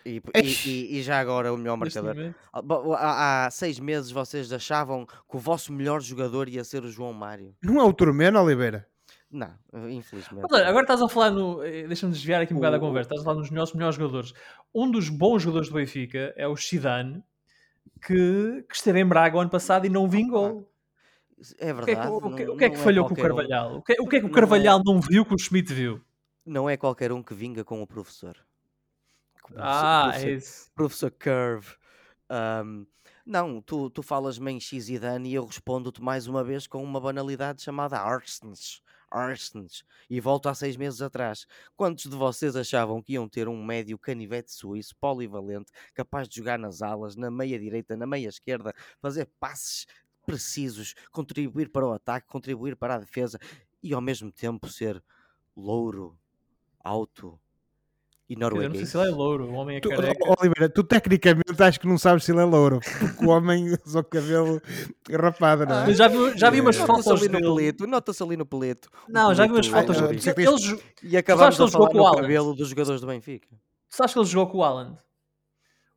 E, 0.06 0.22
e, 0.36 0.98
e, 0.98 1.04
já 1.04 1.20
agora 1.20 1.54
o 1.54 1.58
melhor 1.58 1.76
marcador. 1.76 2.34
Ah, 2.54 2.62
há, 2.96 3.46
há, 3.46 3.52
seis 3.52 3.80
meses 3.80 4.10
vocês 4.12 4.52
achavam 4.52 5.06
que 5.06 5.36
o 5.36 5.40
vosso 5.40 5.74
melhor 5.74 6.02
jogador 6.02 6.48
ia 6.48 6.64
ser 6.64 6.84
o 6.84 6.90
João 6.90 7.12
Mário. 7.12 7.54
Não 7.62 7.80
é 7.80 7.84
o 7.84 7.94
Turmeno, 7.94 8.42
Oliveira? 8.42 8.90
Não, 9.32 9.54
infelizmente. 9.90 10.48
Mas, 10.50 10.62
agora 10.62 10.84
estás 10.84 11.02
a 11.02 11.08
falar 11.08 11.30
no. 11.30 11.64
Eh, 11.64 11.86
deixa-me 11.86 12.12
desviar 12.12 12.42
aqui 12.42 12.54
um 12.54 12.58
o... 12.58 12.60
bocado 12.60 12.78
da 12.78 12.80
conversa. 12.80 13.10
Estás 13.10 13.22
a 13.22 13.24
falar 13.24 13.38
nos 13.38 13.50
melhores, 13.52 13.74
melhores 13.74 13.96
jogadores. 13.96 14.34
Um 14.74 14.90
dos 14.90 15.10
bons 15.10 15.44
jogadores 15.44 15.70
do 15.70 15.76
Benfica 15.76 16.34
é 16.36 16.48
o 16.48 16.56
Zidane, 16.56 17.24
que, 18.02 18.66
que 18.68 18.76
esteve 18.76 19.00
em 19.00 19.06
Braga 19.06 19.38
o 19.38 19.40
ano 19.40 19.50
passado 19.50 19.86
e 19.86 19.90
não 19.90 20.10
vingou. 20.10 20.68
É 21.60 21.72
verdade. 21.72 22.08
O 22.08 22.36
que 22.36 22.42
é 22.42 22.46
que, 22.46 22.52
o 22.52 22.58
que, 22.58 22.66
é 22.66 22.70
que 22.72 22.78
falhou 22.78 23.06
com 23.06 23.14
o 23.14 23.18
Carvalhal? 23.18 23.74
Um. 23.74 23.78
O, 23.78 23.82
que, 23.84 24.02
o 24.02 24.08
que 24.08 24.16
é 24.16 24.20
que 24.20 24.26
o 24.26 24.32
Carvalhal 24.32 24.82
não, 24.84 24.94
é... 24.94 24.96
não 24.96 25.02
viu 25.02 25.24
que 25.24 25.34
o 25.34 25.38
Schmidt 25.38 25.74
viu? 25.74 26.02
Não 26.46 26.70
é 26.70 26.76
qualquer 26.76 27.12
um 27.12 27.22
que 27.22 27.34
vinga 27.36 27.64
com 27.64 27.82
o 27.82 27.88
professor. 27.88 28.36
ah, 29.56 30.08
professor, 30.08 30.28
é 30.28 30.32
isso. 30.32 30.72
Professor 30.74 31.12
Curve. 31.12 31.76
Um, 32.32 32.86
não, 33.26 33.62
tu, 33.62 33.92
tu 33.92 34.02
falas-me 34.02 34.52
em 34.52 34.60
X 34.60 34.90
e 34.90 34.98
Dani 34.98 35.30
e 35.30 35.36
eu 35.36 35.46
respondo-te 35.46 36.02
mais 36.02 36.26
uma 36.26 36.44
vez 36.44 36.66
com 36.66 36.84
uma 36.84 37.00
banalidade 37.00 37.62
chamada 37.62 38.00
Arsens. 38.00 38.82
Arsens. 39.12 39.84
E 40.10 40.20
volto 40.20 40.50
há 40.50 40.54
seis 40.54 40.76
meses 40.78 41.02
atrás. 41.02 41.46
Quantos 41.76 42.06
de 42.06 42.16
vocês 42.16 42.56
achavam 42.56 43.02
que 43.02 43.14
iam 43.14 43.28
ter 43.28 43.48
um 43.48 43.64
médio 43.64 43.98
canivete 43.98 44.52
suíço, 44.52 44.96
polivalente, 44.98 45.72
capaz 45.94 46.28
de 46.28 46.38
jogar 46.38 46.58
nas 46.60 46.82
alas, 46.82 47.16
na 47.16 47.30
meia 47.32 47.60
direita, 47.60 47.96
na 47.96 48.06
meia 48.06 48.30
esquerda, 48.30 48.74
fazer 49.02 49.30
passes 49.40 49.86
precisos, 50.26 50.94
contribuir 51.12 51.70
para 51.70 51.88
o 51.88 51.92
ataque, 51.92 52.28
contribuir 52.28 52.76
para 52.76 52.96
a 52.96 53.00
defesa 53.00 53.40
e 53.82 53.94
ao 53.94 54.02
mesmo 54.02 54.32
tempo 54.32 54.68
ser 54.68 55.04
louro, 55.56 56.18
alto, 56.80 57.40
e 58.30 58.36
norueguês. 58.36 58.66
Eu 58.66 58.70
não 58.70 58.76
sei 58.76 58.86
se 58.86 58.98
ele 58.98 59.08
é 59.08 59.16
louro, 59.16 59.46
o 59.46 59.54
homem 59.54 59.78
é 59.78 59.80
tu, 59.80 59.90
Oliveira, 59.90 60.70
tu 60.70 60.84
tecnicamente 60.84 61.64
acho 61.64 61.80
que 61.80 61.88
não 61.88 61.98
sabes 61.98 62.24
se 62.24 62.32
ele 62.32 62.42
é 62.42 62.44
louro, 62.44 62.80
porque 62.80 63.26
o 63.26 63.30
homem 63.30 63.76
usa 63.86 64.00
o 64.02 64.04
cabelo 64.04 64.62
rapado, 65.12 65.66
não 65.66 65.76
é? 65.76 65.84
Ah, 65.86 65.92
já, 65.92 66.08
vi, 66.08 66.38
já 66.38 66.50
vi 66.52 66.62
umas 66.62 66.80
é. 66.80 66.86
fotos 66.86 67.08
ali 67.08 67.28
no 67.28 67.40
pelito, 67.40 67.88
nota-se 67.88 68.22
ali 68.22 68.38
no 68.38 68.46
pelito. 68.46 68.88
Não, 69.08 69.34
já 69.34 69.48
vi 69.48 69.54
umas 69.54 69.68
fotos 69.68 69.98
ah, 69.98 70.08
dele. 70.08 70.22
Eles, 70.38 70.84
e 71.02 71.18
acabamos 71.18 71.58
de 71.58 71.72
falar 71.72 71.92
no 71.92 72.12
cabelo 72.16 72.54
dos 72.54 72.70
jogadores 72.70 73.02
do 73.02 73.08
Benfica. 73.08 73.48
Tu 73.90 73.96
sabes 73.96 74.14
que 74.14 74.20
ele 74.20 74.28
jogou 74.28 74.52
com 74.52 74.58
o 74.60 74.64
Alan? 74.64 74.98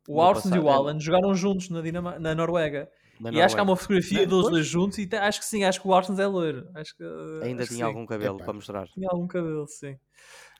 O 0.07 0.21
Arsene 0.21 0.57
e 0.57 0.59
o 0.59 0.69
Alan 0.69 0.99
jogaram 0.99 1.33
juntos 1.35 1.69
na, 1.69 1.81
Dinam 1.81 2.19
na 2.19 2.35
Noruega. 2.35 2.89
Na 3.19 3.31
e 3.31 3.41
acho 3.41 3.55
que 3.55 3.61
há 3.61 3.63
uma 3.63 3.75
fotografia 3.75 4.25
dos 4.25 4.49
dois 4.49 4.65
juntos 4.65 4.97
e 4.97 5.07
acho 5.15 5.39
que 5.39 5.45
sim, 5.45 5.63
acho 5.63 5.79
que 5.79 5.87
o 5.87 5.93
Arsene 5.93 6.19
é 6.19 6.27
loiro. 6.27 6.67
Acho 6.73 6.97
que, 6.97 7.03
Ainda 7.43 7.63
acho 7.63 7.73
tinha 7.73 7.85
algum 7.85 8.05
cabelo 8.05 8.39
para 8.39 8.53
mostrar. 8.53 8.87
Tinha 8.87 9.07
algum 9.09 9.27
cabelo, 9.27 9.67
sim. 9.67 9.97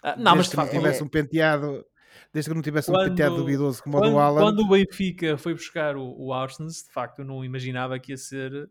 Ah, 0.04 0.16
não, 0.18 0.36
mas 0.36 0.50
de 0.50 0.56
facto, 0.56 0.72
tivesse 0.72 1.02
é... 1.02 1.04
um 1.04 1.08
penteado, 1.08 1.86
desde 2.34 2.50
que 2.50 2.56
não 2.56 2.62
tivesse 2.62 2.92
quando, 2.92 3.06
um 3.06 3.10
penteado 3.10 3.38
duvidoso 3.38 3.82
como 3.82 3.98
quando, 3.98 4.10
o 4.10 4.12
do 4.12 4.20
Alan. 4.20 4.42
Quando 4.42 4.60
o 4.60 4.70
Benfica 4.70 5.38
foi 5.38 5.54
buscar 5.54 5.96
o, 5.96 6.14
o 6.18 6.34
Arsens, 6.34 6.84
de 6.84 6.92
facto, 6.92 7.20
eu 7.20 7.26
não 7.26 7.44
imaginava 7.44 7.98
que 7.98 8.12
ia 8.12 8.18
ser 8.18 8.70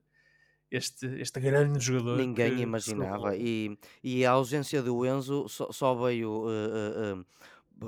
este, 0.70 1.06
este 1.20 1.40
grande 1.40 1.82
jogador. 1.82 2.18
Ninguém 2.18 2.60
imaginava. 2.60 3.36
E, 3.36 3.78
e 4.04 4.24
a 4.24 4.32
ausência 4.32 4.82
do 4.82 5.06
Enzo 5.06 5.48
só, 5.48 5.72
só 5.72 5.94
veio. 5.94 6.30
Uh, 6.30 7.14
uh, 7.14 7.20
uh, 7.20 7.26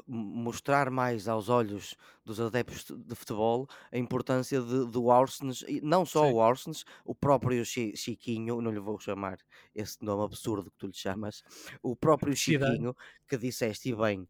mostrar 0.07 0.91
mais 0.91 1.29
aos 1.29 1.49
olhos 1.49 1.95
dos 2.25 2.41
adeptos 2.41 2.85
de 2.85 3.15
futebol 3.15 3.67
a 3.93 3.99
importância 3.99 4.61
de, 4.61 4.87
do 4.87 5.11
Arsens, 5.11 5.65
não 5.83 6.05
só 6.05 6.27
Sim. 6.27 6.33
o 6.33 6.41
Arsens, 6.41 6.85
o 7.05 7.15
próprio 7.15 7.65
Chiquinho, 7.65 8.61
não 8.61 8.71
lhe 8.71 8.81
vou 8.81 8.99
chamar 8.99 9.39
esse 9.75 10.03
nome 10.03 10.25
absurdo 10.25 10.71
que 10.71 10.79
tu 10.79 10.87
lhe 10.87 10.95
chamas, 10.95 11.43
o 11.83 11.95
próprio 11.97 12.35
Chiquinho, 12.37 12.95
que 13.29 13.37
disseste 13.37 13.91
e 13.91 13.95
bem, 13.95 14.29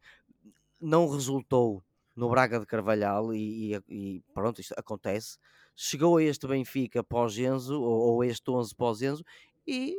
não 0.81 1.09
resultou 1.09 1.85
no 2.15 2.29
Braga 2.29 2.61
de 2.61 2.67
Carvalhal 2.67 3.35
e, 3.35 3.75
e, 3.75 3.83
e 3.89 4.25
pronto, 4.33 4.61
isto 4.61 4.75
acontece. 4.77 5.39
Chegou 5.75 6.19
a 6.19 6.23
este 6.23 6.47
Benfica 6.47 7.03
pós-Enzo, 7.03 7.81
ou, 7.81 8.15
ou 8.15 8.25
este 8.25 8.49
11 8.51 8.75
pós-Enzo, 8.75 9.25
e 9.67 9.97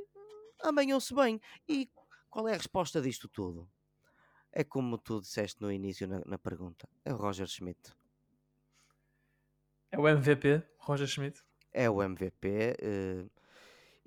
amanhou-se 0.64 1.14
bem. 1.14 1.40
E 1.68 1.90
qual 2.30 2.48
é 2.48 2.54
a 2.54 2.58
resposta 2.58 3.02
disto 3.02 3.28
tudo? 3.28 3.70
É 4.58 4.64
como 4.64 4.98
tu 4.98 5.20
disseste 5.20 5.62
no 5.62 5.70
início 5.70 6.08
na, 6.08 6.22
na 6.26 6.38
pergunta: 6.38 6.88
é 7.04 7.14
o 7.14 7.18
Roger 7.18 7.46
Schmidt. 7.46 7.94
É 9.92 10.00
o 10.00 10.08
MVP, 10.08 10.64
Roger 10.78 11.08
Schmidt? 11.08 11.44
É 11.74 11.90
o 11.90 12.02
MVP. 12.02 12.48
Uh, 12.48 12.82
eh, 12.82 13.26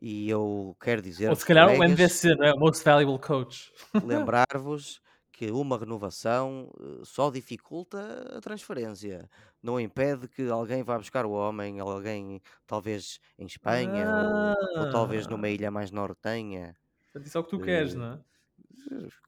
e 0.01 0.31
eu 0.31 0.75
quero 0.81 1.03
dizer. 1.03 1.29
Ou 1.29 1.37
se 1.37 1.45
calhar 1.45 1.67
colegas, 1.67 1.87
o 1.87 1.93
MVC, 1.93 2.35
não 2.35 2.47
é? 2.47 2.55
Most 2.55 2.83
Valuable 2.83 3.19
Coach. 3.19 3.71
Lembrar-vos 4.05 5.03
que 5.31 5.51
uma 5.51 5.79
renovação 5.79 6.71
uh, 6.81 7.05
só 7.05 7.31
dificulta 7.31 8.37
a 8.37 8.41
transferência. 8.41 9.29
Não 9.63 9.79
impede 9.79 10.29
que 10.29 10.49
alguém 10.49 10.83
vá 10.83 10.97
buscar 10.97 11.27
o 11.27 11.33
homem, 11.33 11.79
alguém 11.79 12.41
talvez 12.67 13.21
em 13.39 13.45
Espanha 13.45 14.09
ah. 14.09 14.55
ou, 14.77 14.85
ou, 14.85 14.91
talvez 14.91 15.27
numa 15.27 15.47
ah. 15.47 15.51
ilha 15.51 15.71
mais 15.71 15.91
nortenha. 15.91 16.75
Isso 17.23 17.37
é 17.37 17.41
o 17.41 17.45
que 17.45 17.51
tu 17.51 17.59
uh, 17.59 17.63
queres, 17.63 17.95
não 17.95 18.15
é? 18.15 18.19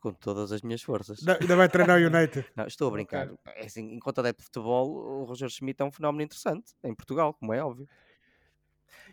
Com 0.01 0.13
todas 0.13 0.53
as 0.53 0.63
minhas 0.63 0.83
forças. 0.83 1.23
Não, 1.23 1.37
ainda 1.41 1.57
vai 1.57 1.69
treinar 1.69 2.01
o 2.01 2.01
United. 2.07 2.47
Não, 2.57 2.67
estou 2.67 2.89
a 2.89 2.91
brincar. 2.91 3.31
Okay. 3.31 3.53
É 3.57 3.67
assim, 3.67 3.95
enquanto 3.95 4.19
adepto 4.21 4.43
de 4.43 4.45
futebol, 4.45 4.91
o 4.91 5.25
Roger 5.25 5.49
Schmidt 5.49 5.81
é 5.83 5.85
um 5.85 5.91
fenómeno 5.91 6.23
interessante 6.23 6.73
em 6.83 6.95
Portugal, 6.95 7.35
como 7.35 7.53
é 7.53 7.63
óbvio. 7.63 7.89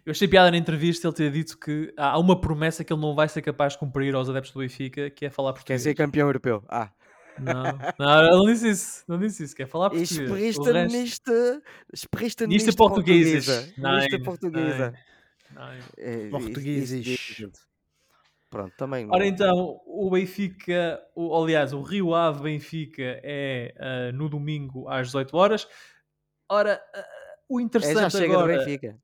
Eu 0.05 0.11
achei 0.11 0.27
piada 0.27 0.49
na 0.51 0.57
entrevista 0.57 1.07
ele 1.07 1.15
ter 1.15 1.31
dito 1.31 1.57
que 1.59 1.93
há 1.97 2.17
uma 2.17 2.39
promessa 2.39 2.83
que 2.83 2.93
ele 2.93 3.01
não 3.01 3.13
vai 3.13 3.27
ser 3.27 3.41
capaz 3.41 3.73
de 3.73 3.79
cumprir 3.79 4.15
aos 4.15 4.29
adeptos 4.29 4.53
do 4.53 4.59
Benfica, 4.59 5.09
que 5.09 5.25
é 5.25 5.29
falar 5.29 5.53
português. 5.53 5.83
Quer 5.83 5.89
ser 5.89 5.95
campeão 5.95 6.27
europeu. 6.27 6.63
Ah. 6.69 6.89
Não, 7.39 7.63
não, 7.99 8.21
ele 8.23 8.31
não 8.31 8.45
disse 8.45 8.69
isso. 8.69 9.03
Não 9.07 9.19
disse 9.19 9.43
isso. 9.43 9.55
Quer 9.55 9.67
falar 9.67 9.89
português. 9.89 10.11
Esperista 10.11 10.71
resto... 10.71 10.97
neste... 10.97 11.61
Esperista 11.93 12.47
neste 12.47 12.75
portuguesa. 12.75 13.73
Neste 13.77 14.19
portuguesa. 14.19 14.93
Portugueses. 16.31 17.66
Pronto, 18.49 18.73
também. 18.77 19.07
Ora 19.11 19.25
então, 19.25 19.79
o 19.85 20.09
Benfica, 20.09 21.01
o, 21.13 21.35
aliás, 21.35 21.73
o 21.73 21.81
Rio 21.81 22.15
Ave 22.15 22.43
Benfica 22.43 23.19
é 23.23 23.73
uh, 23.77 24.15
no 24.15 24.29
domingo 24.29 24.87
às 24.87 25.07
18 25.07 25.35
horas. 25.35 25.67
Ora, 26.49 26.81
uh, 26.95 27.55
o 27.55 27.59
interessante 27.59 27.97
é, 27.97 28.01
já 28.01 28.09
chega 28.09 28.33
agora, 28.33 28.53
do 28.53 28.59
Benfica. 28.59 28.97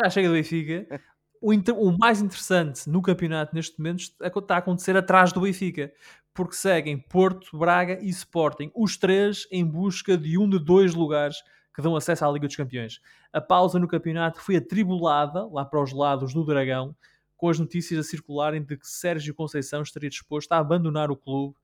Já 0.00 0.10
chega 0.10 0.28
do 0.28 0.34
Benfica. 0.34 1.00
o, 1.42 1.52
inter, 1.52 1.74
o, 1.76 1.96
mais 1.98 2.22
interessante 2.22 2.88
no 2.88 3.02
campeonato 3.02 3.52
neste 3.54 3.78
momento 3.78 4.00
está 4.00 4.54
a 4.54 4.58
acontecer 4.58 4.96
atrás 4.96 5.32
do 5.32 5.40
Benfica, 5.40 5.92
porque 6.32 6.54
seguem 6.54 6.96
Porto, 6.96 7.58
Braga 7.58 7.98
e 8.00 8.08
Sporting, 8.10 8.70
os 8.74 8.96
três 8.96 9.46
em 9.50 9.64
busca 9.64 10.16
de 10.16 10.38
um 10.38 10.48
de 10.48 10.58
dois 10.60 10.94
lugares 10.94 11.36
que 11.74 11.82
dão 11.82 11.96
acesso 11.96 12.24
à 12.24 12.30
Liga 12.30 12.46
dos 12.46 12.54
Campeões. 12.54 13.00
A 13.32 13.40
pausa 13.40 13.80
no 13.80 13.88
campeonato 13.88 14.40
foi 14.40 14.54
atribulada 14.56 15.44
lá 15.48 15.64
para 15.64 15.82
os 15.82 15.92
lados 15.92 16.32
do 16.32 16.44
Dragão 16.44 16.94
com 17.44 17.50
as 17.50 17.58
notícias 17.58 18.00
a 18.00 18.08
circularem 18.08 18.62
de 18.62 18.74
que 18.74 18.88
Sérgio 18.88 19.34
Conceição 19.34 19.82
estaria 19.82 20.08
disposto 20.08 20.50
a 20.52 20.56
abandonar 20.56 21.10
o 21.10 21.16
clube 21.16 21.54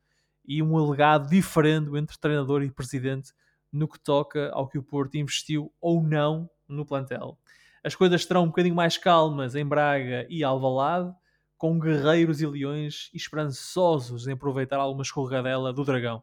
e 0.45 0.62
um 0.62 0.76
alegado 0.76 1.31
diferendo 1.31 1.97
entre 1.97 2.18
treinador 2.18 2.62
e 2.62 2.70
presidente 2.70 3.33
no 3.72 3.89
que 3.89 3.99
toca 3.99 4.51
ao 4.51 4.68
que 4.68 4.76
o 4.76 4.83
Porto 4.83 5.14
investiu 5.14 5.72
ou 5.81 6.03
não 6.03 6.51
no 6.68 6.85
plantel. 6.85 7.39
as 7.83 7.95
coisas 7.95 8.20
estarão 8.20 8.43
um 8.43 8.49
bocadinho 8.49 8.74
mais 8.74 8.99
calmas 8.99 9.55
em 9.55 9.64
Braga 9.64 10.26
e 10.28 10.45
Alvalade, 10.45 11.14
com 11.57 11.81
guerreiros 11.81 12.43
e 12.43 12.47
leões 12.47 13.09
esperançosos 13.14 14.26
em 14.26 14.33
aproveitar 14.33 14.76
alguma 14.76 15.03
escorregadela 15.03 15.72
do 15.72 15.83
dragão. 15.83 16.22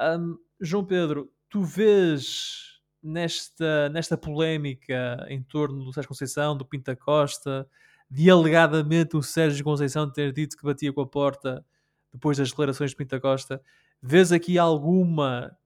Um, 0.00 0.36
João 0.60 0.84
Pedro, 0.84 1.32
tu 1.48 1.62
vês 1.62 2.80
nesta, 3.00 3.88
nesta 3.90 4.16
polémica 4.18 5.24
em 5.28 5.40
torno 5.40 5.84
do 5.84 5.92
Sérgio 5.92 6.08
Conceição, 6.08 6.56
do 6.56 6.64
Pinta 6.64 6.96
Costa, 6.96 7.70
de 8.14 8.30
alegadamente 8.30 9.16
o 9.16 9.22
Sérgio 9.22 9.64
Conceição 9.64 10.08
ter 10.10 10.32
dito 10.32 10.56
que 10.56 10.62
batia 10.64 10.92
com 10.92 11.00
a 11.00 11.06
porta 11.06 11.64
depois 12.12 12.38
das 12.38 12.50
declarações 12.50 12.90
de 12.92 12.96
Pinta 12.96 13.18
Costa, 13.20 13.60
vês 14.00 14.30
aqui 14.30 14.56
alguma 14.56 15.56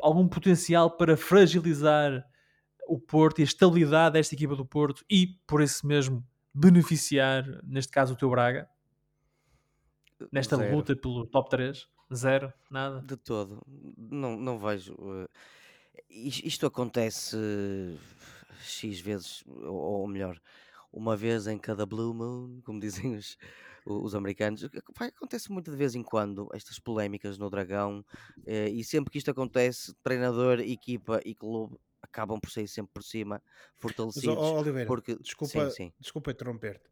algum 0.00 0.28
potencial 0.28 0.96
para 0.96 1.16
fragilizar 1.16 2.24
o 2.86 3.00
Porto 3.00 3.40
e 3.40 3.42
a 3.42 3.44
estabilidade 3.44 4.12
desta 4.12 4.32
equipa 4.34 4.54
do 4.54 4.64
Porto 4.64 5.04
e, 5.10 5.26
por 5.44 5.60
isso 5.60 5.84
mesmo, 5.84 6.24
beneficiar, 6.54 7.44
neste 7.64 7.90
caso, 7.92 8.14
o 8.14 8.16
teu 8.16 8.30
Braga? 8.30 8.68
Nesta 10.32 10.56
Zero. 10.56 10.76
luta 10.76 10.94
pelo 10.94 11.26
top 11.26 11.50
3? 11.50 11.88
Zero? 12.14 12.52
Nada? 12.70 13.00
De 13.00 13.16
todo. 13.16 13.60
Não, 13.96 14.36
não 14.36 14.56
vejo. 14.58 14.94
eh, 15.22 15.28
is- 16.08 16.42
Isto 16.44 16.66
acontece 16.66 17.36
eh, 17.36 17.96
X 18.62 19.00
vezes, 19.00 19.42
ou 19.46 20.00
ou 20.02 20.08
melhor, 20.08 20.40
uma 20.92 21.16
vez 21.16 21.46
em 21.46 21.58
cada 21.58 21.84
Blue 21.86 22.14
Moon, 22.14 22.60
como 22.62 22.80
dizem 23.10 23.14
os, 23.14 23.36
os 23.84 24.14
americanos. 24.14 24.68
Vai, 24.96 25.08
acontece 25.08 25.50
muito 25.50 25.70
de 25.70 25.76
vez 25.76 25.94
em 25.94 26.02
quando 26.02 26.48
estas 26.52 26.78
polémicas 26.78 27.38
no 27.38 27.50
Dragão, 27.50 28.04
eh, 28.46 28.68
e 28.68 28.84
sempre 28.84 29.10
que 29.10 29.18
isto 29.18 29.30
acontece, 29.30 29.94
treinador, 30.02 30.60
equipa 30.60 31.20
e 31.24 31.34
clube 31.34 31.76
acabam 32.02 32.40
por 32.40 32.50
sair 32.50 32.68
sempre 32.68 32.92
por 32.92 33.02
cima, 33.02 33.42
Mas, 33.44 33.74
fortalecidos. 33.76 34.36
ó, 34.36 34.60
Oliveira, 34.60 34.86
porque, 34.86 35.16
desculpa, 35.16 35.70
sim, 35.70 35.76
sim. 35.76 35.92
desculpa 35.98 36.30
interromper-te. 36.30 36.88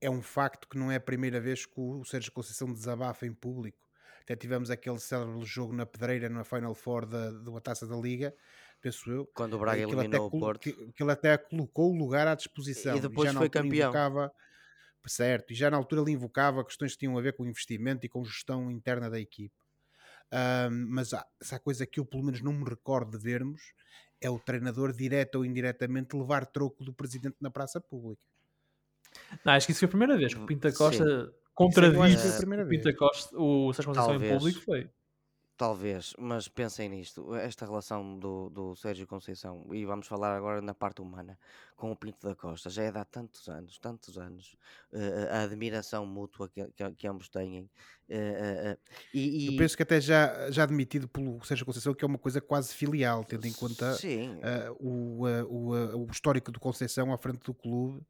É 0.00 0.08
um 0.08 0.22
facto 0.22 0.68
que 0.68 0.78
não 0.78 0.90
é 0.90 0.96
a 0.96 1.00
primeira 1.00 1.40
vez 1.40 1.66
que 1.66 1.80
o 1.80 2.04
Sérgio 2.04 2.30
Conceição 2.32 2.72
desabafa 2.72 3.26
em 3.26 3.32
público. 3.32 3.78
Até 4.22 4.36
tivemos 4.36 4.70
aquele 4.70 4.98
célebre 4.98 5.44
jogo 5.44 5.72
na 5.72 5.86
pedreira 5.86 6.28
na 6.28 6.44
Final 6.44 6.74
Four 6.74 7.06
da, 7.06 7.30
da 7.30 7.60
Taça 7.60 7.86
da 7.86 7.96
Liga, 7.96 8.34
penso 8.80 9.10
eu. 9.10 9.26
Quando 9.34 9.54
o 9.54 9.58
Braga 9.58 9.82
ele, 9.82 9.92
até, 9.92 10.00
eliminou 10.00 10.26
o 10.26 10.30
Porto. 10.30 10.60
que, 10.60 10.72
que 10.92 11.02
ele 11.02 11.12
até 11.12 11.36
colocou 11.36 11.92
o 11.92 11.96
lugar 11.96 12.26
à 12.26 12.34
disposição. 12.34 12.96
E 12.96 13.00
depois 13.00 13.28
já 13.28 13.32
na 13.32 13.40
foi 13.40 13.46
altura 13.46 13.64
campeão. 13.64 13.88
Invocava, 13.90 14.32
certo, 15.06 15.52
e 15.52 15.56
já 15.56 15.70
na 15.70 15.76
altura 15.76 16.02
ele 16.02 16.12
invocava 16.12 16.64
questões 16.64 16.92
que 16.92 16.98
tinham 16.98 17.16
a 17.16 17.22
ver 17.22 17.34
com 17.34 17.46
investimento 17.46 18.04
e 18.04 18.08
com 18.08 18.24
gestão 18.24 18.70
interna 18.70 19.08
da 19.08 19.18
equipe. 19.18 19.54
Ahm, 20.30 20.86
mas 20.90 21.14
há, 21.14 21.26
se 21.40 21.54
há 21.54 21.58
coisa 21.58 21.86
que 21.86 21.98
eu 21.98 22.04
pelo 22.04 22.22
menos 22.22 22.42
não 22.42 22.52
me 22.52 22.68
recordo 22.68 23.16
de 23.16 23.24
vermos 23.24 23.62
é 24.20 24.28
o 24.28 24.38
treinador, 24.38 24.92
direto 24.92 25.36
ou 25.36 25.44
indiretamente, 25.44 26.16
levar 26.16 26.44
troco 26.46 26.84
do 26.84 26.92
presidente 26.92 27.36
na 27.40 27.50
praça 27.50 27.80
pública. 27.80 28.22
Não, 29.44 29.52
acho 29.52 29.66
que 29.66 29.72
isso 29.72 29.80
foi 29.80 29.86
a 29.86 29.90
primeira 29.90 30.18
vez 30.18 30.34
que 30.34 30.40
o 30.40 30.46
Pinta 30.46 30.70
Sim. 30.70 30.76
Costa 30.76 31.32
Isso 31.68 31.82
é 31.82 31.90
que 31.90 31.96
eu 31.96 32.02
acho 32.02 32.16
que 32.16 32.22
contradisse 32.22 32.22
foi 32.22 32.30
a 32.30 32.36
primeira 32.36 32.64
o 32.64 32.68
vez. 32.68 32.82
Pinta 32.82 32.96
Costa, 32.96 33.36
o 33.38 33.72
Sérgio 33.72 33.94
Conceição 33.94 34.24
em 34.24 34.38
público 34.38 34.60
foi. 34.60 34.90
Talvez, 35.58 36.14
mas 36.16 36.46
pensem 36.46 36.88
nisto, 36.88 37.34
esta 37.34 37.66
relação 37.66 38.16
do, 38.16 38.48
do 38.48 38.76
Sérgio 38.76 39.08
Conceição, 39.08 39.66
e 39.74 39.84
vamos 39.84 40.06
falar 40.06 40.36
agora 40.36 40.62
na 40.62 40.72
parte 40.72 41.02
humana, 41.02 41.36
com 41.74 41.90
o 41.90 41.96
Pinto 41.96 42.24
da 42.28 42.32
Costa, 42.36 42.70
já 42.70 42.84
é 42.84 42.92
de 42.92 42.98
há 42.98 43.04
tantos 43.04 43.48
anos, 43.48 43.76
tantos 43.76 44.16
anos, 44.16 44.56
eh, 44.92 45.28
a 45.32 45.42
admiração 45.42 46.06
mútua 46.06 46.48
que, 46.48 46.64
que, 46.70 46.88
que 46.92 47.08
ambos 47.08 47.28
têm. 47.28 47.68
eh, 48.08 48.16
eh, 48.16 48.70
eh, 48.70 48.78
e, 49.12 49.48
Eu 49.48 49.52
e- 49.54 49.56
penso 49.56 49.76
que 49.76 49.82
até 49.82 50.00
já, 50.00 50.48
já 50.48 50.62
admitido 50.62 51.08
pelo 51.08 51.44
Sérgio 51.44 51.66
Conceição 51.66 51.92
que 51.92 52.04
é 52.04 52.06
uma 52.06 52.18
coisa 52.18 52.40
quase 52.40 52.72
filial, 52.72 53.24
tendo 53.24 53.44
em 53.44 53.52
conta 53.52 53.96
o, 54.78 55.24
o, 55.26 56.04
o 56.04 56.06
histórico 56.12 56.52
do 56.52 56.60
Conceição 56.60 57.12
à 57.12 57.18
frente 57.18 57.40
do 57.44 57.52
clube 57.52 58.06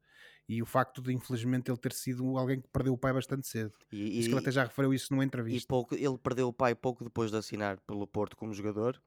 e 0.49 0.63
o 0.63 0.65
facto 0.65 0.99
de, 0.99 1.13
infelizmente, 1.13 1.69
ele 1.69 1.77
ter 1.77 1.93
sido 1.93 2.35
alguém 2.35 2.59
que 2.59 2.67
perdeu 2.69 2.93
o 2.93 2.97
pai 2.97 3.13
bastante 3.13 3.47
cedo. 3.47 3.71
e, 3.91 4.09
Diz 4.17 4.25
que 4.27 4.33
ele 4.33 4.39
até 4.41 4.51
já 4.51 4.63
referiu 4.63 4.91
isso 4.91 5.13
numa 5.13 5.23
e 5.23 5.27
entrevista. 5.27 5.67
pouco, 5.67 5.93
ele 5.93 6.17
perdeu 6.17 6.47
o 6.47 6.53
pai 6.53 6.73
pouco 6.73 7.03
depois 7.03 7.29
de 7.29 7.37
assinar 7.37 7.79
pelo 7.81 8.07
Porto 8.07 8.35
como 8.35 8.51
jogador. 8.51 8.99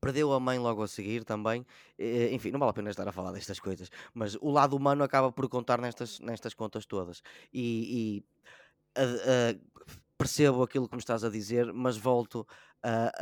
Perdeu 0.00 0.34
a 0.34 0.38
mãe 0.38 0.58
logo 0.58 0.82
a 0.82 0.86
seguir 0.86 1.24
também. 1.24 1.64
Enfim, 2.30 2.50
não 2.50 2.58
vale 2.58 2.70
a 2.70 2.74
pena 2.74 2.90
estar 2.90 3.08
a 3.08 3.12
falar 3.12 3.32
destas 3.32 3.58
coisas. 3.58 3.90
Mas 4.12 4.34
o 4.34 4.50
lado 4.50 4.76
humano 4.76 5.02
acaba 5.02 5.32
por 5.32 5.48
contar 5.48 5.80
nestas, 5.80 6.20
nestas 6.20 6.52
contas 6.52 6.84
todas. 6.84 7.22
E, 7.50 8.18
e, 8.18 8.24
a- 8.94 9.52
a- 9.52 9.94
percebo 10.18 10.62
aquilo 10.62 10.86
que 10.88 10.94
me 10.94 11.00
estás 11.00 11.24
a 11.24 11.30
dizer, 11.30 11.72
mas 11.72 11.96
volto 11.96 12.46
a- 12.82 13.12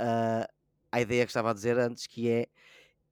a- 0.43 0.49
à 0.91 1.01
ideia 1.01 1.25
que 1.25 1.31
estava 1.31 1.51
a 1.53 1.55
dizer 1.55 1.79
antes, 1.79 2.09
que 2.09 2.29
é 2.29 2.49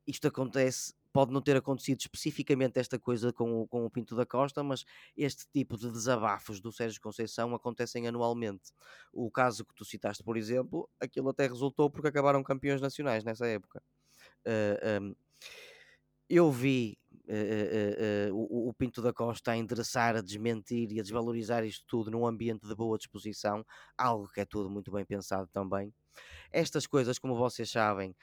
isto 0.04 0.26
acontece, 0.26 0.92
pode 1.12 1.32
não 1.32 1.40
ter 1.40 1.56
acontecido 1.56 2.00
especificamente 2.00 2.78
esta 2.78 2.98
coisa 2.98 3.32
com 3.32 3.62
o, 3.62 3.68
com 3.68 3.84
o 3.84 3.90
Pinto 3.90 4.14
da 4.16 4.26
Costa, 4.26 4.62
mas 4.62 4.84
este 5.16 5.46
tipo 5.52 5.76
de 5.76 5.90
desabafos 5.90 6.60
do 6.60 6.72
Sérgio 6.72 7.00
Conceição 7.00 7.54
acontecem 7.54 8.06
anualmente. 8.06 8.72
O 9.12 9.30
caso 9.30 9.64
que 9.64 9.74
tu 9.74 9.84
citaste, 9.84 10.22
por 10.22 10.36
exemplo, 10.36 10.88
aquilo 11.00 11.28
até 11.30 11.46
resultou 11.46 11.90
porque 11.90 12.08
acabaram 12.08 12.42
campeões 12.42 12.80
nacionais 12.80 13.24
nessa 13.24 13.46
época. 13.46 13.82
Ah, 14.46 15.00
um, 15.02 15.14
eu 16.28 16.50
vi 16.50 16.99
eh, 17.32 18.26
eh, 18.28 18.30
o, 18.32 18.72
Pinto 18.76 19.00
da 19.00 19.12
Costa 19.12 19.52
a 19.52 19.56
endereçar, 19.56 20.16
a 20.16 20.20
desmentir 20.20 20.90
e 20.90 20.98
a 20.98 21.02
desvalorizar 21.02 21.64
isto 21.64 21.84
tudo 21.86 22.10
num 22.10 22.26
ambiente 22.26 22.66
de 22.66 22.74
boa 22.74 22.98
disposição, 22.98 23.64
algo 23.96 24.28
que 24.28 24.40
é 24.40 24.44
tudo 24.44 24.68
muito 24.68 24.90
bem 24.90 25.04
pensado 25.04 25.48
também. 25.52 25.92
Estas 26.52 26.86
coisas, 26.86 27.18
como 27.18 27.36
vocês 27.36 27.70
sabem, 27.70 28.16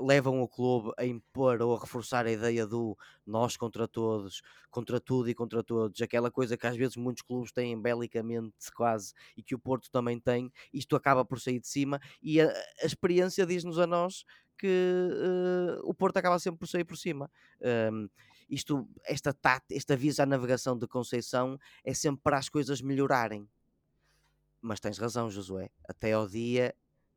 levam 0.00 0.42
o 0.42 0.48
clube 0.48 0.92
a 0.98 1.06
impor 1.06 1.62
ou 1.62 1.74
a 1.74 1.80
reforçar 1.80 2.26
a 2.26 2.30
ideia 2.30 2.66
do 2.66 2.96
nós 3.26 3.56
contra 3.56 3.88
todos, 3.88 4.42
contra 4.70 5.00
tudo 5.00 5.30
e 5.30 5.34
contra 5.34 5.64
todos, 5.64 6.00
aquela 6.02 6.30
coisa 6.30 6.56
que 6.56 6.66
às 6.66 6.76
vezes 6.76 6.96
muitos 6.96 7.22
clubes 7.22 7.50
têm 7.50 7.80
belicamente 7.80 8.70
quase 8.74 9.14
e 9.36 9.42
que 9.42 9.54
o 9.54 9.58
Porto 9.58 9.90
também 9.90 10.20
tem. 10.20 10.52
Isto 10.72 10.94
acaba 10.94 11.24
por 11.24 11.40
sair 11.40 11.60
de 11.60 11.68
cima 11.68 11.98
e 12.22 12.40
a, 12.40 12.52
a 12.82 12.86
experiência 12.86 13.46
diz-nos 13.46 13.78
a 13.78 13.86
nós 13.86 14.24
que 14.58 14.98
o 15.84 15.94
Porto 15.94 16.18
acaba 16.18 16.38
sempre 16.38 16.58
por 16.58 16.68
sair 16.68 16.84
por 16.84 16.98
cima. 16.98 17.30
Isto, 18.50 18.88
esta, 19.04 19.32
tat, 19.32 19.64
esta 19.70 19.96
visa 19.96 20.24
à 20.24 20.26
navegação 20.26 20.76
de 20.76 20.86
Conceição 20.86 21.58
é 21.84 21.94
sempre 21.94 22.20
para 22.22 22.36
as 22.36 22.48
coisas 22.48 22.80
melhorarem. 22.82 23.48
Mas 24.60 24.80
tens 24.80 24.98
razão, 24.98 25.30
Josué. 25.30 25.70
Até 25.88 26.12
ao 26.12 26.28
dia 26.28 26.74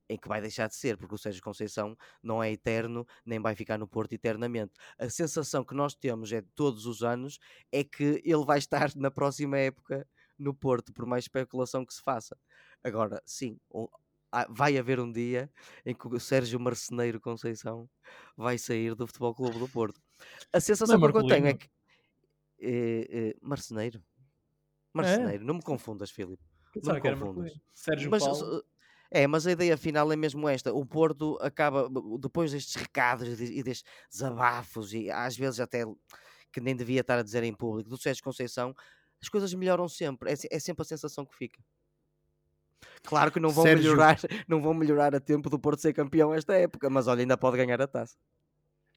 em 0.09 0.17
que 0.17 0.27
vai 0.27 0.39
deixar 0.41 0.67
de 0.67 0.75
ser, 0.75 0.97
porque 0.97 1.15
o 1.15 1.17
Sérgio 1.17 1.41
Conceição 1.41 1.97
não 2.21 2.43
é 2.43 2.51
eterno, 2.51 3.07
nem 3.25 3.39
vai 3.39 3.55
ficar 3.55 3.77
no 3.77 3.87
Porto 3.87 4.13
eternamente. 4.13 4.73
A 4.97 5.09
sensação 5.09 5.63
que 5.63 5.73
nós 5.73 5.95
temos 5.95 6.31
é 6.31 6.43
todos 6.55 6.85
os 6.85 7.03
anos 7.03 7.39
é 7.71 7.83
que 7.83 8.21
ele 8.23 8.45
vai 8.45 8.59
estar 8.59 8.95
na 8.95 9.09
próxima 9.09 9.57
época 9.57 10.07
no 10.37 10.53
Porto, 10.53 10.93
por 10.93 11.05
mais 11.05 11.23
especulação 11.23 11.85
que 11.85 11.93
se 11.93 12.01
faça. 12.01 12.37
Agora, 12.83 13.21
sim, 13.25 13.59
vai 14.49 14.77
haver 14.77 14.99
um 14.99 15.11
dia 15.11 15.49
em 15.85 15.95
que 15.95 16.07
o 16.07 16.19
Sérgio 16.19 16.59
Marceneiro 16.59 17.19
Conceição 17.19 17.89
vai 18.35 18.57
sair 18.57 18.95
do 18.95 19.07
Futebol 19.07 19.33
Clube 19.33 19.57
do 19.57 19.69
Porto. 19.69 20.01
A 20.51 20.59
sensação 20.59 20.99
que 20.99 21.05
eu 21.17 21.27
tenho 21.27 21.47
é 21.47 21.53
que. 21.53 21.69
eh, 22.59 23.07
eh, 23.09 23.35
marceneiro? 23.41 24.03
Marceneiro, 24.93 25.43
não 25.43 25.55
me 25.55 25.61
confundas, 25.61 26.11
Filipe. 26.11 26.43
Não 26.83 26.93
me 26.95 27.01
confundas. 27.01 27.53
Sérgio 27.73 28.09
Mas, 28.11 28.23
Paulo. 28.23 28.57
uh, 28.59 28.63
é, 29.11 29.25
mas 29.27 29.45
a 29.47 29.51
ideia 29.51 29.77
final 29.77 30.11
é 30.11 30.15
mesmo 30.15 30.47
esta. 30.47 30.73
O 30.73 30.85
Porto 30.85 31.37
acaba, 31.41 31.89
depois 32.19 32.51
destes 32.51 32.75
recados 32.75 33.27
e 33.27 33.35
de- 33.35 33.63
destes 33.63 33.91
desabafos, 34.11 34.93
e 34.93 35.09
às 35.11 35.35
vezes 35.37 35.59
até 35.59 35.83
que 36.51 36.61
nem 36.61 36.75
devia 36.75 37.01
estar 37.01 37.17
a 37.17 37.23
dizer 37.23 37.43
em 37.43 37.53
público, 37.53 37.89
do 37.89 37.97
Sérgio 37.97 38.23
Conceição, 38.23 38.75
as 39.21 39.29
coisas 39.29 39.53
melhoram 39.53 39.87
sempre. 39.87 40.31
É, 40.31 40.35
é 40.51 40.59
sempre 40.59 40.81
a 40.83 40.85
sensação 40.85 41.25
que 41.25 41.35
fica. 41.35 41.59
Claro 43.03 43.31
que 43.31 43.39
não 43.39 43.49
vão, 43.49 43.63
Sérgio- 43.63 43.91
melhorar, 43.91 44.17
não 44.47 44.61
vão 44.61 44.73
melhorar 44.73 45.15
a 45.15 45.19
tempo 45.19 45.49
do 45.49 45.59
Porto 45.59 45.79
ser 45.81 45.93
campeão 45.93 46.33
esta 46.33 46.53
época, 46.55 46.89
mas 46.89 47.07
olha, 47.07 47.21
ainda 47.21 47.37
pode 47.37 47.57
ganhar 47.57 47.81
a 47.81 47.87
taça. 47.87 48.15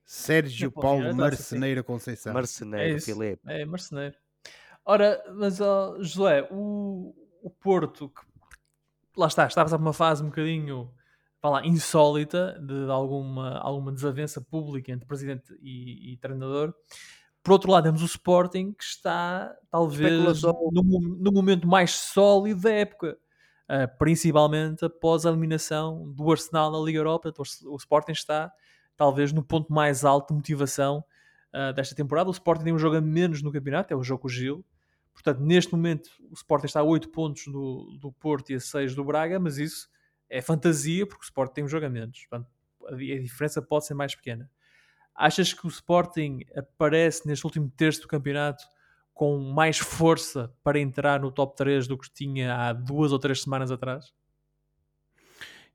Sérgio 0.07 0.71
Paulo 0.71 1.11
sim. 1.11 1.17
Marceneiro 1.17 1.83
Conceição. 1.83 2.33
Marceneiro, 2.33 2.97
É. 2.97 3.01
Filipe. 3.01 3.43
É, 3.45 3.65
marceneiro. 3.65 4.15
Ora, 4.85 5.21
mas 5.35 5.61
ó, 5.61 5.97
Josué, 5.99 6.47
o, 6.49 7.13
o 7.43 7.51
Porto, 7.51 8.09
que, 8.09 8.21
lá 9.17 9.27
está, 9.27 9.49
estava 9.49 9.75
a 9.75 9.79
uma 9.79 9.93
fase 9.93 10.23
um 10.23 10.27
bocadinho, 10.27 10.89
vá 11.43 11.51
lá, 11.51 11.67
insólita 11.67 12.57
de 12.65 12.89
alguma, 12.89 13.59
alguma 13.59 13.91
desavença 13.91 14.41
pública 14.41 14.93
entre 14.93 15.09
presidente 15.09 15.53
e, 15.61 16.13
e 16.13 16.17
treinador. 16.19 16.73
Por 17.43 17.53
outro 17.53 17.73
lado, 17.73 17.85
temos 17.85 18.03
o 18.03 18.07
Sporting, 18.07 18.73
que 18.73 18.85
está 18.85 19.57
talvez 19.71 20.43
no, 20.43 20.83
no 20.83 21.33
momento 21.33 21.67
mais 21.67 21.91
sólido 21.93 22.61
da 22.61 22.73
época, 22.73 23.19
ah, 23.69 23.89
principalmente 23.89 24.85
após 24.85 25.27
a 25.27 25.31
eliminação 25.31 26.13
do 26.13 26.31
Arsenal 26.31 26.71
na 26.71 26.79
Liga 26.79 27.01
Europa. 27.01 27.29
Então, 27.29 27.45
o 27.65 27.75
o 27.75 27.77
Sporting 27.77 28.13
está 28.13 28.53
talvez 28.97 29.33
no 29.33 29.43
ponto 29.43 29.73
mais 29.73 30.05
alto 30.05 30.29
de 30.29 30.35
motivação 30.35 31.05
ah, 31.53 31.73
desta 31.73 31.95
temporada. 31.95 32.29
O 32.29 32.33
Sporting 32.33 32.65
tem 32.65 32.73
um 32.75 32.79
jogo 32.79 32.97
a 32.97 33.01
menos 33.01 33.43
no 33.43 33.51
campeonato, 33.51 33.93
é 33.93 33.97
o 33.97 34.03
jogo 34.03 34.23
com 34.23 34.29
o 34.29 34.31
Gil. 34.31 34.63
Portanto, 35.15 35.41
neste 35.41 35.73
momento, 35.73 36.11
o 36.31 36.35
Sporting 36.35 36.67
está 36.67 36.81
a 36.81 36.85
8 36.85 37.09
pontos 37.09 37.47
do, 37.47 37.97
do 37.99 38.13
Porto 38.13 38.51
e 38.51 38.57
a 38.57 38.61
6 38.61 38.95
do 38.95 39.03
Braga, 39.03 39.41
mas 39.41 39.57
isso 39.57 39.89
é 40.29 40.43
fantasia, 40.43 41.07
porque 41.07 41.23
o 41.23 41.25
Sporting 41.25 41.55
tem 41.55 41.65
um 41.65 41.69
jogo 41.69 41.87
a 41.87 41.89
menos. 41.89 42.27
Portanto, 42.27 42.51
a, 42.87 42.95
a 42.95 42.97
diferença 42.97 43.63
pode 43.63 43.87
ser 43.87 43.95
mais 43.95 44.15
pequena. 44.15 44.51
Achas 45.15 45.55
que 45.55 45.67
o 45.67 45.71
Sporting 45.71 46.41
aparece 46.55 47.27
neste 47.27 47.47
último 47.47 47.71
terço 47.71 48.03
do 48.03 48.09
campeonato 48.09 48.63
com 49.15 49.39
mais 49.39 49.79
força 49.79 50.53
para 50.63 50.79
entrar 50.79 51.19
no 51.19 51.33
top 51.33 51.57
3 51.57 51.89
do 51.89 51.97
que 51.97 52.11
tinha 52.13 52.55
há 52.55 52.73
duas 52.75 53.13
ou 53.13 53.19
três 53.19 53.41
semanas 53.41 53.71
atrás? 53.71 54.13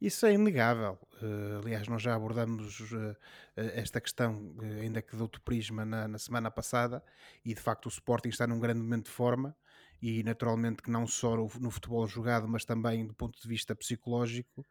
Isso 0.01 0.25
é 0.25 0.33
inegável. 0.33 0.97
Uh, 1.21 1.59
aliás, 1.59 1.87
nós 1.87 2.01
já 2.01 2.15
abordamos 2.15 2.79
uh, 2.91 3.15
esta 3.55 4.01
questão, 4.01 4.55
uh, 4.57 4.81
ainda 4.81 4.99
que 4.99 5.15
de 5.15 5.21
outro 5.21 5.39
prisma, 5.41 5.85
na, 5.85 6.07
na, 6.07 6.17
semana 6.17 6.49
passada, 6.49 7.03
e 7.45 7.53
de 7.53 7.61
facto 7.61 7.85
o 7.85 7.89
Sporting 7.89 8.29
está 8.29 8.47
num 8.47 8.59
grande 8.59 8.79
momento 8.79 9.05
de 9.05 9.11
forma, 9.11 9.55
e 10.01 10.23
naturalmente 10.23 10.81
que 10.81 10.89
não 10.89 11.05
só 11.05 11.35
no, 11.35 11.47
no 11.59 11.69
futebol 11.69 12.07
jogado, 12.07 12.47
mas 12.47 12.65
também 12.65 13.05
do 13.05 13.13
ponto 13.13 13.39
de 13.39 13.47
vista 13.47 13.75
psicológico, 13.75 14.65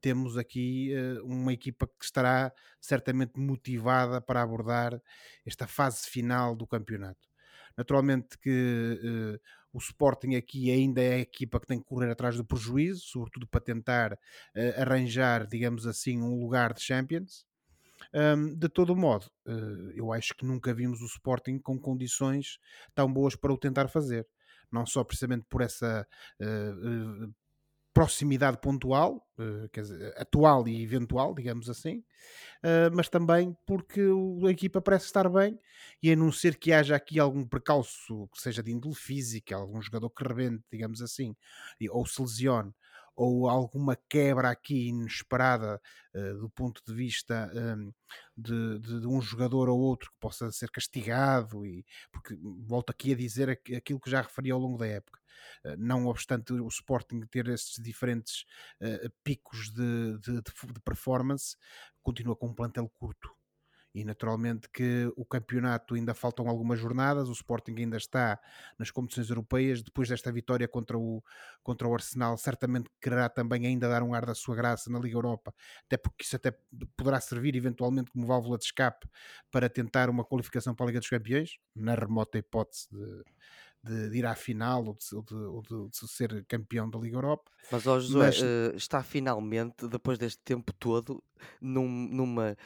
temos 0.00 0.38
aqui 0.38 0.92
uma 1.24 1.52
equipa 1.52 1.88
que 1.88 2.04
estará 2.04 2.52
certamente 2.80 3.40
motivada 3.40 4.20
para 4.20 4.40
abordar 4.40 5.02
esta 5.44 5.66
fase 5.66 6.08
final 6.08 6.54
do 6.54 6.64
campeonato. 6.64 7.28
Naturalmente 7.76 8.38
que 8.38 9.40
o 9.76 9.78
Sporting 9.78 10.36
aqui 10.36 10.70
ainda 10.70 11.02
é 11.02 11.16
a 11.16 11.18
equipa 11.18 11.60
que 11.60 11.66
tem 11.66 11.78
que 11.78 11.84
correr 11.84 12.10
atrás 12.10 12.34
do 12.34 12.44
prejuízo, 12.46 13.02
sobretudo 13.04 13.46
para 13.46 13.60
tentar 13.60 14.14
uh, 14.14 14.80
arranjar, 14.80 15.46
digamos 15.46 15.86
assim, 15.86 16.22
um 16.22 16.40
lugar 16.40 16.72
de 16.72 16.80
Champions. 16.80 17.44
Um, 18.14 18.54
de 18.54 18.70
todo 18.70 18.96
modo, 18.96 19.26
uh, 19.46 19.90
eu 19.94 20.14
acho 20.14 20.34
que 20.34 20.46
nunca 20.46 20.72
vimos 20.72 21.02
o 21.02 21.04
Sporting 21.04 21.58
com 21.58 21.78
condições 21.78 22.58
tão 22.94 23.12
boas 23.12 23.36
para 23.36 23.52
o 23.52 23.58
tentar 23.58 23.88
fazer. 23.88 24.26
Não 24.72 24.86
só 24.86 25.04
precisamente 25.04 25.44
por 25.46 25.60
essa 25.60 26.08
uh, 26.40 27.34
proximidade 27.96 28.58
pontual, 28.58 29.26
quer 29.72 29.80
dizer, 29.80 30.14
atual 30.18 30.68
e 30.68 30.82
eventual, 30.82 31.34
digamos 31.34 31.70
assim, 31.70 32.04
uh, 32.62 32.94
mas 32.94 33.08
também 33.08 33.56
porque 33.66 34.02
a 34.46 34.50
equipa 34.50 34.82
parece 34.82 35.06
estar 35.06 35.26
bem 35.30 35.58
e 36.02 36.12
a 36.12 36.16
não 36.16 36.30
ser 36.30 36.58
que 36.58 36.74
haja 36.74 36.94
aqui 36.94 37.18
algum 37.18 37.42
precalço 37.42 38.28
que 38.34 38.38
seja 38.38 38.62
de 38.62 38.70
índole 38.70 38.94
física, 38.94 39.56
algum 39.56 39.80
jogador 39.80 40.10
que 40.10 40.22
rebente, 40.22 40.62
digamos 40.70 41.00
assim, 41.00 41.34
ou 41.88 42.04
se 42.04 42.20
lesione, 42.20 42.70
ou 43.14 43.48
alguma 43.48 43.96
quebra 44.10 44.50
aqui 44.50 44.88
inesperada 44.88 45.80
uh, 46.14 46.38
do 46.38 46.50
ponto 46.50 46.82
de 46.86 46.92
vista 46.92 47.50
um, 47.54 47.90
de, 48.36 48.78
de, 48.78 49.00
de, 49.00 49.06
um 49.06 49.22
jogador 49.22 49.70
ou 49.70 49.80
outro 49.80 50.10
que 50.10 50.18
possa 50.20 50.52
ser 50.52 50.70
castigado, 50.70 51.64
e 51.64 51.82
porque 52.12 52.36
volto 52.66 52.90
aqui 52.90 53.14
a 53.14 53.16
dizer 53.16 53.58
aquilo 53.74 53.98
que 53.98 54.10
já 54.10 54.20
referi 54.20 54.50
ao 54.50 54.60
longo 54.60 54.76
da 54.76 54.86
época. 54.86 55.18
Uh, 55.64 55.76
não 55.78 56.06
obstante 56.06 56.52
o 56.52 56.68
Sporting 56.68 57.20
ter 57.30 57.48
esses 57.48 57.82
diferentes 57.82 58.44
uh, 58.80 59.10
picos 59.22 59.70
de, 59.70 60.18
de, 60.18 60.42
de 60.42 60.80
performance, 60.84 61.56
continua 62.02 62.36
com 62.36 62.48
um 62.48 62.54
plantel 62.54 62.88
curto. 62.88 63.36
E 63.96 64.04
naturalmente 64.04 64.68
que 64.68 65.10
o 65.16 65.24
campeonato 65.24 65.94
ainda 65.94 66.12
faltam 66.12 66.50
algumas 66.50 66.78
jornadas, 66.78 67.30
o 67.30 67.32
Sporting 67.32 67.74
ainda 67.78 67.96
está 67.96 68.38
nas 68.78 68.90
competições 68.90 69.30
europeias, 69.30 69.82
depois 69.82 70.06
desta 70.06 70.30
vitória 70.30 70.68
contra 70.68 70.98
o, 70.98 71.24
contra 71.62 71.88
o 71.88 71.94
Arsenal, 71.94 72.36
certamente 72.36 72.90
quererá 73.00 73.30
também 73.30 73.66
ainda 73.66 73.88
dar 73.88 74.02
um 74.02 74.12
ar 74.12 74.26
da 74.26 74.34
sua 74.34 74.54
graça 74.54 74.90
na 74.90 74.98
Liga 74.98 75.16
Europa, 75.16 75.54
até 75.86 75.96
porque 75.96 76.24
isso 76.24 76.36
até 76.36 76.54
poderá 76.94 77.18
servir 77.22 77.56
eventualmente 77.56 78.10
como 78.10 78.26
válvula 78.26 78.58
de 78.58 78.64
escape 78.64 79.08
para 79.50 79.66
tentar 79.70 80.10
uma 80.10 80.26
qualificação 80.26 80.74
para 80.74 80.84
a 80.84 80.88
Liga 80.88 81.00
dos 81.00 81.08
Campeões, 81.08 81.52
na 81.74 81.94
remota 81.94 82.36
hipótese 82.36 82.88
de, 82.92 83.24
de, 83.86 84.10
de 84.10 84.18
ir 84.18 84.26
à 84.26 84.34
final 84.34 84.84
ou 84.84 84.94
de, 84.94 85.34
ou 85.34 85.62
de, 85.62 85.90
de, 85.90 86.08
ser 86.08 86.44
campeão 86.46 86.90
da 86.90 86.98
Liga 86.98 87.16
Europa. 87.16 87.50
Mas, 87.70 87.86
ó 87.86 87.98
Josué, 88.00 88.26
Mas... 88.26 88.40
Uh, 88.40 88.76
está 88.76 89.02
finalmente, 89.02 89.86
depois 89.88 90.18
deste 90.18 90.42
tempo 90.42 90.72
todo, 90.72 91.22
num, 91.60 91.88
numa 91.88 92.56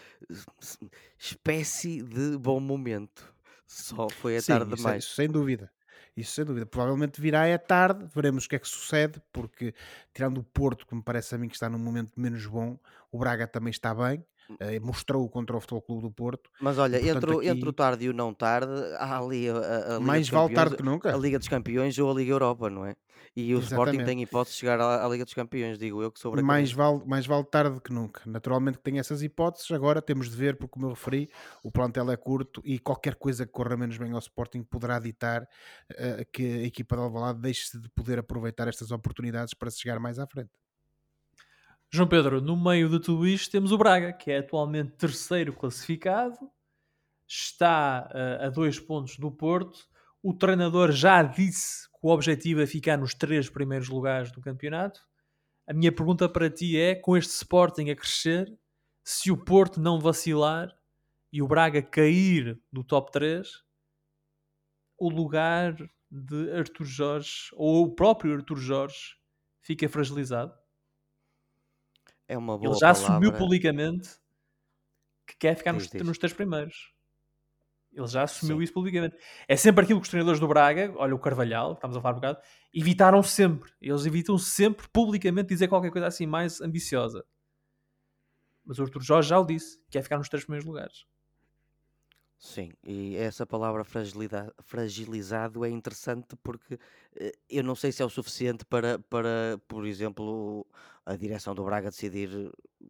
espécie 1.19 2.03
de 2.03 2.39
bom 2.39 2.61
momento. 2.61 3.35
Só 3.67 4.09
foi 4.09 4.37
a 4.37 4.41
Sim, 4.41 4.53
tarde 4.53 4.73
é, 4.73 4.77
demais. 4.77 5.05
É, 5.05 5.15
sem 5.15 5.29
dúvida. 5.29 5.71
Isso 6.17 6.33
sem 6.33 6.45
dúvida. 6.45 6.67
Provavelmente 6.67 7.21
virá 7.21 7.47
é 7.47 7.57
tarde, 7.57 8.05
veremos 8.15 8.45
o 8.45 8.49
que 8.49 8.57
é 8.57 8.59
que 8.59 8.69
sucede, 8.69 9.23
porque 9.33 9.75
tirando 10.13 10.39
o 10.39 10.45
Porto, 10.45 10.87
que 10.87 10.95
me 10.95 11.03
parece 11.03 11.35
a 11.35 11.39
mim 11.39 11.49
que 11.49 11.55
está 11.55 11.69
num 11.69 11.79
momento 11.79 12.19
menos 12.19 12.45
bom, 12.47 12.79
o 13.13 13.19
Braga 13.19 13.47
também 13.47 13.71
está 13.71 13.95
bem. 13.95 14.25
Uh, 14.55 14.85
mostrou 14.85 15.29
contra 15.29 15.57
o 15.57 15.61
Futebol 15.61 15.83
Clube 15.83 16.03
do 16.03 16.11
Porto. 16.11 16.51
Mas 16.61 16.79
olha, 16.79 16.99
e, 16.99 17.05
portanto, 17.05 17.25
entre, 17.25 17.37
aqui... 17.37 17.49
entre 17.49 17.69
o 17.69 17.73
tarde 17.73 18.05
e 18.05 18.09
o 18.09 18.13
não 18.13 18.35
tarde, 18.35 18.73
há 18.99 19.19
ali 19.19 19.49
a, 19.49 19.55
a, 19.55 19.97
a 19.97 20.01
Mais 20.01 20.29
vale 20.29 20.55
tarde 20.55 20.77
que 20.77 20.83
nunca. 20.83 21.15
A 21.15 21.17
Liga 21.17 21.39
dos 21.39 21.49
Campeões 21.49 21.99
ou 21.99 22.11
a 22.11 22.15
Liga 22.15 22.33
Europa, 22.33 22.69
não 22.69 22.85
é? 22.85 22.97
E 23.37 23.55
o. 23.55 23.61
Sporting 23.61 24.05
tem 24.05 24.23
hipótese 24.23 24.55
de 24.55 24.61
chegar 24.61 24.81
à, 24.81 25.05
à, 25.05 25.09
Liga 25.09 25.25
dos 25.25 25.35
Campeões, 25.35 25.79
digo 25.79 26.03
eu, 26.03 26.11
que 26.11 26.19
sobre 26.19 26.43
mais 26.43 26.73
vale, 26.73 27.03
mais 27.07 27.27
vale 27.27 27.45
tarde 27.45 27.81
que 27.81 27.93
nunca. 27.93 28.23
Naturalmente 28.27 28.79
que 28.79 28.85
tem 28.85 28.99
essas 28.99 29.23
hipóteses, 29.23 29.71
agora 29.71 30.03
temos 30.03 30.31
de 30.31 30.37
ver, 30.37 30.57
porque 30.57 30.73
como 30.73 30.87
eu 30.87 30.91
referi, 30.91 31.29
o 31.63 31.71
plantel 31.71 32.11
é 32.11 32.17
curto 32.17 32.61
e 32.65 32.79
qualquer 32.79 33.15
coisa 33.15 33.47
que 33.47 33.53
corra 33.53 33.77
menos 33.77 33.97
bem 33.97 34.13
ao 34.13 34.19
Sporting 34.19 34.63
poderá 34.63 34.99
ditar 34.99 35.43
uh, 35.43 36.27
que 36.33 36.43
a 36.43 36.63
equipa 36.65 36.97
de 36.97 37.03
Alvalade 37.03 37.41
deixe 37.41 37.79
de 37.79 37.89
poder 37.91 38.19
aproveitar 38.19 38.67
estas 38.69 38.91
oportunidades 38.91 39.55
para 39.55 39.71
se 39.71 39.81
chegar 39.81 40.01
mais 40.01 40.19
à 40.19 40.27
frente. 40.27 40.51
João 41.93 42.09
Pedro, 42.09 42.41
no 42.41 42.57
meio 42.57 42.89
de 42.89 43.01
tudo 43.01 43.27
isto 43.27 43.51
temos 43.51 43.73
o 43.73 43.79
Braga, 43.79 44.13
que 44.13 44.31
é 44.31 44.39
atualmente 44.39 44.93
terceiro 44.93 45.53
classificado, 45.53 46.39
está 47.27 48.09
uh, 48.15 48.47
a 48.47 48.49
dois 48.49 48.79
pontos 48.79 49.17
do 49.19 49.29
Porto. 49.29 49.89
O 50.23 50.33
treinador 50.33 50.93
já 50.93 51.21
disse 51.21 51.89
que 51.89 51.99
o 52.01 52.11
objetivo 52.11 52.61
é 52.61 52.67
ficar 52.67 52.97
nos 52.97 53.13
três 53.13 53.51
primeiros 53.51 53.89
lugares 53.89 54.31
do 54.31 54.41
campeonato. 54.41 55.01
A 55.67 55.75
minha 55.75 55.91
pergunta 55.91 56.29
para 56.29 56.49
ti 56.49 56.79
é: 56.79 56.95
com 56.95 57.17
este 57.17 57.33
Sporting 57.33 57.91
a 57.91 57.97
crescer, 57.97 58.57
se 59.03 59.33
o 59.33 59.37
Porto 59.37 59.81
não 59.81 59.99
vacilar 59.99 60.73
e 61.33 61.43
o 61.43 61.49
Braga 61.49 61.83
cair 61.83 62.57
do 62.73 62.85
top 62.85 63.11
3, 63.11 63.49
o 64.97 65.11
lugar 65.11 65.75
de 66.09 66.53
Artur 66.53 66.87
Jorge 66.87 67.49
ou 67.55 67.85
o 67.85 67.95
próprio 67.97 68.35
Artur 68.35 68.59
Jorge 68.59 69.17
fica 69.61 69.89
fragilizado? 69.89 70.60
É 72.31 72.39
uma 72.39 72.57
boa 72.57 72.71
Ele 72.71 72.79
já 72.79 72.93
palavra. 72.95 73.11
assumiu 73.13 73.33
publicamente 73.33 74.09
que 75.27 75.37
quer 75.37 75.57
ficar 75.57 75.73
nos, 75.73 75.93
nos 75.93 76.17
três 76.17 76.33
primeiros. 76.33 76.95
Ele 77.93 78.07
já 78.07 78.23
assumiu 78.23 78.59
Sim. 78.59 78.63
isso 78.63 78.73
publicamente. 78.73 79.17
É 79.49 79.57
sempre 79.57 79.83
aquilo 79.83 79.99
que 79.99 80.05
os 80.05 80.11
treinadores 80.11 80.39
do 80.39 80.47
Braga, 80.47 80.95
olha 80.97 81.13
o 81.13 81.19
Carvalhal, 81.19 81.73
estamos 81.73 81.97
a 81.97 82.01
falar 82.01 82.13
um 82.13 82.21
bocado, 82.21 82.39
evitaram 82.73 83.21
sempre. 83.21 83.73
Eles 83.83 84.07
evitam 84.07 84.39
sempre 84.39 84.87
publicamente 84.93 85.49
dizer 85.49 85.67
qualquer 85.67 85.91
coisa 85.91 86.07
assim 86.07 86.25
mais 86.25 86.61
ambiciosa. 86.61 87.25
Mas 88.65 88.79
o 88.79 88.85
Arthur 88.85 89.03
Jorge 89.03 89.29
já 89.31 89.39
o 89.41 89.45
disse, 89.45 89.83
quer 89.91 90.01
ficar 90.01 90.17
nos 90.17 90.29
três 90.29 90.45
primeiros 90.45 90.65
lugares. 90.65 91.05
Sim, 92.39 92.73
e 92.85 93.17
essa 93.17 93.45
palavra 93.45 93.85
fragilizado 94.63 95.65
é 95.65 95.69
interessante 95.69 96.37
porque 96.37 96.79
eh, 97.17 97.33
eu 97.51 97.65
não 97.65 97.75
sei 97.75 97.91
se 97.91 98.03
é 98.03 98.05
o 98.05 98.09
suficiente 98.09 98.65
para, 98.65 98.99
para, 98.99 99.61
por 99.69 99.85
exemplo, 99.85 100.65
a 101.11 101.17
direção 101.17 101.55
do 101.55 101.65
Braga 101.65 101.91
decidir 101.91 102.31
eh, 102.33 102.83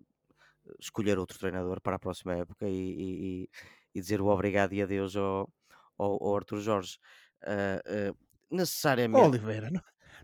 escolher 0.79 1.19
outro 1.19 1.39
treinador 1.39 1.81
para 1.81 1.97
a 1.97 1.99
próxima 1.99 2.35
época 2.35 2.69
e, 2.69 2.73
e, 2.75 3.49
e 3.95 4.01
dizer 4.01 4.21
o 4.21 4.27
obrigado 4.27 4.75
e 4.75 4.83
adeus 4.83 5.17
ao, 5.17 5.51
ao, 5.99 6.23
ao 6.23 6.37
Arthur 6.37 6.61
Jorge. 6.61 6.99
Uh, 7.43 8.13
uh, 8.13 8.17
necessariamente. 8.51 9.27
Oliveira, 9.27 9.71
não, 9.71 9.81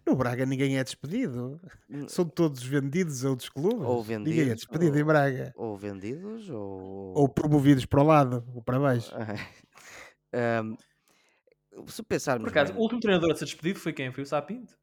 no 0.06 0.14
Braga 0.14 0.44
ninguém 0.44 0.78
é 0.78 0.84
despedido. 0.84 1.58
São 2.08 2.28
todos 2.28 2.62
vendidos 2.62 3.24
a 3.24 3.30
outros 3.30 3.48
clubes. 3.48 3.86
Ou 3.86 4.02
vendidos. 4.02 4.36
Ninguém 4.36 4.52
é 4.52 4.54
despedido 4.54 4.92
ou, 4.92 5.00
em 5.00 5.04
Braga. 5.04 5.52
Ou 5.56 5.76
vendidos 5.76 6.50
ou... 6.50 7.14
ou 7.16 7.28
promovidos 7.28 7.86
para 7.86 8.02
o 8.02 8.04
lado 8.04 8.44
ou 8.54 8.62
para 8.62 8.78
baixo. 8.78 9.10
um, 10.62 10.76
se 11.86 12.02
pensarmos. 12.02 12.44
Por 12.44 12.50
acaso, 12.50 12.72
bem... 12.72 12.80
o 12.80 12.82
último 12.82 13.00
treinador 13.00 13.32
a 13.32 13.34
ser 13.34 13.46
despedido 13.46 13.80
foi 13.80 13.94
quem? 13.94 14.12
Foi 14.12 14.22
o 14.22 14.26
Sapinto? 14.26 14.76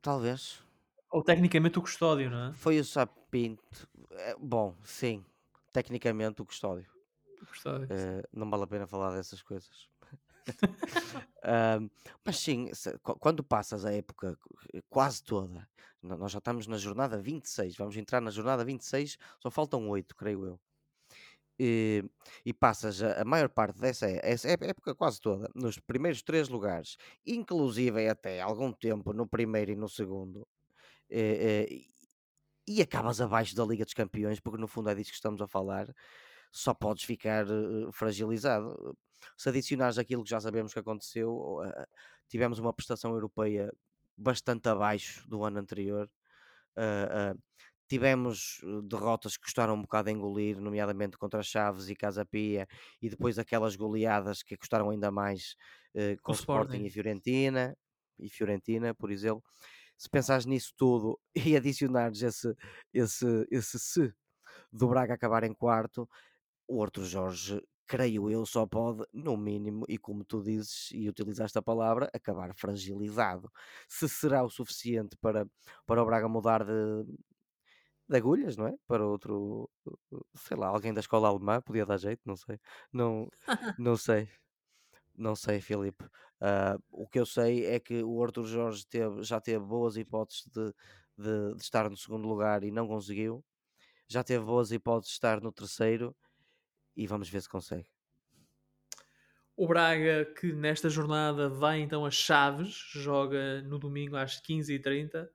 Talvez. 0.00 0.67
Ou 1.10 1.22
tecnicamente 1.22 1.78
o 1.78 1.82
Custódio, 1.82 2.30
não 2.30 2.50
é? 2.50 2.52
Foi 2.54 2.78
o 2.78 2.84
Sapinto. 2.84 3.88
É, 4.12 4.34
bom, 4.38 4.76
sim. 4.84 5.24
Tecnicamente 5.72 6.42
o 6.42 6.44
Custódio. 6.44 6.90
O 7.42 7.46
Custódio. 7.46 7.86
Uh, 7.86 8.22
não 8.32 8.48
vale 8.50 8.64
a 8.64 8.66
pena 8.66 8.86
falar 8.86 9.14
dessas 9.14 9.42
coisas. 9.42 9.88
mas 12.24 12.38
sim, 12.38 12.72
se- 12.72 12.98
quando 12.98 13.42
passas 13.44 13.84
a 13.84 13.92
época 13.92 14.36
eh, 14.74 14.82
quase 14.88 15.22
toda, 15.22 15.68
nós 16.02 16.32
já 16.32 16.38
estamos 16.38 16.66
na 16.66 16.76
jornada 16.78 17.16
26, 17.20 17.76
vamos 17.76 17.96
entrar 17.96 18.20
na 18.20 18.30
jornada 18.30 18.64
26, 18.64 19.16
só 19.40 19.50
faltam 19.50 19.88
8, 19.88 20.16
creio 20.16 20.44
eu. 20.46 20.60
E, 21.60 22.04
e 22.44 22.52
passas 22.54 23.02
a, 23.02 23.22
a 23.22 23.24
maior 23.24 23.48
parte 23.48 23.78
dessa 23.80 24.06
é- 24.08 24.20
essa 24.22 24.48
época 24.48 24.94
quase 24.94 25.20
toda 25.20 25.50
nos 25.54 25.78
primeiros 25.78 26.22
três 26.22 26.48
lugares, 26.48 26.96
inclusive 27.26 28.08
até 28.08 28.40
algum 28.40 28.72
tempo 28.72 29.12
no 29.12 29.26
primeiro 29.26 29.72
e 29.72 29.76
no 29.76 29.88
segundo, 29.88 30.46
eh, 30.46 30.46
eh, 30.46 30.57
e 31.10 32.82
acabas 32.82 33.20
abaixo 33.20 33.56
da 33.56 33.64
Liga 33.64 33.84
dos 33.84 33.94
Campeões, 33.94 34.40
porque 34.40 34.60
no 34.60 34.68
fundo 34.68 34.90
é 34.90 34.94
disso 34.94 35.10
que 35.10 35.16
estamos 35.16 35.40
a 35.40 35.48
falar, 35.48 35.86
só 36.52 36.74
podes 36.74 37.04
ficar 37.04 37.46
eh, 37.46 37.92
fragilizado 37.92 38.96
se 39.36 39.48
adicionares 39.48 39.98
aquilo 39.98 40.22
que 40.22 40.30
já 40.30 40.40
sabemos 40.40 40.72
que 40.72 40.78
aconteceu, 40.78 41.58
tivemos 42.28 42.58
uma 42.60 42.72
prestação 42.72 43.12
europeia 43.12 43.68
bastante 44.16 44.68
abaixo 44.68 45.28
do 45.28 45.42
ano 45.44 45.58
anterior. 45.58 46.08
Tivemos 47.88 48.60
eh, 48.62 48.82
derrotas 48.84 49.36
que 49.36 49.44
custaram 49.44 49.74
um 49.74 49.82
bocado 49.82 50.10
a 50.10 50.12
engolir, 50.12 50.60
nomeadamente 50.60 51.16
contra 51.16 51.42
Chaves 51.42 51.88
e 51.88 51.96
Casa 51.96 52.24
Pia, 52.24 52.66
e 53.00 53.08
depois 53.08 53.38
aquelas 53.38 53.76
goleadas 53.76 54.42
que 54.42 54.56
custaram 54.56 54.90
ainda 54.90 55.10
mais 55.10 55.56
eh, 55.94 56.16
com 56.22 56.32
O 56.32 56.34
Sporting 56.34 56.84
Sporting. 56.84 56.84
e 56.84 56.90
Fiorentina, 56.90 57.76
e 58.18 58.28
Fiorentina, 58.28 58.94
por 58.94 59.10
exemplo. 59.10 59.42
Se 59.98 60.08
pensares 60.08 60.46
nisso 60.46 60.72
tudo 60.76 61.20
e 61.34 61.56
adicionares 61.56 62.22
esse, 62.22 62.54
esse, 62.94 63.46
esse 63.50 63.78
se 63.78 64.14
do 64.72 64.88
Braga 64.88 65.14
acabar 65.14 65.44
em 65.44 65.54
quarto, 65.54 66.08
o 66.68 66.82
Arthur 66.82 67.04
Jorge, 67.04 67.62
creio 67.86 68.30
eu, 68.30 68.46
só 68.46 68.66
pode, 68.66 69.04
no 69.12 69.36
mínimo, 69.36 69.84
e 69.88 69.98
como 69.98 70.24
tu 70.24 70.42
dizes 70.42 70.90
e 70.92 71.08
utilizaste 71.08 71.58
a 71.58 71.62
palavra, 71.62 72.10
acabar 72.14 72.54
fragilizado. 72.54 73.50
Se 73.88 74.08
será 74.08 74.44
o 74.44 74.50
suficiente 74.50 75.16
para, 75.20 75.46
para 75.86 76.02
o 76.02 76.06
Braga 76.06 76.28
mudar 76.28 76.64
de, 76.64 76.72
de 78.08 78.16
agulhas, 78.16 78.56
não 78.56 78.66
é? 78.66 78.74
Para 78.86 79.06
outro, 79.06 79.70
sei 80.36 80.56
lá, 80.56 80.68
alguém 80.68 80.92
da 80.94 81.00
escola 81.00 81.28
alemã 81.28 81.60
podia 81.60 81.86
dar 81.86 81.98
jeito, 81.98 82.22
não 82.24 82.36
sei. 82.36 82.58
Não, 82.92 83.28
não 83.78 83.96
sei. 83.96 84.28
Não 85.18 85.34
sei, 85.34 85.60
Filipe. 85.60 86.04
Ah, 86.40 86.78
o 86.90 87.06
que 87.08 87.18
eu 87.18 87.26
sei 87.26 87.66
é 87.66 87.80
que 87.80 88.02
o 88.04 88.22
Arthur 88.22 88.46
Jorge 88.46 88.86
teve- 88.86 89.22
já 89.24 89.40
teve 89.40 89.64
boas 89.64 89.96
hipóteses 89.96 90.46
de, 90.46 90.72
de- 91.18 91.54
de 91.56 91.62
estar 91.62 91.90
no 91.90 91.96
segundo 91.96 92.28
lugar 92.28 92.62
e 92.62 92.70
não 92.70 92.86
conseguiu. 92.86 93.44
Já 94.08 94.22
teve 94.24 94.44
boas 94.44 94.70
hipóteses 94.72 95.10
de 95.10 95.16
estar 95.16 95.40
no 95.40 95.52
terceiro 95.52 96.16
e 96.96 97.06
vamos 97.06 97.28
ver 97.28 97.42
se 97.42 97.48
consegue. 97.48 97.88
O 99.56 99.66
Braga, 99.66 100.24
que 100.24 100.52
nesta 100.52 100.88
jornada 100.88 101.48
vai 101.48 101.80
então 101.80 102.06
a 102.06 102.10
Chaves, 102.10 102.74
joga 102.92 103.60
no 103.62 103.78
domingo 103.78 104.16
às 104.16 104.40
15h30. 104.40 105.28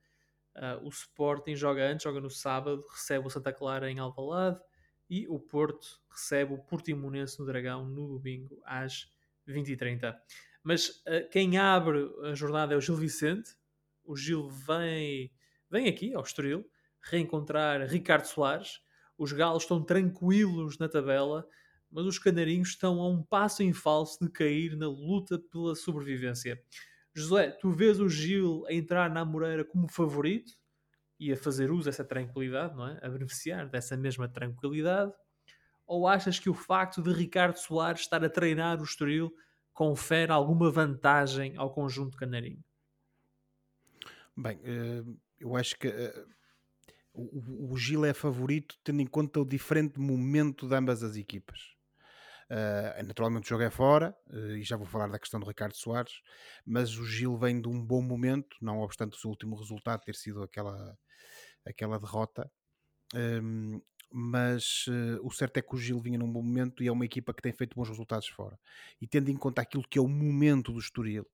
Ah, 0.56 0.80
o 0.82 0.88
Sporting 0.88 1.56
joga 1.56 1.84
antes, 1.86 2.04
joga 2.04 2.22
no 2.22 2.30
sábado, 2.30 2.86
recebe 2.90 3.28
o 3.28 3.30
Santa 3.30 3.52
Clara 3.52 3.92
em 3.92 4.00
Alvalade. 4.00 4.62
E 5.10 5.28
o 5.28 5.38
Porto 5.40 6.02
recebe 6.10 6.54
o 6.54 6.58
Portimonense 6.64 7.38
no 7.40 7.46
Dragão 7.46 7.86
no 7.86 8.08
domingo 8.08 8.62
às 8.66 9.12
20h30. 9.48 10.16
Mas 10.64 11.04
ah, 11.08 11.22
quem 11.32 11.58
abre 11.58 12.10
a 12.24 12.34
jornada 12.34 12.74
é 12.74 12.78
o 12.78 12.82
Gil 12.82 12.96
Vicente. 12.96 13.52
O 14.04 14.16
Gil 14.16 14.50
vem, 14.50 15.32
vem 15.70 15.88
aqui 15.88 16.14
ao 16.14 16.24
Estoril 16.24 16.66
reencontrar 17.02 17.82
Ricardo 17.88 18.26
Soares. 18.26 18.80
Os 19.18 19.32
galos 19.32 19.64
estão 19.64 19.84
tranquilos 19.84 20.78
na 20.78 20.90
tabela 20.90 21.48
mas 21.94 22.06
os 22.06 22.18
canarinhos 22.18 22.70
estão 22.70 23.00
a 23.00 23.08
um 23.08 23.22
passo 23.22 23.62
em 23.62 23.72
falso 23.72 24.18
de 24.20 24.30
cair 24.32 24.76
na 24.76 24.88
luta 24.88 25.38
pela 25.38 25.76
sobrevivência. 25.76 26.60
José, 27.14 27.52
tu 27.52 27.70
vês 27.70 28.00
o 28.00 28.10
Gil 28.10 28.66
a 28.68 28.74
entrar 28.74 29.12
na 29.12 29.24
Moreira 29.24 29.64
como 29.64 29.88
favorito 29.88 30.52
e 31.20 31.32
a 31.32 31.38
fazer 31.38 31.72
uso 31.72 31.86
dessa 31.86 32.04
tranquilidade, 32.04 32.76
não 32.76 32.88
é? 32.88 33.00
A 33.04 33.10
beneficiar 33.10 33.70
dessa 33.70 33.96
mesma 33.96 34.28
tranquilidade? 34.28 35.14
Ou 35.86 36.08
achas 36.08 36.40
que 36.40 36.50
o 36.50 36.54
facto 36.54 37.02
de 37.02 37.12
Ricardo 37.12 37.58
Soares 37.58 38.02
estar 38.02 38.24
a 38.24 38.30
treinar 38.30 38.80
o 38.80 38.84
Estoril 38.84 39.34
confere 39.74 40.32
alguma 40.32 40.72
vantagem 40.72 41.56
ao 41.58 41.74
conjunto 41.74 42.18
canarinho? 42.18 42.64
Bem, 44.36 44.60
eh, 44.64 45.04
eu 45.40 45.56
acho 45.56 45.78
que 45.78 45.88
eh, 45.88 46.26
o, 47.14 47.78
Gil 47.78 48.06
é 48.06 48.14
favorito 48.14 48.76
tendo 48.84 49.02
em 49.02 49.06
conta 49.06 49.40
o 49.40 49.46
diferente 49.46 50.00
momento 50.00 50.68
de 50.68 50.76
ambas 50.76 51.04
as 51.04 51.16
equipas. 51.16 51.74
Uh, 52.50 53.04
naturalmente 53.06 53.46
o 53.46 53.50
jogo 53.50 53.64
é 53.64 53.70
fora, 53.70 54.16
uh, 54.28 54.58
e 54.58 54.64
já 54.64 54.76
vou 54.76 54.86
falar 54.86 55.08
da 55.08 55.18
questão 55.18 55.40
do 55.40 55.48
Ricardo 55.48 55.76
Soares, 55.76 56.22
mas 56.66 56.96
o 56.98 57.06
Gil 57.06 57.38
vem 57.38 57.60
de 57.60 57.68
um 57.68 57.84
bom 57.84 58.02
momento, 58.02 58.58
não 58.62 58.80
obstante 58.82 59.18
o 59.18 59.20
seu 59.20 59.30
último 59.30 59.56
resultado 59.56 60.02
ter 60.02 60.14
sido 60.14 60.44
aquela, 60.44 60.98
aquela 61.66 61.98
derrota. 61.98 62.52
Um, 63.16 63.82
mas 64.16 64.86
uh, 64.88 65.20
o 65.26 65.32
certo 65.32 65.58
é 65.58 65.62
que 65.62 65.74
o 65.74 65.78
Gil 65.78 66.00
vinha 66.00 66.20
num 66.20 66.32
bom 66.32 66.44
momento 66.44 66.84
e 66.84 66.88
é 66.88 66.92
uma 66.92 67.04
equipa 67.04 67.34
que 67.34 67.42
tem 67.42 67.52
feito 67.52 67.76
bons 67.76 67.90
resultados 67.90 68.28
fora. 68.28 68.60
E 69.02 69.08
tendo 69.08 69.30
em 69.32 69.36
conta 69.36 69.62
aquilo 69.62 69.84
que 69.90 69.98
é 69.98 70.02
o 70.02 70.08
momento 70.08 70.72
do 70.72 70.80
Estoril, 70.80 71.26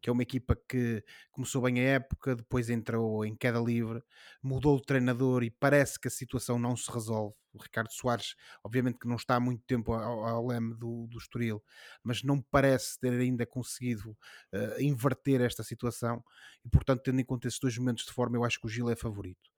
que 0.00 0.08
é 0.08 0.12
uma 0.12 0.22
equipa 0.22 0.56
que 0.68 1.04
começou 1.30 1.60
bem 1.60 1.78
a 1.80 1.82
época, 1.82 2.34
depois 2.34 2.70
entrou 2.70 3.22
em 3.24 3.36
queda 3.36 3.60
livre, 3.60 4.02
mudou 4.42 4.78
de 4.78 4.86
treinador 4.86 5.42
e 5.42 5.50
parece 5.50 6.00
que 6.00 6.08
a 6.08 6.10
situação 6.10 6.58
não 6.58 6.74
se 6.74 6.90
resolve. 6.90 7.34
O 7.52 7.62
Ricardo 7.62 7.92
Soares, 7.92 8.34
obviamente 8.64 8.98
que 8.98 9.06
não 9.06 9.16
está 9.16 9.36
há 9.36 9.40
muito 9.40 9.62
tempo 9.66 9.92
ao, 9.92 10.24
ao 10.24 10.46
leme 10.46 10.74
do, 10.74 11.06
do 11.06 11.18
Estoril, 11.18 11.62
mas 12.02 12.22
não 12.22 12.40
parece 12.40 12.98
ter 12.98 13.12
ainda 13.12 13.44
conseguido 13.44 14.12
uh, 14.54 14.80
inverter 14.80 15.42
esta 15.42 15.62
situação 15.62 16.24
e, 16.64 16.70
portanto, 16.70 17.02
tendo 17.02 17.20
em 17.20 17.24
conta 17.24 17.48
esses 17.48 17.60
dois 17.60 17.76
momentos 17.76 18.06
de 18.06 18.12
forma, 18.12 18.38
eu 18.38 18.44
acho 18.44 18.58
que 18.58 18.66
o 18.66 18.70
Gil 18.70 18.88
é 18.88 18.96
favorito. 18.96 19.51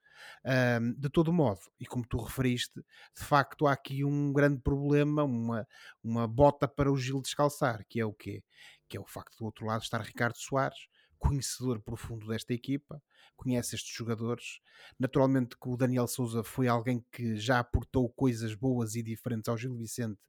Um, 0.44 0.92
de 0.94 1.08
todo 1.08 1.32
modo, 1.32 1.60
e 1.80 1.86
como 1.86 2.06
tu 2.06 2.18
referiste, 2.18 2.80
de 3.16 3.24
facto 3.24 3.66
há 3.66 3.72
aqui 3.72 4.04
um 4.04 4.32
grande 4.32 4.60
problema, 4.60 5.24
uma, 5.24 5.66
uma 6.02 6.28
bota 6.28 6.68
para 6.68 6.92
o 6.92 6.96
Gil 6.96 7.20
descalçar, 7.22 7.84
que 7.88 8.00
é 8.00 8.04
o 8.04 8.12
quê? 8.12 8.42
Que 8.88 8.96
é 8.96 9.00
o 9.00 9.06
facto 9.06 9.36
do 9.38 9.44
outro 9.44 9.66
lado 9.66 9.82
estar 9.82 10.00
Ricardo 10.00 10.36
Soares, 10.36 10.86
conhecedor 11.24 11.80
profundo 11.80 12.26
desta 12.26 12.52
equipa, 12.52 13.02
conhece 13.34 13.74
estes 13.74 13.94
jogadores. 13.94 14.60
Naturalmente 14.98 15.56
que 15.58 15.68
o 15.68 15.76
Daniel 15.76 16.06
Souza 16.06 16.44
foi 16.44 16.68
alguém 16.68 17.04
que 17.10 17.36
já 17.36 17.60
aportou 17.60 18.08
coisas 18.10 18.54
boas 18.54 18.94
e 18.94 19.02
diferentes 19.02 19.48
ao 19.48 19.56
Gil 19.56 19.74
Vicente, 19.74 20.20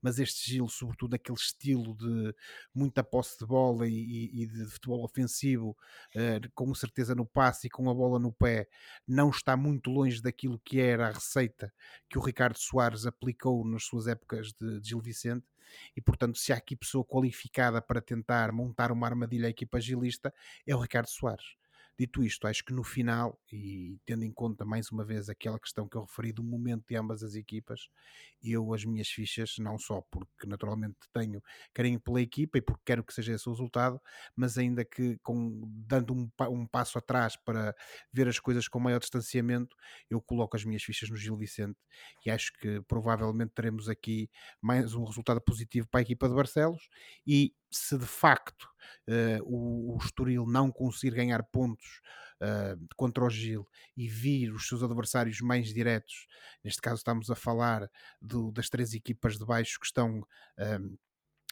mas 0.00 0.18
este 0.18 0.48
Gil, 0.52 0.68
sobretudo 0.68 1.12
naquele 1.12 1.36
estilo 1.36 1.96
de 1.96 2.34
muita 2.72 3.02
posse 3.02 3.38
de 3.38 3.46
bola 3.46 3.88
e, 3.88 4.42
e 4.42 4.46
de 4.46 4.66
futebol 4.66 5.04
ofensivo, 5.04 5.76
uh, 6.14 6.50
com 6.54 6.72
certeza 6.74 7.14
no 7.14 7.26
passe 7.26 7.66
e 7.66 7.70
com 7.70 7.90
a 7.90 7.94
bola 7.94 8.20
no 8.20 8.32
pé, 8.32 8.68
não 9.08 9.30
está 9.30 9.56
muito 9.56 9.90
longe 9.90 10.22
daquilo 10.22 10.60
que 10.64 10.80
era 10.80 11.08
a 11.08 11.12
receita 11.12 11.72
que 12.08 12.18
o 12.18 12.22
Ricardo 12.22 12.56
Soares 12.58 13.06
aplicou 13.06 13.66
nas 13.66 13.84
suas 13.84 14.06
épocas 14.06 14.52
de, 14.52 14.80
de 14.80 14.88
Gil 14.88 15.00
Vicente 15.00 15.46
e 15.96 16.00
portanto 16.00 16.38
se 16.38 16.52
há 16.52 16.56
aqui 16.56 16.76
pessoa 16.76 17.04
qualificada 17.04 17.80
para 17.80 18.00
tentar 18.00 18.52
montar 18.52 18.92
uma 18.92 19.06
armadilha 19.06 19.46
à 19.46 19.50
equipa 19.50 19.80
gilista 19.80 20.32
é 20.66 20.74
o 20.74 20.80
Ricardo 20.80 21.08
Soares. 21.08 21.56
Dito 21.98 22.24
isto, 22.24 22.46
acho 22.48 22.64
que 22.64 22.72
no 22.72 22.82
final, 22.82 23.40
e 23.52 23.98
tendo 24.04 24.24
em 24.24 24.32
conta 24.32 24.64
mais 24.64 24.90
uma 24.90 25.04
vez 25.04 25.28
aquela 25.28 25.60
questão 25.60 25.88
que 25.88 25.96
eu 25.96 26.02
referi 26.02 26.32
do 26.32 26.42
momento 26.42 26.84
de 26.88 26.96
ambas 26.96 27.22
as 27.22 27.34
equipas, 27.36 27.88
eu 28.42 28.74
as 28.74 28.84
minhas 28.84 29.08
fichas, 29.08 29.54
não 29.58 29.78
só 29.78 30.00
porque 30.10 30.46
naturalmente 30.46 30.96
tenho 31.12 31.40
carinho 31.72 32.00
pela 32.00 32.20
equipa 32.20 32.58
e 32.58 32.60
porque 32.60 32.82
quero 32.84 33.04
que 33.04 33.14
seja 33.14 33.32
esse 33.34 33.48
o 33.48 33.52
resultado, 33.52 34.00
mas 34.34 34.58
ainda 34.58 34.84
que 34.84 35.18
com, 35.22 35.62
dando 35.86 36.14
um, 36.14 36.30
um 36.50 36.66
passo 36.66 36.98
atrás 36.98 37.36
para 37.36 37.74
ver 38.12 38.28
as 38.28 38.38
coisas 38.38 38.66
com 38.68 38.80
maior 38.80 38.98
distanciamento, 38.98 39.76
eu 40.10 40.20
coloco 40.20 40.56
as 40.56 40.64
minhas 40.64 40.82
fichas 40.82 41.08
no 41.08 41.16
Gil 41.16 41.36
Vicente 41.36 41.78
e 42.26 42.30
acho 42.30 42.52
que 42.58 42.80
provavelmente 42.82 43.52
teremos 43.54 43.88
aqui 43.88 44.28
mais 44.60 44.94
um 44.94 45.04
resultado 45.04 45.40
positivo 45.40 45.86
para 45.88 46.00
a 46.00 46.02
equipa 46.02 46.28
de 46.28 46.34
Barcelos 46.34 46.88
e 47.26 47.54
se 47.70 47.98
de 47.98 48.06
facto 48.06 48.68
o, 49.44 49.94
o 49.94 49.98
Estoril 49.98 50.46
não 50.46 50.70
conseguir 50.70 51.16
ganhar 51.16 51.42
pontos 51.44 52.00
uh, 52.40 52.86
contra 52.96 53.24
o 53.24 53.30
Gil 53.30 53.66
e 53.96 54.08
vir 54.08 54.52
os 54.52 54.66
seus 54.68 54.82
adversários 54.82 55.40
mais 55.40 55.72
diretos, 55.72 56.26
neste 56.62 56.80
caso 56.80 56.96
estamos 56.96 57.30
a 57.30 57.34
falar 57.34 57.90
do, 58.20 58.50
das 58.52 58.68
três 58.68 58.94
equipas 58.94 59.38
de 59.38 59.44
baixo 59.44 59.78
que 59.78 59.86
estão 59.86 60.24
um, 60.80 60.96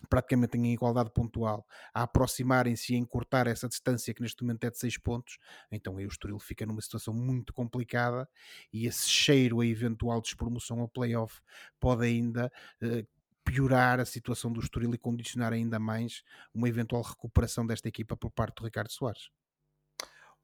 praticamente 0.09 0.59
em 0.59 0.73
igualdade 0.73 1.11
pontual, 1.11 1.67
a 1.95 2.03
aproximarem-se 2.03 2.95
e 2.95 2.97
encurtar 2.97 3.47
essa 3.47 3.69
distância 3.69 4.13
que 4.13 4.23
neste 4.23 4.43
momento 4.43 4.65
é 4.65 4.71
de 4.71 4.79
6 4.79 4.99
pontos, 4.99 5.39
então 5.71 5.97
aí 5.97 6.07
o 6.07 6.09
Estoril 6.09 6.39
fica 6.39 6.67
numa 6.67 6.81
situação 6.81 7.15
muito 7.15 7.53
complicada 7.53 8.29
e 8.73 8.87
esse 8.87 9.09
cheiro 9.09 9.61
a 9.61 9.67
eventual 9.67 10.21
despromoção 10.21 10.81
ao 10.81 10.89
playoff 10.89 11.41
pode 11.79 12.05
ainda 12.05 12.51
uh, 12.83 13.07
piorar 13.45 14.01
a 14.01 14.05
situação 14.05 14.53
do 14.53 14.61
Estoril 14.61 14.95
e 14.95 14.99
condicionar 14.99 15.53
ainda 15.53 15.79
mais 15.79 16.23
uma 16.55 16.69
eventual 16.69 17.03
recuperação 17.03 17.67
desta 17.67 17.89
equipa 17.89 18.17
por 18.17 18.31
parte 18.31 18.57
do 18.57 18.65
Ricardo 18.65 18.91
Soares. 18.91 19.31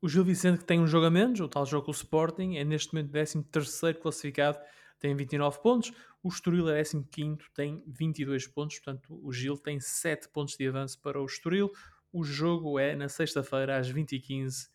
O 0.00 0.08
Gil 0.08 0.24
Vicente 0.24 0.60
que 0.60 0.64
tem 0.64 0.80
um 0.80 0.86
jogo 0.86 1.06
a 1.06 1.10
menos, 1.10 1.40
o 1.40 1.48
tal 1.48 1.66
jogo 1.66 1.86
com 1.86 1.90
o 1.90 1.94
Sporting, 1.94 2.56
é 2.56 2.64
neste 2.64 2.94
momento 2.94 3.10
13 3.10 3.94
classificado, 4.00 4.58
tem 4.98 5.14
29 5.14 5.60
pontos. 5.60 5.92
O 6.22 6.28
Estoril 6.28 6.68
é 6.68 6.82
15 6.82 7.38
tem 7.54 7.82
22 7.86 8.46
pontos, 8.46 8.78
portanto 8.78 9.18
o 9.22 9.32
Gil 9.32 9.56
tem 9.56 9.80
7 9.80 10.28
pontos 10.28 10.56
de 10.56 10.68
avanço 10.68 11.00
para 11.00 11.20
o 11.20 11.26
Estoril. 11.26 11.70
O 12.12 12.24
jogo 12.24 12.78
é 12.78 12.94
na 12.94 13.08
sexta-feira 13.08 13.76
às 13.76 13.92
20h15 13.92 14.68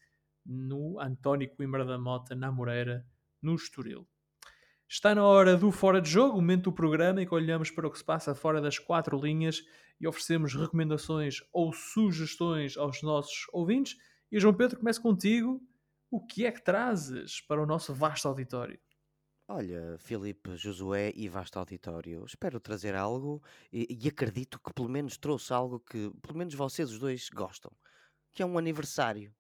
no 0.46 1.00
António 1.00 1.50
Coimbra 1.56 1.86
da 1.86 1.98
Mota, 1.98 2.36
na 2.36 2.52
Moreira, 2.52 3.06
no 3.42 3.56
Estoril. 3.56 4.08
Está 4.94 5.16
na 5.16 5.26
hora 5.26 5.58
do 5.58 5.72
Fora 5.72 6.00
de 6.00 6.08
Jogo, 6.08 6.36
momento 6.36 6.66
do 6.66 6.72
programa 6.72 7.20
em 7.20 7.26
que 7.26 7.34
olhamos 7.34 7.72
para 7.72 7.88
o 7.88 7.90
que 7.90 7.98
se 7.98 8.04
passa 8.04 8.36
fora 8.36 8.62
das 8.62 8.78
quatro 8.78 9.20
linhas 9.20 9.66
e 10.00 10.08
oferecemos 10.08 10.54
recomendações 10.54 11.38
ou 11.52 11.74
sugestões 11.74 12.78
aos 12.78 13.02
nossos 13.02 13.48
ouvintes. 13.52 13.98
E 14.32 14.40
João 14.40 14.54
Pedro, 14.54 14.78
começo 14.78 15.02
contigo. 15.02 15.60
O 16.12 16.24
que 16.24 16.46
é 16.46 16.52
que 16.52 16.64
trazes 16.64 17.42
para 17.42 17.60
o 17.60 17.66
nosso 17.66 17.92
vasto 17.92 18.28
auditório? 18.28 18.80
Olha, 19.48 19.98
Filipe, 19.98 20.56
Josué 20.56 21.12
e 21.16 21.28
vasto 21.28 21.58
auditório, 21.58 22.24
espero 22.28 22.60
trazer 22.60 22.94
algo 22.94 23.42
e, 23.72 23.98
e 24.00 24.08
acredito 24.08 24.60
que 24.60 24.72
pelo 24.74 24.90
menos 24.90 25.18
trouxe 25.18 25.52
algo 25.52 25.80
que 25.80 26.12
pelo 26.22 26.38
menos 26.38 26.54
vocês 26.54 26.92
os 26.92 27.00
dois 27.00 27.30
gostam, 27.30 27.72
que 28.32 28.44
é 28.44 28.46
um 28.46 28.60
aniversário. 28.60 29.34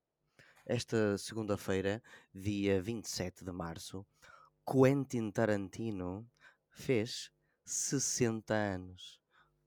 Esta 0.65 1.15
segunda-feira, 1.19 2.01
dia 2.33 2.81
27 2.81 3.45
de 3.45 3.51
março, 3.51 4.03
Quentin 4.65 5.29
Tarantino 5.29 6.25
fez 6.71 7.29
60 7.65 8.53
anos. 8.53 9.19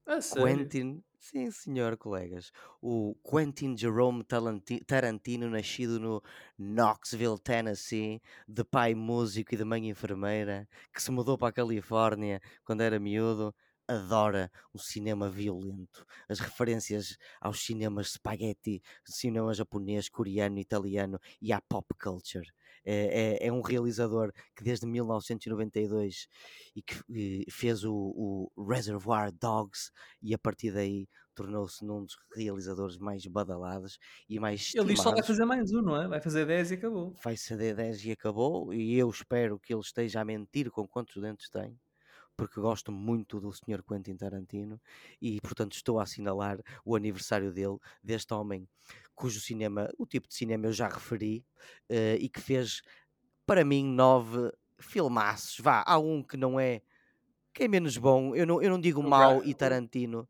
A 0.07 0.20
sério? 0.22 0.57
Quentin, 0.57 1.05
sim 1.18 1.51
senhor, 1.51 1.99
colegas. 1.99 2.51
O 2.80 3.14
Quentin 3.28 3.76
Jerome 3.76 4.24
Tarantino, 4.24 5.51
nascido 5.51 6.01
no 6.01 6.22
Knoxville, 6.59 7.38
Tennessee, 7.38 8.22
de 8.49 8.64
pai 8.64 8.94
músico 8.94 9.55
e 9.55 9.59
de 9.59 9.64
mãe 9.64 9.88
enfermeira, 9.88 10.66
que 10.92 11.03
se 11.03 11.11
mudou 11.11 11.36
para 11.36 11.49
a 11.49 11.53
Califórnia 11.53 12.40
quando 12.64 12.80
era 12.80 12.99
miúdo, 12.99 13.55
adora 13.86 14.51
o 14.72 14.78
cinema 14.78 15.28
violento. 15.28 16.07
As 16.28 16.40
referências 16.40 17.18
aos 17.40 17.61
cinemas 17.61 18.12
spaghetti, 18.12 18.82
cinema 19.05 19.53
japonês, 19.53 20.09
coreano, 20.09 20.59
italiano 20.59 21.20
e 21.40 21.53
à 21.53 21.61
pop 21.61 21.86
culture. 22.01 22.49
É, 22.87 23.41
é, 23.43 23.49
é 23.49 23.53
um 23.53 23.61
realizador 23.61 24.32
que 24.55 24.62
desde 24.62 24.87
1992 24.87 26.28
e 26.74 26.82
que 26.82 26.95
eh, 27.11 27.51
fez 27.51 27.84
o, 27.84 27.93
o 28.57 28.64
Reservoir 28.64 29.32
Dogs 29.32 29.91
e 30.22 30.32
a 30.32 30.39
partir 30.39 30.70
daí 30.70 31.09
tornou-se 31.34 31.84
num 31.84 32.05
dos 32.05 32.16
realizadores 32.34 32.97
mais 32.97 33.26
badalados 33.26 33.99
e 34.28 34.39
mais 34.39 34.72
Ele 34.74 34.87
diz 34.87 34.99
que 34.99 35.03
só 35.03 35.11
vai 35.11 35.22
fazer 35.22 35.45
mais 35.45 35.72
um, 35.72 35.82
não 35.82 36.01
é? 36.01 36.09
Vai 36.09 36.20
fazer 36.20 36.47
10 36.47 36.70
e 36.70 36.74
acabou. 36.74 37.14
Vai 37.22 37.37
ser 37.37 37.74
10 37.74 38.05
e 38.05 38.12
acabou 38.12 38.72
e 38.72 38.97
eu 38.97 39.11
espero 39.11 39.59
que 39.59 39.74
ele 39.74 39.82
esteja 39.82 40.20
a 40.20 40.24
mentir 40.24 40.70
com 40.70 40.87
quantos 40.87 41.20
dentes 41.20 41.51
tem 41.51 41.78
porque 42.37 42.61
gosto 42.61 42.93
muito 42.93 43.41
do 43.41 43.51
Sr. 43.51 43.82
Quentin 43.82 44.16
Tarantino 44.16 44.80
e, 45.20 45.41
portanto, 45.41 45.72
estou 45.72 45.99
a 45.99 46.03
assinalar 46.03 46.61
o 46.84 46.95
aniversário 46.95 47.51
dele, 47.51 47.78
deste 48.03 48.34
homem 48.34 48.68
cujo 49.16 49.40
cinema, 49.40 49.90
o 49.98 50.06
tipo 50.06 50.28
de 50.28 50.34
cinema 50.36 50.66
eu 50.68 50.74
já 50.74 50.88
referi 50.88 51.46
eh, 51.90 52.16
e 52.20 52.28
que 52.30 52.40
fez, 52.40 52.82
para 53.46 53.64
mim, 53.64 53.84
nove 53.86 54.52
filmaços. 54.80 55.58
Vá, 55.60 55.84
há 55.86 55.98
um 55.98 56.22
que 56.22 56.36
não 56.36 56.60
é, 56.60 56.82
que 57.54 57.64
é 57.64 57.68
menos 57.68 57.96
bom. 57.98 58.34
Eu 58.36 58.46
não, 58.46 58.62
eu 58.62 58.70
não 58.70 58.80
digo 58.80 59.02
O 59.02 59.10
mau 59.10 59.42
Gra- 59.42 59.42
e 59.44 59.54
Tarantino, 59.54 60.28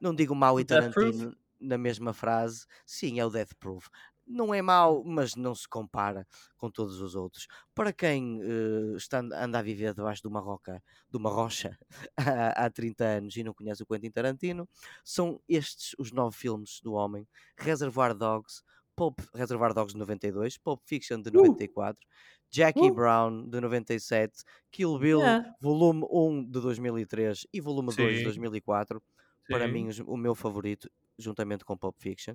não 0.00 0.14
digo 0.14 0.34
mau 0.34 0.58
o 0.58 0.60
e? 0.60 0.64
Tarantino 0.64 1.34
na 1.60 1.76
mesma 1.78 2.12
frase. 2.12 2.66
Sim, 2.86 3.18
é 3.20 3.26
o 3.26 3.30
Death 3.30 3.54
Proof. 3.58 3.88
Não 4.30 4.52
é 4.52 4.60
mau, 4.60 5.02
mas 5.04 5.34
não 5.34 5.54
se 5.54 5.66
compara 5.66 6.26
com 6.58 6.70
todos 6.70 7.00
os 7.00 7.14
outros. 7.14 7.46
Para 7.74 7.92
quem 7.94 8.40
eh, 8.42 8.96
está, 8.96 9.20
anda 9.20 9.58
a 9.58 9.62
viver 9.62 9.94
debaixo 9.94 10.20
de 10.22 10.28
uma 10.28 10.40
roca, 10.40 10.82
de 11.10 11.16
uma 11.16 11.30
rocha 11.30 11.78
há, 12.16 12.66
há 12.66 12.70
30 12.70 13.04
anos 13.04 13.36
e 13.36 13.42
não 13.42 13.54
conhece 13.54 13.82
o 13.82 13.86
Quentin 13.86 14.10
Tarantino, 14.10 14.68
são 15.04 15.40
estes 15.48 15.94
os 15.98 16.12
nove 16.12 16.36
filmes 16.36 16.80
do 16.82 16.92
homem: 16.92 17.26
Reservoir 17.58 18.14
Dogs, 18.14 18.62
Pulp, 18.94 19.20
Reservoir 19.34 19.72
Dogs 19.72 19.94
de 19.94 19.98
92, 19.98 20.58
Pulp 20.58 20.82
Fiction 20.84 21.22
de 21.22 21.30
Uh! 21.34 21.68
94, 21.70 22.06
Jackie 22.50 22.90
Uh! 22.90 22.90
Brown 22.90 23.48
de 23.48 23.60
97, 23.62 24.42
Kill 24.70 24.98
Bill 24.98 25.38
Yeah. 25.38 25.54
volume 25.60 26.04
1 26.10 26.44
de 26.44 26.60
2003 26.60 27.46
e 27.52 27.60
volume 27.62 27.94
2 27.94 28.18
de 28.18 28.22
Sim. 28.22 28.24
2004. 28.24 29.02
Para 29.48 29.66
Sim. 29.66 29.68
mim, 29.68 29.88
os- 29.88 30.00
o 30.00 30.16
meu 30.18 30.34
favorito, 30.34 30.90
juntamente 31.18 31.64
com 31.64 31.76
Pulp 31.76 31.96
Fiction. 31.98 32.34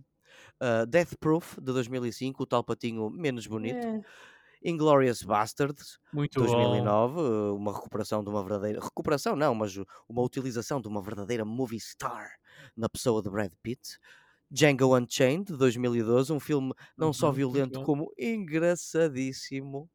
Uh, 0.62 0.86
Death 0.88 1.16
Proof 1.20 1.58
de 1.60 1.74
2005, 1.74 2.44
o 2.44 2.48
tal 2.48 2.64
patinho 2.64 3.10
menos 3.10 3.48
bonito. 3.48 3.88
É. 3.88 4.04
Inglorious 4.64 5.24
Bastards, 5.24 6.00
Muito 6.14 6.42
bom. 6.46 6.96
2009, 6.96 7.20
uh, 7.20 7.56
uma 7.56 7.74
recuperação 7.74 8.24
de 8.24 8.30
uma 8.30 8.42
verdadeira. 8.44 8.80
Recuperação 8.82 9.36
não, 9.36 9.54
mas 9.54 9.76
uh, 9.78 9.86
uma 10.08 10.22
utilização 10.22 10.82
de 10.82 10.88
uma 10.88 11.02
verdadeira 11.02 11.44
movie 11.46 11.80
star 11.80 12.32
na 12.76 12.88
pessoa 12.90 13.22
de 13.22 13.30
Brad 13.30 13.52
Pitt. 13.62 13.98
Django 14.50 14.96
Unchained, 14.98 15.46
de 15.52 15.58
2012, 15.58 16.32
um 16.32 16.40
filme 16.40 16.74
não 16.98 17.12
só 17.12 17.32
Uhum, 17.32 17.34
violento 17.34 17.80
bom. 17.80 17.82
como 17.82 18.14
engraçadíssimo 18.18 19.90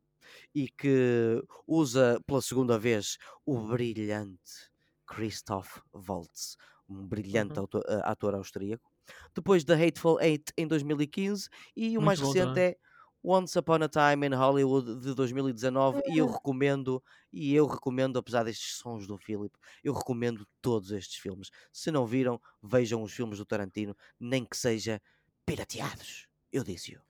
e 0.55 0.69
que 0.69 1.43
usa 1.67 2.21
pela 2.27 2.43
segunda 2.43 2.79
vez 2.79 3.19
o 3.47 3.59
brilhante 3.61 4.71
Christoph 5.07 5.79
Waltz, 5.93 6.57
um 6.89 7.07
brilhante 7.07 7.59
Uhum. 7.59 7.61
uh, 7.61 7.69
ator 8.05 8.35
austríaco. 8.35 8.91
Depois 9.35 9.65
The 9.65 9.75
Hateful 9.75 10.21
Eight 10.21 10.53
em 10.57 10.67
2015 10.67 11.49
e 11.77 11.97
o 11.99 12.03
mais 12.03 12.19
Muito 12.19 12.23
bom 12.23 12.35
recente 12.35 12.59
também. 12.59 12.61
é 12.61 12.77
Once 13.23 13.59
Upon 13.59 13.83
a 13.83 13.89
Time 13.89 14.27
in 14.29 14.35
Hollywood 14.35 15.01
de 15.01 15.15
2019 15.15 16.03
e 16.07 16.19
eu 16.19 16.27
É. 16.27 16.33
recomendo 16.33 17.03
e 17.33 17.53
eu 17.55 17.67
recomendo 17.67 18.19
apesar 18.19 18.45
destes 18.45 18.77
sons 18.77 19.07
do 19.07 19.19
Philip 19.19 19.55
eu 19.83 19.93
recomendo 19.93 20.47
todos 20.63 20.93
estes 20.93 21.17
filmes 21.17 21.51
se 21.73 21.91
não 21.91 22.07
viram 22.07 22.41
vejam 22.63 23.03
os 23.03 23.13
filmes 23.13 23.39
do 23.39 23.45
Tarantino 23.45 23.97
nem 24.21 24.45
que 24.45 24.57
seja 24.57 25.01
pirateados 25.45 26.29
eu 26.53 26.63
disse-o 26.63 27.03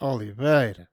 Oliveira. 0.00 0.88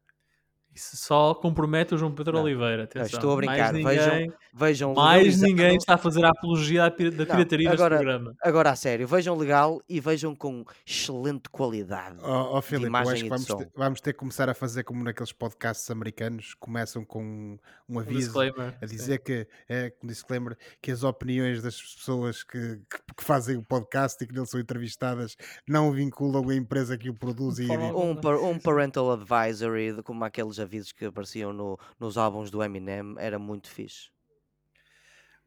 Isso 0.73 0.95
só 0.95 1.33
compromete 1.33 1.93
o 1.93 1.97
João 1.97 2.13
Pedro 2.13 2.33
Não, 2.37 2.43
Oliveira. 2.43 2.77
não, 2.77 2.83
Atenção. 2.85 3.05
estou 3.19 3.33
a 3.33 3.35
brincar 3.35 3.73
Mais 3.73 3.83
vejam 3.85 4.13
ninguém, 4.13 4.33
vejam 4.53 4.93
mais 4.93 5.41
ninguém 5.41 5.75
está 5.75 5.95
a 5.95 5.97
fazer 5.97 6.23
a 6.23 6.29
apologia 6.29 6.83
da 6.83 6.91
pira- 6.91 7.11
da 7.11 7.17
Não, 7.17 7.25
pirataria 7.25 7.69
neste 7.69 7.81
agora- 7.83 7.95
programa. 7.97 8.33
agora 8.41 8.69
a 8.71 8.75
sério 8.77 9.05
vejam 9.05 9.35
legal 9.35 9.81
e 9.89 9.99
vejam 9.99 10.33
com 10.33 10.63
excelente 10.85 11.49
qualidade 11.49 12.17
Ó 12.21 12.57
ó, 12.57 12.61
Filipe, 12.61 12.85
eu 12.85 12.87
imagem 12.89 13.13
acho 13.13 13.23
que 13.23 13.29
vamos 13.29 13.45
ter, 13.45 13.69
vamos 13.75 14.01
ter 14.01 14.13
que 14.13 14.19
começar 14.19 14.49
a 14.49 14.53
fazer 14.53 14.83
como 14.85 15.03
naqueles 15.03 15.33
podcasts 15.33 15.89
americanos, 15.91 16.53
começam 16.53 17.03
com 17.03 17.21
um 17.21 17.57
Um 17.89 17.99
aviso 17.99 18.19
disclaimer. 18.27 18.73
a 18.81 18.87
sim. 18.87 18.95
dizer 18.95 19.17
que, 19.19 19.45
é, 19.67 19.91
um 20.01 20.07
disclaimer, 20.07 20.57
que 20.81 20.89
as 20.91 21.03
opiniões 21.03 21.61
das 21.61 21.75
pessoas 21.81 22.43
que, 22.43 22.77
que- 22.89 23.13
que 23.17 23.23
fazem 23.25 23.57
o 23.57 23.63
podcast 23.63 24.23
e 24.23 24.27
que 24.27 24.33
nele 24.33 24.45
são 24.45 24.59
entrevistadas 24.59 25.35
não 25.67 25.91
vinculam 25.91 26.47
a 26.49 26.55
empresa 26.55 26.97
que 26.97 27.09
o 27.09 27.13
produz 27.13 27.59
e 27.59 27.65
um, 27.69 28.11
um 28.11 28.15
Sim, 28.15 28.21
sim. 28.53 28.59
parental 28.63 29.11
advisory 29.11 29.93
de 29.93 30.01
como 30.01 30.23
aqueles 30.23 30.60
avisos 30.61 30.91
que 30.93 31.05
apareciam 31.05 31.51
no- 31.53 31.77
nos 31.99 32.17
álbuns 32.17 32.51
do 32.51 32.63
Eminem 32.63 33.15
era 33.17 33.39
muito 33.39 33.69
fixe 33.69 34.09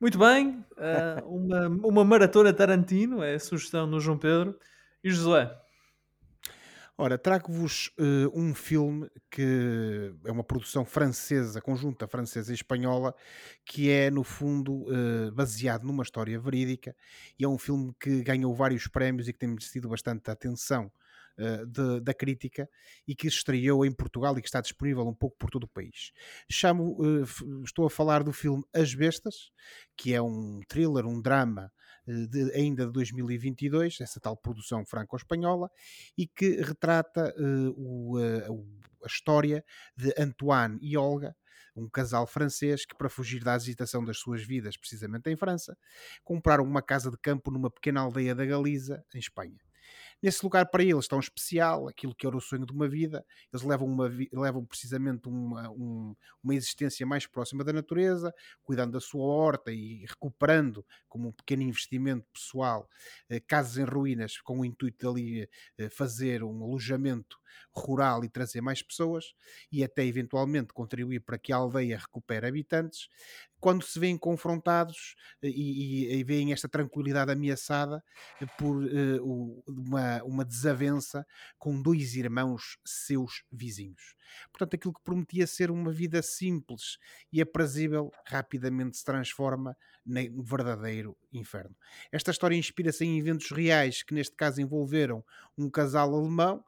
Muito 0.01 0.19
bem. 0.19 0.65
ah, 0.77 1.23
uma, 1.25 1.69
uma 1.69 2.05
maratona 2.05 2.53
Tarantino 2.53 3.23
é 3.23 3.35
a 3.35 3.41
sugestão 3.41 3.89
do 3.89 4.01
João 4.01 4.19
Pedro. 4.19 4.59
E 5.03 5.11
Josué? 5.11 5.55
Ora, 6.97 7.19
trago-vos 7.19 7.91
eh, 7.99 8.29
um 8.33 8.55
filme 8.55 9.11
que 9.29 10.15
é 10.25 10.31
uma 10.31 10.45
produção 10.45 10.85
francesa, 10.85 11.61
conjunta 11.61 12.07
francesa 12.07 12.53
e 12.53 12.55
espanhola, 12.55 13.15
que 13.65 13.91
é, 13.91 14.11
no 14.11 14.23
fundo, 14.23 14.87
eh, 14.93 15.31
baseado 15.33 15.83
numa 15.85 16.05
história 16.05 16.39
verídica 16.39 16.95
e 17.39 17.45
é 17.45 17.49
um 17.49 17.59
filme 17.59 17.93
que 17.99 18.23
ganhou 18.23 18.55
vários 18.55 18.87
prémios 18.87 19.27
e 19.29 19.33
que 19.33 19.39
tem 19.41 19.49
merecido 19.49 19.89
bastante 19.89 20.31
atenção 20.31 20.91
eh, 21.39 21.64
de- 21.66 22.01
da 22.01 22.14
crítica 22.14 22.68
e 23.07 23.14
que 23.14 23.26
estreou 23.26 23.85
em 23.85 23.93
Portugal 23.93 24.37
e 24.39 24.43
que 24.43 24.49
está 24.49 24.61
disponível 24.61 25.07
um 25.07 25.14
pouco 25.14 25.37
por 25.39 25.51
todo 25.51 25.64
o 25.64 25.68
país. 25.68 26.12
Chamo, 26.51 26.97
eh, 27.05 27.24
estou 27.64 27.87
a 27.87 27.91
falar 27.91 28.22
do 28.22 28.32
filme 28.32 28.62
As 28.74 28.95
Bestas, 28.95 29.51
que 29.97 30.12
é 30.14 30.20
um 30.22 30.61
thriller, 30.68 31.07
um 31.07 31.20
drama 31.20 31.72
eh, 32.07 32.26
de- 32.28 32.53
ainda 32.55 32.87
de 32.87 32.93
2022, 32.93 33.99
essa 34.01 34.20
tal 34.20 34.37
produção 34.37 34.85
franco-espanhola, 34.85 35.70
e 36.18 36.26
que 36.26 36.61
retrata 36.61 37.32
o- 37.76 38.18
a 39.03 39.07
história 39.07 39.64
de 39.97 40.12
Antoine 40.18 40.78
e 40.82 40.97
Olga, 40.97 41.35
um 41.76 41.89
casal 41.89 42.26
francês 42.26 42.85
que, 42.87 42.95
para 42.97 43.09
fugir 43.09 43.43
da 43.43 43.55
agitação 43.55 44.05
das 44.05 44.18
suas 44.18 44.43
vidas, 44.45 44.76
precisamente 44.76 45.28
em 45.30 45.37
França, 45.37 45.76
compraram 46.22 46.64
uma 46.64 46.82
casa 46.82 47.11
de 47.11 47.18
campo 47.18 47.51
numa 47.51 47.70
pequena 47.70 48.01
aldeia 48.01 48.35
da 48.35 48.45
Galiza, 48.45 49.05
em 49.14 49.18
Espanha. 49.18 49.64
Nesse 50.25 50.43
lugar 50.43 50.66
para 50.70 50.83
eles 50.83 51.07
tão 51.07 51.20
especial, 51.20 51.87
aquilo 51.87 52.14
que 52.14 52.27
era 52.27 52.35
o 52.37 52.41
sonho 52.41 52.64
de 52.64 52.72
uma 52.72 52.89
vida, 52.89 53.25
eles 53.53 53.62
levam, 53.64 53.87
uma 53.87 54.09
levam 54.33 54.64
precisamente 54.64 55.29
uma, 55.29 55.70
um- 55.70 56.14
uma 56.43 56.55
existência 56.55 57.07
mais 57.07 57.27
próxima 57.27 57.62
da 57.62 57.75
natureza, 57.75 58.33
cuidando 58.62 58.93
da 58.93 59.01
sua 59.01 59.22
horta 59.27 59.70
e 59.70 60.07
recuperando, 60.07 60.85
como 61.11 61.29
um 61.29 61.33
pequeno 61.33 61.62
investimento 61.62 62.27
pessoal, 62.33 62.89
eh, 63.29 63.39
casas 63.41 63.77
em 63.77 63.85
ruínas 63.85 64.41
com 64.41 64.61
o 64.61 64.64
intuito 64.64 64.97
de 64.99 65.07
ali 65.07 65.51
eh, 65.79 65.91
fazer 65.91 66.43
um 66.43 66.62
alojamento 66.64 67.39
rural 67.73 68.25
e 68.25 68.29
trazer 68.29 68.61
mais 68.61 68.83
pessoas 68.83 69.27
e 69.71 69.83
até 69.85 70.05
eventualmente 70.05 70.73
contribuir 70.73 71.21
para 71.21 71.39
que 71.39 71.53
a 71.53 71.57
aldeia 71.57 71.99
recupere 71.99 72.47
habitantes, 72.47 73.09
quando 73.61 73.83
se 73.83 73.99
veem 73.99 74.19
confrontados 74.19 75.15
eh, 75.43 75.49
e, 75.49 76.05
e, 76.13 76.17
e 76.21 76.25
veem 76.25 76.53
esta 76.53 76.69
tranquilidade 76.69 77.33
ameaçada 77.33 78.05
eh, 78.41 78.47
por 78.59 78.77
o- 79.23 79.63
uma, 79.67 80.23
uma 80.23 80.45
desavença 80.45 81.27
com 81.59 81.81
dois 81.81 82.15
irmãos 82.15 82.79
seus 82.85 83.43
vizinhos. 83.51 84.15
Portanto, 84.53 84.75
aquilo 84.75 84.93
que 84.95 85.03
prometia 85.03 85.47
ser 85.47 85.71
uma 85.71 85.93
vida 85.93 86.21
simples 86.23 86.99
e 87.33 87.41
aprazível 87.41 88.11
rapidamente 88.27 88.97
se 88.97 89.05
transforma 89.05 89.77
num 90.05 90.43
verdadeiro 90.43 91.17
inferno. 91.33 91.75
Esta 92.13 92.31
história 92.31 92.57
inspira-se 92.57 93.05
em 93.05 93.19
eventos 93.19 93.51
reais 93.51 94.03
que, 94.03 94.13
neste 94.13 94.37
caso, 94.37 94.61
envolveram 94.61 95.25
um 95.57 95.71
casal 95.71 96.15
alemão 96.15 96.63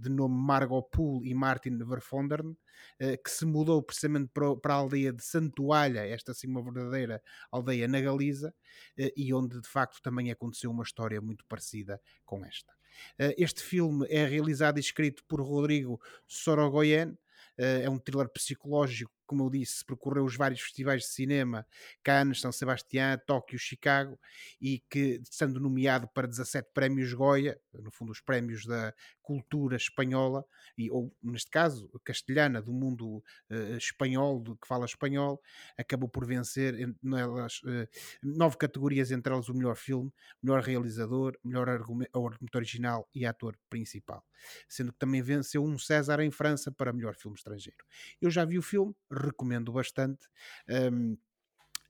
de 0.00 0.08
nome 0.10 0.34
Margot 0.36 0.82
Pool 0.82 1.24
e 1.24 1.34
Martin 1.34 1.78
Verfondern, 1.78 2.56
eh, 2.98 3.16
que 3.16 3.30
se 3.30 3.44
mudou 3.44 3.82
precisamente 3.82 4.30
para, 4.32 4.46
a 4.74 4.76
aldeia 4.76 5.12
de 5.12 5.22
Santoalha, 5.24 6.06
esta 6.06 6.32
sim 6.34 6.46
uma 6.48 6.62
verdadeira 6.62 7.22
aldeia 7.50 7.88
na 7.88 8.00
Galiza, 8.00 8.54
eh, 8.96 9.12
e 9.16 9.32
onde 9.34 9.60
de 9.60 9.68
facto 9.68 10.00
também 10.02 10.30
aconteceu 10.30 10.70
uma 10.70 10.82
história 10.84 11.20
muito 11.20 11.44
parecida 11.46 12.00
com 12.24 12.44
esta. 12.44 12.72
Eh, 13.18 13.34
Este 13.38 13.62
filme 13.62 14.06
é 14.08 14.24
realizado 14.26 14.78
e 14.78 14.80
escrito 14.80 15.22
por 15.28 15.40
Rodrigo 15.40 16.00
Sorogoyen, 16.26 17.16
eh, 17.56 17.82
é 17.84 17.90
um 17.90 17.98
thriller 17.98 18.28
psicológico 18.30 19.12
como 19.28 19.44
eu 19.44 19.50
disse, 19.50 19.84
percorreu 19.84 20.24
os 20.24 20.36
vários 20.36 20.60
festivais 20.60 21.02
de 21.02 21.08
cinema, 21.08 21.66
Cannes, 22.02 22.40
São 22.40 22.50
Sebastião, 22.50 23.20
Tóquio, 23.26 23.58
Chicago, 23.58 24.18
e 24.60 24.82
que, 24.90 25.20
estando 25.22 25.60
nomeado 25.60 26.08
para 26.08 26.26
17 26.26 26.70
prémios 26.72 27.12
Goya, 27.12 27.60
no 27.74 27.90
fundo 27.90 28.10
os 28.10 28.20
prémios 28.20 28.64
da 28.64 28.94
cultura 29.22 29.76
espanhola, 29.76 30.42
e, 30.76 30.90
ou 30.90 31.14
neste 31.22 31.50
caso, 31.50 31.90
castelhana, 32.02 32.62
do 32.62 32.72
mundo 32.72 33.22
uh, 33.50 33.76
espanhol, 33.76 34.40
do 34.40 34.56
que 34.56 34.66
fala 34.66 34.86
espanhol, 34.86 35.40
acabou 35.76 36.08
por 36.08 36.26
vencer 36.26 36.74
nelas, 37.02 37.60
uh, 37.64 37.86
nove 38.22 38.56
categorias, 38.56 39.10
entre 39.10 39.30
elas 39.30 39.50
o 39.50 39.54
melhor 39.54 39.76
filme, 39.76 40.10
melhor 40.42 40.62
realizador, 40.62 41.38
melhor 41.44 41.68
argumento 41.68 42.56
original 42.56 43.06
e 43.14 43.26
ator 43.26 43.58
principal. 43.68 44.24
Sendo 44.66 44.92
que 44.92 44.98
também 44.98 45.20
venceu 45.20 45.62
um 45.62 45.78
César 45.78 46.20
em 46.20 46.30
França 46.30 46.72
para 46.72 46.92
melhor 46.92 47.14
filme 47.14 47.36
estrangeiro. 47.36 47.84
Eu 48.22 48.30
já 48.30 48.44
vi 48.44 48.56
o 48.56 48.62
filme, 48.62 48.94
recomendo 49.18 49.72
bastante. 49.72 50.26
Um, 50.68 51.16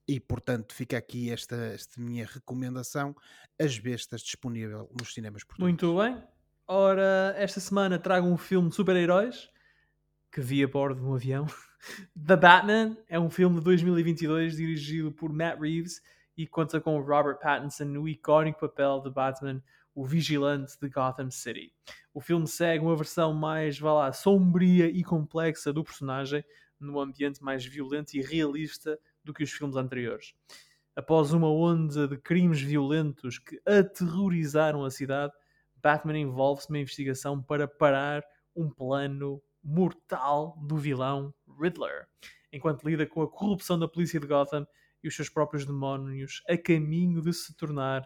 e 0.07 0.19
portanto 0.19 0.75
fica 0.75 0.97
aqui 0.97 1.31
esta, 1.31 1.55
esta 1.55 2.01
minha 2.01 2.27
recomendação, 2.27 3.15
As 3.61 3.79
Bestas, 3.79 4.23
disponível 4.23 4.91
nos 4.99 5.13
cinemas 5.13 5.45
portugueses. 5.45 5.83
Muito 5.83 5.99
bem. 5.99 6.23
Ora, 6.67 7.35
esta 7.37 7.61
semana 7.61 7.99
trago 7.99 8.27
um 8.27 8.37
filme 8.37 8.71
de 8.71 8.75
super-heróis 8.75 9.51
que 10.31 10.41
vi 10.41 10.63
a 10.63 10.69
bordo 10.69 11.01
de 11.01 11.07
um 11.07 11.15
avião. 11.15 11.47
The 12.27 12.37
Batman 12.37 12.97
é 13.09 13.19
um 13.19 13.31
filme 13.31 13.59
de 13.59 13.65
2022 13.65 14.57
dirigido 14.57 15.13
por 15.13 15.33
Matt 15.33 15.61
Reeves 15.61 16.03
e 16.37 16.47
conta 16.47 16.81
com 16.81 17.01
Robert 17.01 17.39
Pattinson 17.39 17.85
no 17.85 18.09
icónico 18.09 18.61
papel 18.61 19.01
de 19.01 19.11
Batman, 19.11 19.63
o 19.95 20.05
vigilante 20.05 20.79
de 20.81 20.89
Gotham 20.89 21.31
City. 21.31 21.73
O 22.15 22.21
filme 22.21 22.47
segue 22.47 22.85
uma 22.85 22.97
versão 22.97 23.33
mais, 23.33 23.79
vá 23.79 23.93
lá, 23.93 24.13
sombria 24.13 24.87
e 24.87 25.03
complexa 25.03 25.73
do 25.73 25.83
personagem, 25.83 26.45
num 26.81 26.99
ambiente 27.01 27.43
mais 27.43 27.65
violento 27.65 28.15
e 28.15 28.23
realista 28.23 28.99
do 29.25 29.33
que 29.35 29.43
os 29.43 29.51
filmes 29.51 29.77
anteriores. 29.77 30.35
Após 30.95 31.33
uma 31.33 31.49
onda 31.49 32.09
de 32.09 32.17
crimes 32.17 32.61
violentos 32.61 33.39
que 33.39 33.61
aterrorizaram 33.65 34.85
a 34.85 34.91
cidade, 34.91 35.33
Batman 35.77 36.19
envolve-se 36.19 36.69
numa 36.71 36.81
investigação 36.81 37.41
para 37.41 37.69
parar 37.69 38.25
um 38.55 38.69
plano 38.69 39.41
mortal 39.63 40.59
do 40.63 40.77
vilão 40.77 41.33
Riddler, 41.61 42.09
enquanto 42.53 42.89
lida 42.89 43.07
com 43.07 43.23
a 43.23 43.31
corrupção 43.31 43.79
da 43.79 43.87
polícia 43.87 44.19
de 44.19 44.27
Gotham 44.27 44.67
e 45.03 45.09
os 45.09 45.15
seus 45.15 45.29
próprios 45.29 45.65
demónios 45.65 46.43
a 46.49 46.57
caminho 46.57 47.23
de 47.23 47.33
se 47.33 47.55
tornar 47.55 48.03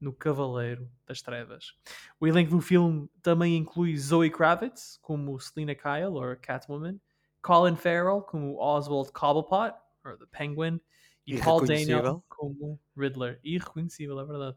no 0.00 0.12
Cavaleiro 0.12 0.90
das 1.06 1.22
Trevas. 1.22 1.72
O 2.20 2.26
elenco 2.26 2.50
do 2.50 2.60
filme 2.60 3.08
também 3.22 3.56
inclui 3.56 3.96
Zoe 3.96 4.30
Kravitz 4.30 4.98
como 5.00 5.38
Selina 5.40 5.74
Kyle, 5.74 6.12
ou 6.12 6.36
Catwoman, 6.36 7.00
Colin 7.44 7.76
Farrell 7.76 8.22
como 8.22 8.56
Oswald 8.58 9.12
Cobblepot, 9.12 9.74
ou 10.04 10.16
The 10.16 10.26
Penguin, 10.30 10.80
e 11.26 11.38
Paul 11.38 11.66
Daniel 11.66 12.24
como 12.28 12.80
Riddler. 12.96 13.38
Irreconhecível, 13.44 14.18
é 14.18 14.24
verdade. 14.24 14.56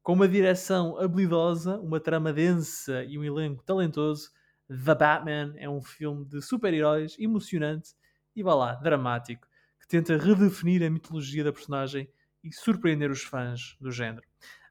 Com 0.00 0.12
uma 0.12 0.28
direção 0.28 0.96
habilidosa, 0.98 1.78
uma 1.80 1.98
trama 1.98 2.32
densa 2.32 3.02
e 3.04 3.18
um 3.18 3.24
elenco 3.24 3.64
talentoso, 3.64 4.30
The 4.68 4.94
Batman 4.94 5.54
é 5.56 5.68
um 5.68 5.82
filme 5.82 6.24
de 6.24 6.40
super-heróis 6.40 7.16
emocionante 7.18 7.94
e, 8.34 8.42
vá 8.44 8.54
lá, 8.54 8.74
dramático, 8.74 9.48
que 9.80 9.88
tenta 9.88 10.16
redefinir 10.16 10.84
a 10.84 10.90
mitologia 10.90 11.42
da 11.42 11.52
personagem 11.52 12.08
e 12.44 12.52
surpreender 12.52 13.10
os 13.10 13.22
fãs 13.22 13.76
do 13.80 13.90
género. 13.90 14.26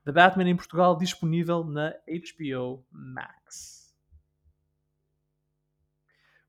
The 0.06 0.14
Batman 0.14 0.50
em 0.50 0.56
Portugal 0.56 0.98
disponível 0.98 1.66
na 1.66 1.94
HBO 2.08 2.86
Max. 2.90 3.79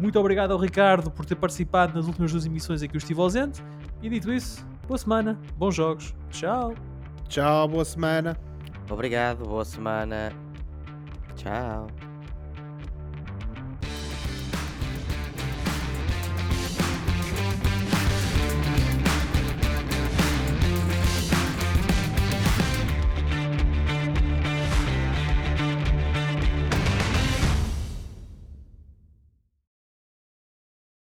Muito 0.00 0.18
obrigado 0.18 0.52
ao 0.52 0.58
Ricardo 0.58 1.10
por 1.10 1.26
ter 1.26 1.36
participado 1.36 1.94
nas 1.94 2.06
últimas 2.06 2.32
duas 2.32 2.46
emissões 2.46 2.82
em 2.82 2.88
que 2.88 2.96
eu 2.96 2.98
estive 2.98 3.20
ausente. 3.20 3.62
E 4.02 4.08
dito 4.08 4.32
isso, 4.32 4.66
boa 4.88 4.98
semana, 4.98 5.38
bons 5.56 5.74
jogos. 5.74 6.14
Tchau. 6.30 6.74
Tchau, 7.28 7.68
boa 7.68 7.84
semana. 7.84 8.36
Obrigado, 8.90 9.44
boa 9.44 9.64
semana. 9.64 10.32
Tchau. 11.36 12.09